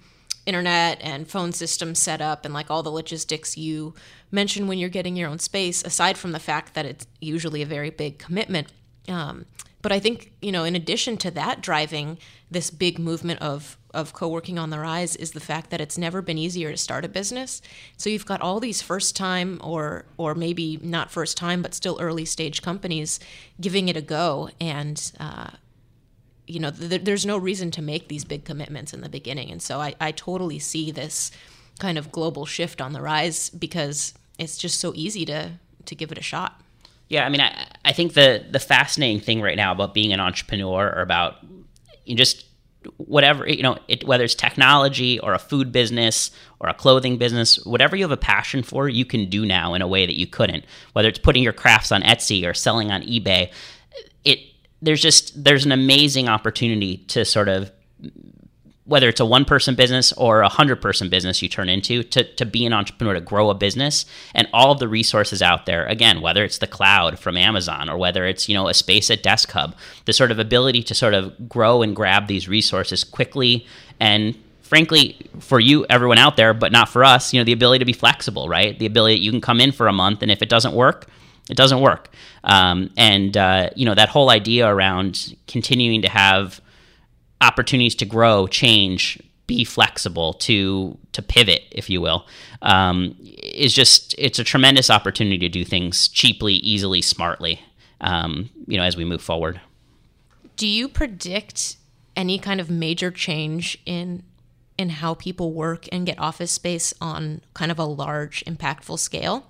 internet 0.51 0.99
and 1.01 1.29
phone 1.29 1.53
system 1.53 1.95
set 1.95 2.21
up 2.21 2.45
and 2.45 2.53
like 2.53 2.71
all 2.71 2.83
the 2.83 2.91
logistics 2.91 3.57
you 3.57 3.95
mentioned 4.31 4.69
when 4.69 4.79
you're 4.79 4.97
getting 4.99 5.17
your 5.17 5.29
own 5.29 5.39
space 5.39 5.83
aside 5.85 6.19
from 6.19 6.33
the 6.33 6.39
fact 6.51 6.75
that 6.75 6.85
it's 6.85 7.07
usually 7.21 7.63
a 7.63 7.67
very 7.67 7.91
big 7.91 8.19
commitment 8.19 8.69
um, 9.09 9.47
but 9.81 9.93
i 9.93 9.99
think 9.99 10.33
you 10.43 10.53
know 10.53 10.65
in 10.65 10.77
addition 10.77 11.17
to 11.17 11.31
that 11.31 11.63
driving 11.63 12.19
this 12.51 12.71
big 12.71 12.99
movement 12.99 13.41
of 13.41 13.79
of 13.93 14.13
co-working 14.13 14.59
on 14.59 14.71
the 14.71 14.79
rise 14.79 15.17
is 15.17 15.33
the 15.33 15.41
fact 15.41 15.71
that 15.71 15.81
it's 15.81 15.99
never 15.99 16.23
been 16.23 16.39
easier 16.39 16.71
to 16.71 16.77
start 16.77 17.05
a 17.05 17.09
business. 17.09 17.61
So 17.97 18.09
you've 18.09 18.27
got 18.27 18.41
all 18.41 18.61
these 18.61 18.83
first 18.83 19.17
time 19.17 19.61
or 19.63 20.05
or 20.17 20.35
maybe 20.35 20.79
not 20.83 21.11
first 21.11 21.37
time 21.37 21.63
but 21.63 21.75
still 21.75 21.99
early 22.01 22.25
stage 22.25 22.63
companies 22.63 23.21
giving 23.61 23.89
it 23.89 23.97
a 23.97 24.03
go 24.03 24.51
and 24.61 25.13
uh, 25.19 25.51
you 26.51 26.61
know, 26.61 26.71
th- 26.71 27.03
there's 27.05 27.25
no 27.25 27.39
reason 27.39 27.71
to 27.73 27.83
make 27.83 28.09
these 28.09 28.25
big 28.25 28.45
commitments 28.45 28.93
in 28.93 29.01
the 29.01 29.09
beginning. 29.09 29.51
And 29.51 29.63
so 29.63 29.81
I, 29.81 29.95
I 30.01 30.13
totally 30.13 30.59
see 30.59 30.91
this 30.91 31.31
kind 31.79 31.97
of 31.97 32.13
global 32.13 32.47
shift 32.47 32.81
on 32.81 32.93
the 32.93 33.01
rise 33.01 33.51
because 33.51 34.15
it's 34.39 34.59
just 34.59 34.81
so 34.81 34.93
easy 34.95 35.25
to 35.27 35.53
to 35.87 35.95
give 35.95 36.13
it 36.13 36.19
a 36.19 36.23
shot. 36.23 36.61
Yeah, 37.09 37.27
I 37.27 37.29
mean, 37.29 37.41
I, 37.41 37.67
I 37.85 37.93
think 37.93 38.15
the 38.15 38.45
the 38.51 38.61
fascinating 38.61 39.21
thing 39.21 39.41
right 39.41 39.57
now 39.57 39.73
about 39.73 39.95
being 39.95 40.13
an 40.13 40.21
entrepreneur 40.21 40.93
or 40.95 41.03
about 41.03 41.37
you 42.05 42.17
just 42.17 42.47
whatever 42.97 43.47
you 43.47 43.63
know, 43.63 43.79
it, 43.89 44.05
whether 44.05 44.25
it's 44.25 44.35
technology 44.35 45.19
or 45.21 45.35
a 45.35 45.39
food 45.39 45.73
business 45.73 46.31
or 46.61 46.69
a 46.69 46.75
clothing 46.75 47.19
business, 47.19 47.65
whatever 47.67 47.97
you 47.97 48.05
have 48.05 48.11
a 48.11 48.17
passion 48.17 48.63
for, 48.63 48.89
you 48.89 49.05
can 49.05 49.29
do 49.29 49.45
now 49.45 49.75
in 49.75 49.83
a 49.83 49.89
way 49.89 50.07
that 50.07 50.17
you 50.17 50.27
couldn't. 50.27 50.65
Whether 50.93 51.09
it's 51.09 51.19
putting 51.19 51.43
your 51.43 51.53
crafts 51.53 51.93
on 51.93 52.03
Etsy 52.03 52.47
or 52.47 52.55
selling 52.55 52.91
on 52.91 53.03
eBay, 53.03 53.53
it 54.25 54.39
there's 54.83 55.03
just 55.03 55.43
there's 55.43 55.65
an 55.65 55.73
amazing 55.73 56.29
opportunity 56.29 56.99
to 57.09 57.25
sort 57.25 57.49
of 57.49 57.71
whether 58.91 59.09
it's 59.09 59.21
a 59.21 59.25
one 59.25 59.45
person 59.45 59.77
business 59.77 60.13
or 60.15 60.41
a 60.41 60.49
hundred 60.49 60.83
person 60.83 61.09
business 61.09 61.41
you 61.41 61.49
turn 61.49 61.69
into 61.69 62.03
to, 62.03 62.25
to 62.35 62.45
be 62.45 62.67
an 62.67 62.73
entrepreneur 62.73 63.15
to 63.15 63.21
grow 63.21 63.49
a 63.49 63.55
business. 63.55 64.05
And 64.35 64.49
all 64.53 64.73
of 64.73 64.81
the 64.81 64.89
resources 64.89 65.43
out 65.43 65.65
there 65.67 65.87
again 65.87 66.21
whether 66.21 66.43
it's 66.43 66.59
the 66.59 66.67
cloud 66.67 67.19
from 67.19 67.37
amazon 67.37 67.89
or 67.89 67.97
whether 67.97 68.27
it's 68.27 68.49
you 68.49 68.55
know 68.55 68.69
a 68.69 68.75
space 68.75 69.11
at 69.11 69.23
desk 69.23 69.51
hub 69.53 69.77
the 70.07 70.13
sort 70.13 70.33
of 70.33 70.39
ability 70.39 70.83
to 70.83 70.95
sort 70.95 71.15
of 71.15 71.49
grow 71.49 71.83
and 71.83 71.95
grab 71.95 72.27
these 72.27 72.49
resources 72.49 73.05
quickly 73.05 73.67
and 74.01 74.37
frankly 74.63 75.17
for 75.39 75.61
you 75.61 75.87
everyone 75.89 76.19
out 76.19 76.37
there 76.37 76.53
but 76.53 76.73
not 76.73 76.89
for 76.89 77.05
us 77.05 77.33
you 77.33 77.41
know 77.41 77.45
the 77.45 77.53
ability 77.53 77.79
to 77.79 77.85
be 77.85 77.93
flexible 77.93 78.49
right? 78.49 78.79
The 78.79 78.87
ability 78.87 79.17
that 79.17 79.23
you 79.23 79.31
can 79.31 79.41
come 79.41 79.61
in 79.61 79.71
for 79.71 79.87
a 79.87 79.93
month 79.93 80.23
and 80.23 80.33
if 80.33 80.43
it 80.43 80.49
doesn't 80.49 80.75
work 80.75 81.07
it 81.51 81.57
doesn't 81.57 81.81
work. 81.81 82.09
Um, 82.45 82.91
and 82.97 83.37
uh, 83.37 83.71
you 83.77 83.85
know 83.85 83.95
that 83.95 84.09
whole 84.09 84.31
idea 84.31 84.67
around 84.67 85.37
continuing 85.47 86.03
to 86.03 86.09
have 86.09 86.61
opportunities 87.41 87.95
to 87.97 88.05
grow, 88.05 88.47
change, 88.47 89.21
be 89.47 89.65
flexible, 89.65 90.35
to 90.35 90.97
to 91.13 91.23
pivot, 91.23 91.65
if 91.73 91.91
you 91.91 92.01
will, 92.01 92.27
um, 92.63 93.17
is 93.43 93.75
just 93.75 94.15
it's 94.17 94.39
a 94.39 94.45
tremendous 94.45 94.89
opportunity 94.89 95.39
to 95.39 95.49
do 95.49 95.65
things 95.65 96.09
cheaply, 96.09 96.55
easily, 96.55 97.03
smartly. 97.03 97.61
Um, 98.01 98.49
you 98.67 98.79
know, 98.79 98.85
as 98.85 98.97
we 98.97 99.05
move 99.05 99.21
forward. 99.21 99.61
Do 100.57 100.67
you 100.67 100.89
predict 100.89 101.77
any 102.17 102.39
kind 102.39 102.61
of 102.61 102.71
major 102.71 103.11
change 103.11 103.79
in 103.85 104.23
in 104.79 104.89
how 104.89 105.13
people 105.13 105.53
work 105.53 105.87
and 105.93 106.07
get 106.07 106.19
office 106.19 106.53
space 106.53 106.95
on 107.03 107.43
kind 107.53 107.71
of 107.71 107.79
a 107.79 107.85
large, 107.85 108.43
impactful 108.47 108.99
scale? 108.99 109.47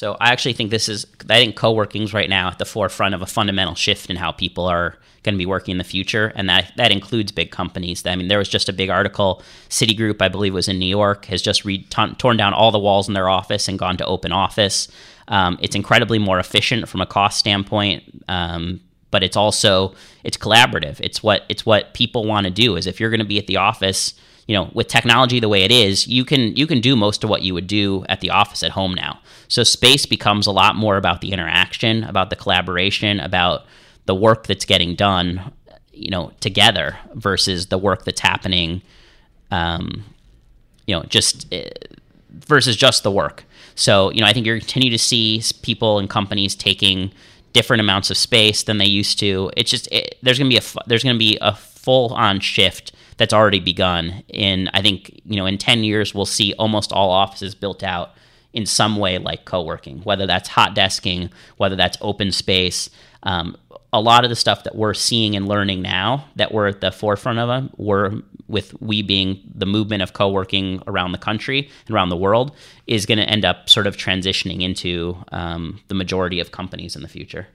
So 0.00 0.16
I 0.18 0.32
actually 0.32 0.54
think 0.54 0.70
this 0.70 0.88
is 0.88 1.06
I 1.28 1.34
think 1.34 1.56
co-working's 1.56 2.14
right 2.14 2.30
now 2.30 2.48
at 2.48 2.58
the 2.58 2.64
forefront 2.64 3.14
of 3.14 3.20
a 3.20 3.26
fundamental 3.26 3.74
shift 3.74 4.08
in 4.08 4.16
how 4.16 4.32
people 4.32 4.64
are 4.64 4.96
going 5.24 5.34
to 5.34 5.38
be 5.38 5.44
working 5.44 5.72
in 5.72 5.76
the 5.76 5.84
future, 5.84 6.32
and 6.34 6.48
that 6.48 6.72
that 6.76 6.90
includes 6.90 7.32
big 7.32 7.50
companies. 7.50 8.06
I 8.06 8.16
mean, 8.16 8.28
there 8.28 8.38
was 8.38 8.48
just 8.48 8.70
a 8.70 8.72
big 8.72 8.88
article. 8.88 9.42
Citigroup, 9.68 10.22
I 10.22 10.28
believe, 10.28 10.54
was 10.54 10.68
in 10.68 10.78
New 10.78 10.86
York, 10.86 11.26
has 11.26 11.42
just 11.42 11.66
re- 11.66 11.82
t- 11.82 12.14
torn 12.16 12.38
down 12.38 12.54
all 12.54 12.70
the 12.70 12.78
walls 12.78 13.08
in 13.08 13.12
their 13.12 13.28
office 13.28 13.68
and 13.68 13.78
gone 13.78 13.98
to 13.98 14.06
open 14.06 14.32
office. 14.32 14.88
Um, 15.28 15.58
it's 15.60 15.76
incredibly 15.76 16.18
more 16.18 16.38
efficient 16.38 16.88
from 16.88 17.02
a 17.02 17.06
cost 17.06 17.38
standpoint, 17.38 18.24
um, 18.26 18.80
but 19.10 19.22
it's 19.22 19.36
also 19.36 19.94
it's 20.24 20.38
collaborative. 20.38 20.98
It's 21.00 21.22
what 21.22 21.44
it's 21.50 21.66
what 21.66 21.92
people 21.92 22.24
want 22.24 22.46
to 22.46 22.50
do. 22.50 22.76
Is 22.76 22.86
if 22.86 23.00
you're 23.00 23.10
going 23.10 23.20
to 23.20 23.26
be 23.26 23.38
at 23.38 23.48
the 23.48 23.58
office 23.58 24.14
you 24.50 24.56
know 24.56 24.68
with 24.74 24.88
technology 24.88 25.38
the 25.38 25.48
way 25.48 25.62
it 25.62 25.70
is 25.70 26.08
you 26.08 26.24
can 26.24 26.56
you 26.56 26.66
can 26.66 26.80
do 26.80 26.96
most 26.96 27.22
of 27.22 27.30
what 27.30 27.42
you 27.42 27.54
would 27.54 27.68
do 27.68 28.04
at 28.08 28.20
the 28.20 28.30
office 28.30 28.64
at 28.64 28.72
home 28.72 28.92
now. 28.92 29.20
So 29.46 29.62
space 29.62 30.06
becomes 30.06 30.48
a 30.48 30.50
lot 30.50 30.74
more 30.74 30.96
about 30.96 31.20
the 31.20 31.30
interaction 31.30 32.02
about 32.02 32.30
the 32.30 32.36
collaboration 32.36 33.20
about 33.20 33.64
the 34.06 34.14
work 34.14 34.48
that's 34.48 34.64
getting 34.64 34.96
done 34.96 35.52
you 35.92 36.10
know 36.10 36.32
together 36.40 36.98
versus 37.14 37.68
the 37.68 37.78
work 37.78 38.04
that's 38.04 38.22
happening 38.22 38.82
um, 39.52 40.04
you 40.84 40.96
know 40.96 41.04
just 41.04 41.46
uh, 41.54 41.70
versus 42.30 42.74
just 42.74 43.04
the 43.04 43.10
work. 43.12 43.44
So 43.76 44.10
you 44.10 44.20
know 44.20 44.26
i 44.26 44.32
think 44.32 44.46
you're 44.46 44.58
continue 44.58 44.90
to 44.90 44.98
see 44.98 45.44
people 45.62 46.00
and 46.00 46.10
companies 46.10 46.56
taking 46.56 47.12
different 47.52 47.80
amounts 47.80 48.10
of 48.10 48.16
space 48.16 48.64
than 48.64 48.78
they 48.78 48.86
used 48.86 49.20
to. 49.20 49.50
It's 49.56 49.70
just 49.70 49.86
it, 49.92 50.18
there's 50.24 50.38
going 50.40 50.50
to 50.50 50.54
be 50.56 50.64
a 50.64 50.88
there's 50.88 51.04
going 51.04 51.14
to 51.14 51.20
be 51.20 51.38
a 51.40 51.54
full 51.54 52.12
on 52.14 52.40
shift 52.40 52.89
that's 53.20 53.34
already 53.34 53.60
begun. 53.60 54.24
In 54.28 54.70
I 54.72 54.80
think 54.80 55.20
you 55.26 55.36
know 55.36 55.44
in 55.44 55.58
ten 55.58 55.84
years 55.84 56.14
we'll 56.14 56.24
see 56.24 56.54
almost 56.54 56.90
all 56.90 57.10
offices 57.10 57.54
built 57.54 57.82
out 57.82 58.14
in 58.54 58.64
some 58.64 58.96
way 58.96 59.18
like 59.18 59.44
co-working, 59.44 59.98
whether 60.04 60.26
that's 60.26 60.48
hot 60.48 60.74
desking, 60.74 61.30
whether 61.58 61.76
that's 61.76 61.98
open 62.00 62.32
space. 62.32 62.88
Um, 63.22 63.58
a 63.92 64.00
lot 64.00 64.24
of 64.24 64.30
the 64.30 64.36
stuff 64.36 64.64
that 64.64 64.74
we're 64.74 64.94
seeing 64.94 65.36
and 65.36 65.46
learning 65.46 65.82
now 65.82 66.24
that 66.36 66.52
we're 66.52 66.68
at 66.68 66.80
the 66.80 66.90
forefront 66.90 67.38
of 67.38 67.48
them, 67.48 67.70
we're 67.76 68.22
with 68.48 68.80
we 68.80 69.02
being 69.02 69.38
the 69.54 69.66
movement 69.66 70.02
of 70.02 70.14
co-working 70.14 70.82
around 70.86 71.12
the 71.12 71.18
country 71.18 71.68
and 71.86 71.94
around 71.94 72.08
the 72.08 72.16
world 72.16 72.56
is 72.86 73.04
going 73.04 73.18
to 73.18 73.28
end 73.28 73.44
up 73.44 73.68
sort 73.68 73.86
of 73.86 73.98
transitioning 73.98 74.62
into 74.62 75.16
um, 75.30 75.78
the 75.88 75.94
majority 75.94 76.40
of 76.40 76.52
companies 76.52 76.96
in 76.96 77.02
the 77.02 77.08
future. 77.08 77.46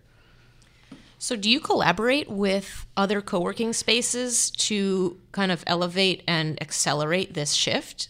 So, 1.17 1.35
do 1.35 1.49
you 1.49 1.59
collaborate 1.59 2.29
with 2.29 2.85
other 2.97 3.21
co 3.21 3.39
working 3.39 3.73
spaces 3.73 4.51
to 4.51 5.19
kind 5.31 5.51
of 5.51 5.63
elevate 5.65 6.23
and 6.27 6.61
accelerate 6.61 7.33
this 7.33 7.53
shift? 7.53 8.09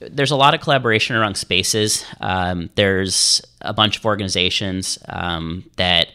There's 0.00 0.30
a 0.30 0.36
lot 0.36 0.54
of 0.54 0.60
collaboration 0.60 1.16
around 1.16 1.36
spaces. 1.36 2.04
Um, 2.20 2.70
there's 2.76 3.42
a 3.60 3.74
bunch 3.74 3.98
of 3.98 4.04
organizations 4.04 4.98
um, 5.08 5.68
that 5.76 6.08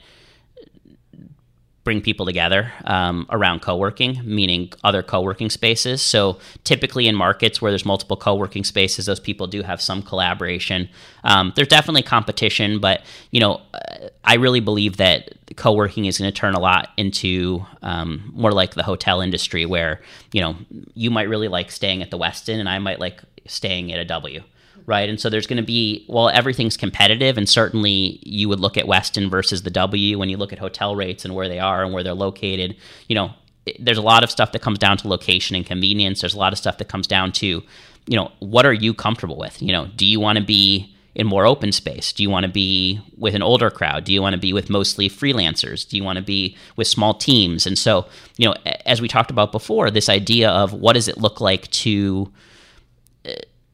bring 1.83 2.01
people 2.01 2.25
together 2.25 2.71
um, 2.85 3.25
around 3.29 3.61
co-working 3.61 4.21
meaning 4.23 4.71
other 4.83 5.03
co-working 5.03 5.49
spaces. 5.49 6.01
So 6.01 6.39
typically 6.63 7.07
in 7.07 7.15
markets 7.15 7.61
where 7.61 7.71
there's 7.71 7.85
multiple 7.85 8.17
co-working 8.17 8.63
spaces 8.63 9.05
those 9.05 9.19
people 9.19 9.47
do 9.47 9.61
have 9.63 9.81
some 9.81 10.01
collaboration. 10.01 10.89
Um, 11.23 11.53
there's 11.55 11.67
definitely 11.67 12.03
competition 12.03 12.79
but 12.79 13.01
you 13.31 13.39
know 13.39 13.61
uh, 13.73 14.09
i 14.23 14.35
really 14.35 14.59
believe 14.59 14.97
that 14.97 15.33
co-working 15.55 16.05
is 16.05 16.17
going 16.17 16.31
to 16.31 16.35
turn 16.37 16.53
a 16.53 16.59
lot 16.59 16.89
into 16.97 17.65
um, 17.81 18.31
more 18.33 18.51
like 18.51 18.73
the 18.73 18.83
hotel 18.83 19.21
industry 19.21 19.65
where 19.65 20.01
you 20.31 20.41
know 20.41 20.55
you 20.93 21.09
might 21.09 21.29
really 21.29 21.47
like 21.47 21.71
staying 21.71 22.01
at 22.01 22.11
the 22.11 22.17
westin 22.17 22.59
and 22.59 22.69
i 22.69 22.79
might 22.79 22.99
like 22.99 23.21
staying 23.45 23.91
at 23.91 23.99
a 23.99 24.05
w 24.05 24.41
right? 24.85 25.09
And 25.09 25.19
so 25.19 25.29
there's 25.29 25.47
going 25.47 25.57
to 25.57 25.63
be, 25.63 26.05
well, 26.09 26.29
everything's 26.29 26.77
competitive, 26.77 27.37
and 27.37 27.47
certainly 27.47 28.19
you 28.23 28.49
would 28.49 28.59
look 28.59 28.77
at 28.77 28.85
Westin 28.85 29.29
versus 29.29 29.63
the 29.63 29.69
W 29.69 30.19
when 30.19 30.29
you 30.29 30.37
look 30.37 30.53
at 30.53 30.59
hotel 30.59 30.95
rates 30.95 31.25
and 31.25 31.35
where 31.35 31.47
they 31.47 31.59
are 31.59 31.83
and 31.83 31.93
where 31.93 32.03
they're 32.03 32.13
located. 32.13 32.75
You 33.07 33.15
know, 33.15 33.31
there's 33.79 33.97
a 33.97 34.01
lot 34.01 34.23
of 34.23 34.31
stuff 34.31 34.51
that 34.51 34.61
comes 34.61 34.79
down 34.79 34.97
to 34.97 35.07
location 35.07 35.55
and 35.55 35.65
convenience. 35.65 36.21
There's 36.21 36.33
a 36.33 36.39
lot 36.39 36.53
of 36.53 36.59
stuff 36.59 36.77
that 36.79 36.89
comes 36.89 37.07
down 37.07 37.31
to, 37.33 37.63
you 38.07 38.17
know, 38.17 38.31
what 38.39 38.65
are 38.65 38.73
you 38.73 38.93
comfortable 38.93 39.37
with? 39.37 39.61
You 39.61 39.71
know, 39.71 39.87
do 39.95 40.05
you 40.05 40.19
want 40.19 40.37
to 40.37 40.43
be 40.43 40.93
in 41.15 41.27
more 41.27 41.45
open 41.45 41.71
space? 41.71 42.11
Do 42.11 42.23
you 42.23 42.29
want 42.29 42.45
to 42.45 42.51
be 42.51 42.99
with 43.17 43.35
an 43.35 43.43
older 43.43 43.69
crowd? 43.69 44.03
Do 44.03 44.11
you 44.11 44.21
want 44.21 44.33
to 44.33 44.39
be 44.39 44.51
with 44.51 44.69
mostly 44.69 45.09
freelancers? 45.09 45.87
Do 45.87 45.95
you 45.95 46.03
want 46.03 46.17
to 46.17 46.23
be 46.23 46.57
with 46.75 46.87
small 46.87 47.13
teams? 47.13 47.65
And 47.65 47.77
so, 47.77 48.07
you 48.37 48.49
know, 48.49 48.55
as 48.85 48.99
we 48.99 49.07
talked 49.07 49.31
about 49.31 49.51
before, 49.51 49.91
this 49.91 50.09
idea 50.09 50.49
of 50.49 50.73
what 50.73 50.93
does 50.93 51.07
it 51.07 51.17
look 51.17 51.39
like 51.39 51.69
to 51.71 52.31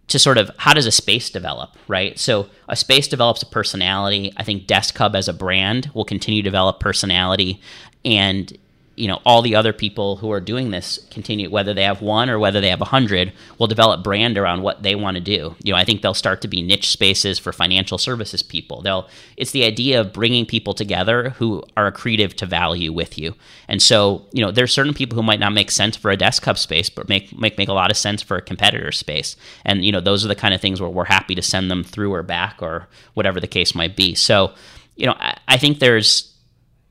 to 0.09 0.19
sort 0.19 0.37
of 0.37 0.51
how 0.57 0.73
does 0.73 0.85
a 0.85 0.91
space 0.91 1.29
develop, 1.29 1.75
right? 1.87 2.19
So 2.19 2.49
a 2.67 2.75
space 2.75 3.07
develops 3.07 3.41
a 3.41 3.45
personality. 3.45 4.33
I 4.37 4.43
think 4.43 4.67
Desk 4.67 4.95
Hub 4.97 5.15
as 5.15 5.27
a 5.27 5.33
brand 5.33 5.89
will 5.93 6.05
continue 6.05 6.41
to 6.41 6.47
develop 6.47 6.79
personality, 6.79 7.61
and 8.03 8.55
you 8.99 9.07
know 9.07 9.21
all 9.25 9.41
the 9.41 9.55
other 9.55 9.71
people 9.71 10.17
who 10.17 10.29
are 10.29 10.41
doing 10.41 10.71
this 10.71 10.99
continue 11.09 11.49
whether 11.49 11.73
they 11.73 11.83
have 11.83 12.01
one 12.01 12.29
or 12.29 12.37
whether 12.37 12.59
they 12.59 12.69
have 12.69 12.81
a 12.81 12.85
hundred 12.85 13.31
will 13.57 13.67
develop 13.67 14.03
brand 14.03 14.37
around 14.37 14.61
what 14.61 14.83
they 14.83 14.93
want 14.93 15.15
to 15.15 15.21
do. 15.21 15.55
You 15.63 15.71
know 15.71 15.79
i 15.79 15.85
think 15.85 16.01
they'll 16.01 16.13
start 16.13 16.41
to 16.41 16.47
be 16.47 16.61
niche 16.61 16.89
spaces 16.89 17.39
for 17.39 17.53
financial 17.53 17.97
services 17.97 18.43
people. 18.43 18.81
They'll 18.81 19.07
it's 19.37 19.51
the 19.51 19.63
idea 19.63 20.01
of 20.01 20.11
bringing 20.11 20.45
people 20.45 20.73
together 20.73 21.29
who 21.31 21.63
are 21.77 21.89
accretive 21.89 22.33
to 22.35 22.45
value 22.45 22.91
with 22.91 23.17
you. 23.17 23.35
And 23.67 23.81
so 23.81 24.25
you 24.33 24.43
know 24.43 24.51
there's 24.51 24.73
certain 24.73 24.93
people 24.93 25.15
who 25.15 25.23
might 25.23 25.39
not 25.39 25.53
make 25.53 25.71
sense 25.71 25.95
for 25.95 26.11
a 26.11 26.17
desk 26.17 26.43
hub 26.43 26.57
space 26.57 26.89
but 26.89 27.07
make 27.07 27.37
make 27.37 27.57
make 27.57 27.69
a 27.69 27.73
lot 27.73 27.91
of 27.91 27.97
sense 27.97 28.21
for 28.21 28.35
a 28.35 28.41
competitor 28.41 28.91
space. 28.91 29.37
And 29.63 29.85
you 29.85 29.93
know 29.93 30.01
those 30.01 30.25
are 30.25 30.27
the 30.27 30.35
kind 30.35 30.53
of 30.53 30.59
things 30.59 30.81
where 30.81 30.89
we're 30.89 31.05
happy 31.05 31.35
to 31.35 31.41
send 31.41 31.71
them 31.71 31.83
through 31.85 32.13
or 32.13 32.23
back 32.23 32.61
or 32.61 32.89
whatever 33.13 33.39
the 33.39 33.47
case 33.47 33.73
might 33.73 33.95
be. 33.95 34.13
So 34.13 34.53
you 34.99 35.05
know, 35.05 35.15
I, 35.17 35.37
I 35.47 35.57
think 35.57 35.79
there's 35.79 36.28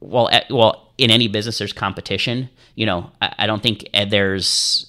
well, 0.01 0.29
eh, 0.31 0.45
well, 0.51 0.93
in 0.99 1.11
any 1.11 1.29
business 1.29 1.59
there's 1.59 1.73
competition. 1.73 2.49
You 2.75 2.87
know, 2.87 3.11
I, 3.21 3.35
I 3.41 3.47
don't 3.47 3.63
think 3.63 3.89
eh, 3.95 4.05
there's 4.05 4.89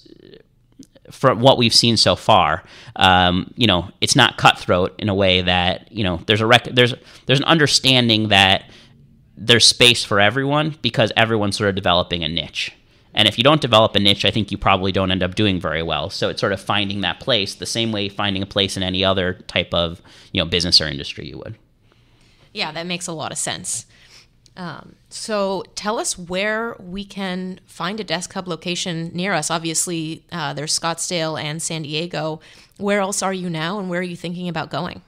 from 1.10 1.40
what 1.40 1.58
we've 1.58 1.74
seen 1.74 1.96
so 1.96 2.14
far, 2.16 2.62
um, 2.96 3.52
you 3.56 3.66
know, 3.66 3.90
it's 4.00 4.14
not 4.14 4.36
cutthroat 4.36 4.94
in 4.98 5.08
a 5.08 5.14
way 5.14 5.42
that 5.42 5.90
you 5.92 6.04
know 6.04 6.20
there's 6.26 6.40
a 6.40 6.46
rec- 6.46 6.72
there's 6.72 6.94
there's 7.26 7.40
an 7.40 7.44
understanding 7.46 8.28
that 8.28 8.64
there's 9.36 9.66
space 9.66 10.04
for 10.04 10.20
everyone 10.20 10.76
because 10.82 11.12
everyone's 11.16 11.56
sort 11.56 11.68
of 11.68 11.74
developing 11.74 12.22
a 12.22 12.28
niche. 12.28 12.72
And 13.12 13.26
if 13.26 13.38
you 13.38 13.44
don't 13.44 13.60
develop 13.60 13.96
a 13.96 13.98
niche, 13.98 14.24
I 14.24 14.30
think 14.30 14.52
you 14.52 14.58
probably 14.58 14.92
don't 14.92 15.10
end 15.10 15.22
up 15.22 15.34
doing 15.34 15.58
very 15.58 15.82
well. 15.82 16.10
So 16.10 16.28
it's 16.28 16.40
sort 16.40 16.52
of 16.52 16.60
finding 16.60 17.00
that 17.00 17.18
place 17.18 17.56
the 17.56 17.66
same 17.66 17.90
way 17.90 18.08
finding 18.08 18.42
a 18.42 18.46
place 18.46 18.76
in 18.76 18.84
any 18.84 19.04
other 19.04 19.34
type 19.48 19.74
of 19.74 20.00
you 20.32 20.40
know 20.40 20.48
business 20.48 20.80
or 20.80 20.86
industry 20.86 21.28
you 21.28 21.38
would. 21.38 21.56
Yeah, 22.52 22.72
that 22.72 22.86
makes 22.86 23.06
a 23.06 23.12
lot 23.12 23.32
of 23.32 23.38
sense. 23.38 23.86
Um, 24.56 24.96
so 25.08 25.64
tell 25.74 25.98
us 25.98 26.18
where 26.18 26.76
we 26.78 27.04
can 27.04 27.60
find 27.66 27.98
a 28.00 28.04
Desk 28.04 28.32
Hub 28.32 28.48
location 28.48 29.10
near 29.14 29.32
us. 29.32 29.50
Obviously, 29.50 30.24
uh, 30.32 30.52
there's 30.52 30.78
Scottsdale 30.78 31.40
and 31.40 31.62
San 31.62 31.82
Diego. 31.82 32.40
Where 32.76 33.00
else 33.00 33.22
are 33.22 33.32
you 33.32 33.48
now, 33.48 33.78
and 33.78 33.88
where 33.88 34.00
are 34.00 34.04
you 34.04 34.16
thinking 34.16 34.48
about 34.48 34.70
going? 34.70 35.02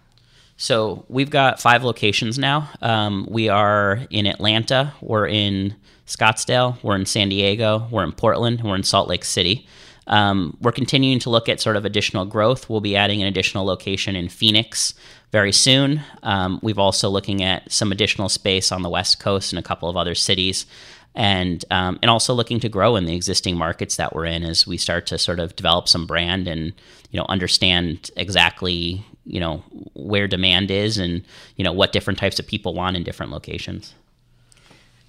So 0.57 1.05
we've 1.09 1.31
got 1.31 1.61
five 1.61 1.83
locations 1.83 2.39
now. 2.39 2.71
Um, 2.81 3.27
we 3.29 3.49
are 3.49 4.01
in 4.11 4.27
Atlanta. 4.27 4.95
We're 5.01 5.27
in 5.27 5.75
Scottsdale. 6.07 6.83
We're 6.83 6.97
in 6.97 7.07
San 7.07 7.29
Diego. 7.29 7.89
We're 7.91 8.05
in 8.05 8.13
Portland. 8.13 8.63
We're 8.63 8.77
in 8.77 8.85
Salt 8.85 9.09
Lake 9.09 9.25
City. 9.25 9.67
Um, 10.07 10.57
we're 10.61 10.73
continuing 10.73 11.19
to 11.21 11.31
look 11.31 11.49
at 11.49 11.61
sort 11.61 11.77
of 11.77 11.85
additional 11.85 12.25
growth. 12.27 12.69
We'll 12.69 12.81
be 12.81 12.97
adding 12.97 13.23
an 13.23 13.29
additional 13.29 13.65
location 13.65 14.17
in 14.17 14.29
Phoenix 14.29 14.95
very 15.33 15.53
soon. 15.53 16.03
Um, 16.23 16.61
we've 16.63 16.79
also 16.79 17.09
looking 17.09 17.43
at 17.43 17.73
some 17.73 17.91
additional 17.91 18.29
space 18.29 18.71
on 18.71 18.83
the 18.83 18.91
West 18.91 19.19
Coast 19.19 19.53
and 19.53 19.59
a 19.59 19.63
couple 19.63 19.89
of 19.89 19.97
other 19.97 20.15
cities, 20.15 20.67
and 21.15 21.65
um, 21.71 21.99
and 22.03 22.11
also 22.11 22.35
looking 22.35 22.61
to 22.61 22.69
grow 22.69 22.97
in 22.97 23.07
the 23.07 23.17
existing 23.17 23.57
markets 23.57 23.97
that 23.97 24.15
we're 24.15 24.27
in 24.27 24.45
as 24.45 24.67
we 24.67 24.77
start 24.77 25.07
to 25.07 25.19
sort 25.19 25.41
of 25.41 25.57
develop 25.57 25.89
some 25.89 26.07
brand 26.07 26.47
and 26.47 26.73
you 27.11 27.19
know 27.19 27.27
understand 27.29 28.11
exactly 28.17 29.05
you 29.25 29.41
know 29.41 29.63
where 29.95 30.29
demand 30.29 30.71
is 30.71 30.99
and 30.99 31.25
you 31.57 31.65
know 31.65 31.73
what 31.73 31.93
different 31.93 32.19
types 32.19 32.39
of 32.39 32.47
people 32.47 32.75
want 32.75 32.97
in 32.97 33.03
different 33.03 33.33
locations. 33.33 33.95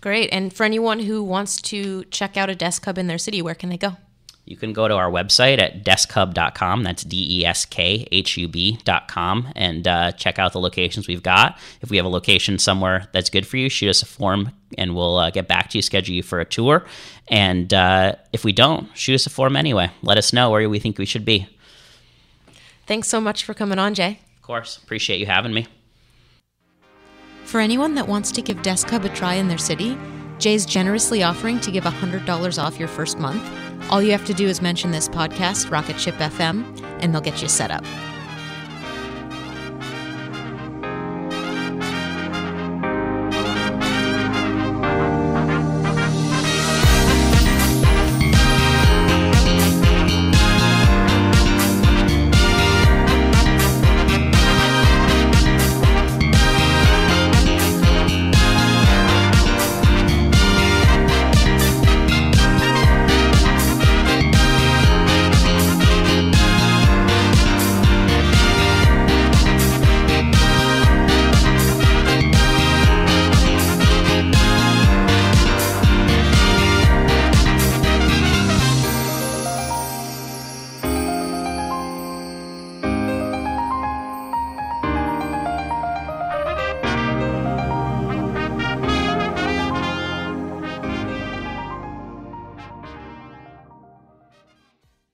Great. 0.01 0.29
And 0.33 0.53
for 0.53 0.65
anyone 0.65 0.99
who 0.99 1.23
wants 1.23 1.61
to 1.61 2.03
check 2.05 2.35
out 2.35 2.49
a 2.49 2.55
desk 2.55 2.83
hub 2.83 2.97
in 2.97 3.07
their 3.07 3.17
city, 3.17 3.41
where 3.41 3.55
can 3.55 3.69
they 3.69 3.77
go? 3.77 3.95
You 4.45 4.57
can 4.57 4.73
go 4.73 4.87
to 4.87 4.95
our 4.95 5.09
website 5.09 5.59
at 5.59 5.85
deskhub.com. 5.85 6.83
That's 6.83 7.03
D 7.03 7.39
E 7.39 7.45
S 7.45 7.65
K 7.65 8.07
H 8.11 8.37
U 8.37 8.47
B.com 8.47 9.47
and 9.55 9.87
uh, 9.87 10.11
check 10.11 10.37
out 10.37 10.51
the 10.51 10.59
locations 10.59 11.07
we've 11.07 11.23
got. 11.23 11.57
If 11.81 11.89
we 11.89 11.97
have 11.97 12.05
a 12.05 12.09
location 12.09 12.59
somewhere 12.59 13.07
that's 13.13 13.29
good 13.29 13.47
for 13.47 13.55
you, 13.55 13.69
shoot 13.69 13.89
us 13.89 14.01
a 14.01 14.05
form 14.05 14.51
and 14.77 14.95
we'll 14.95 15.17
uh, 15.17 15.29
get 15.29 15.47
back 15.47 15.69
to 15.69 15.77
you, 15.77 15.81
schedule 15.81 16.13
you 16.13 16.23
for 16.23 16.41
a 16.41 16.45
tour. 16.45 16.85
And 17.29 17.73
uh, 17.73 18.15
if 18.33 18.43
we 18.43 18.51
don't, 18.51 18.89
shoot 18.97 19.15
us 19.15 19.25
a 19.25 19.29
form 19.29 19.55
anyway. 19.55 19.91
Let 20.01 20.17
us 20.17 20.33
know 20.33 20.49
where 20.49 20.69
we 20.69 20.79
think 20.79 20.97
we 20.97 21.05
should 21.05 21.25
be. 21.25 21.47
Thanks 22.85 23.07
so 23.07 23.21
much 23.21 23.45
for 23.45 23.53
coming 23.53 23.79
on, 23.79 23.93
Jay. 23.93 24.19
Of 24.35 24.41
course. 24.41 24.77
Appreciate 24.77 25.19
you 25.19 25.25
having 25.25 25.53
me. 25.53 25.67
For 27.45 27.61
anyone 27.61 27.95
that 27.95 28.07
wants 28.07 28.31
to 28.33 28.41
give 28.41 28.61
Desk 28.61 28.89
Hub 28.89 29.05
a 29.05 29.09
try 29.09 29.35
in 29.35 29.47
their 29.47 29.57
city, 29.57 29.97
Jay's 30.37 30.65
generously 30.65 31.23
offering 31.23 31.61
to 31.61 31.71
give 31.71 31.85
$100 31.85 32.61
off 32.61 32.77
your 32.77 32.87
first 32.89 33.19
month. 33.19 33.62
All 33.89 34.01
you 34.01 34.11
have 34.11 34.25
to 34.25 34.33
do 34.33 34.47
is 34.47 34.61
mention 34.61 34.91
this 34.91 35.07
podcast, 35.07 35.69
Rocket 35.69 35.99
Ship 35.99 36.15
FM, 36.15 36.63
and 37.01 37.13
they'll 37.13 37.21
get 37.21 37.41
you 37.41 37.47
set 37.47 37.69
up. 37.69 37.83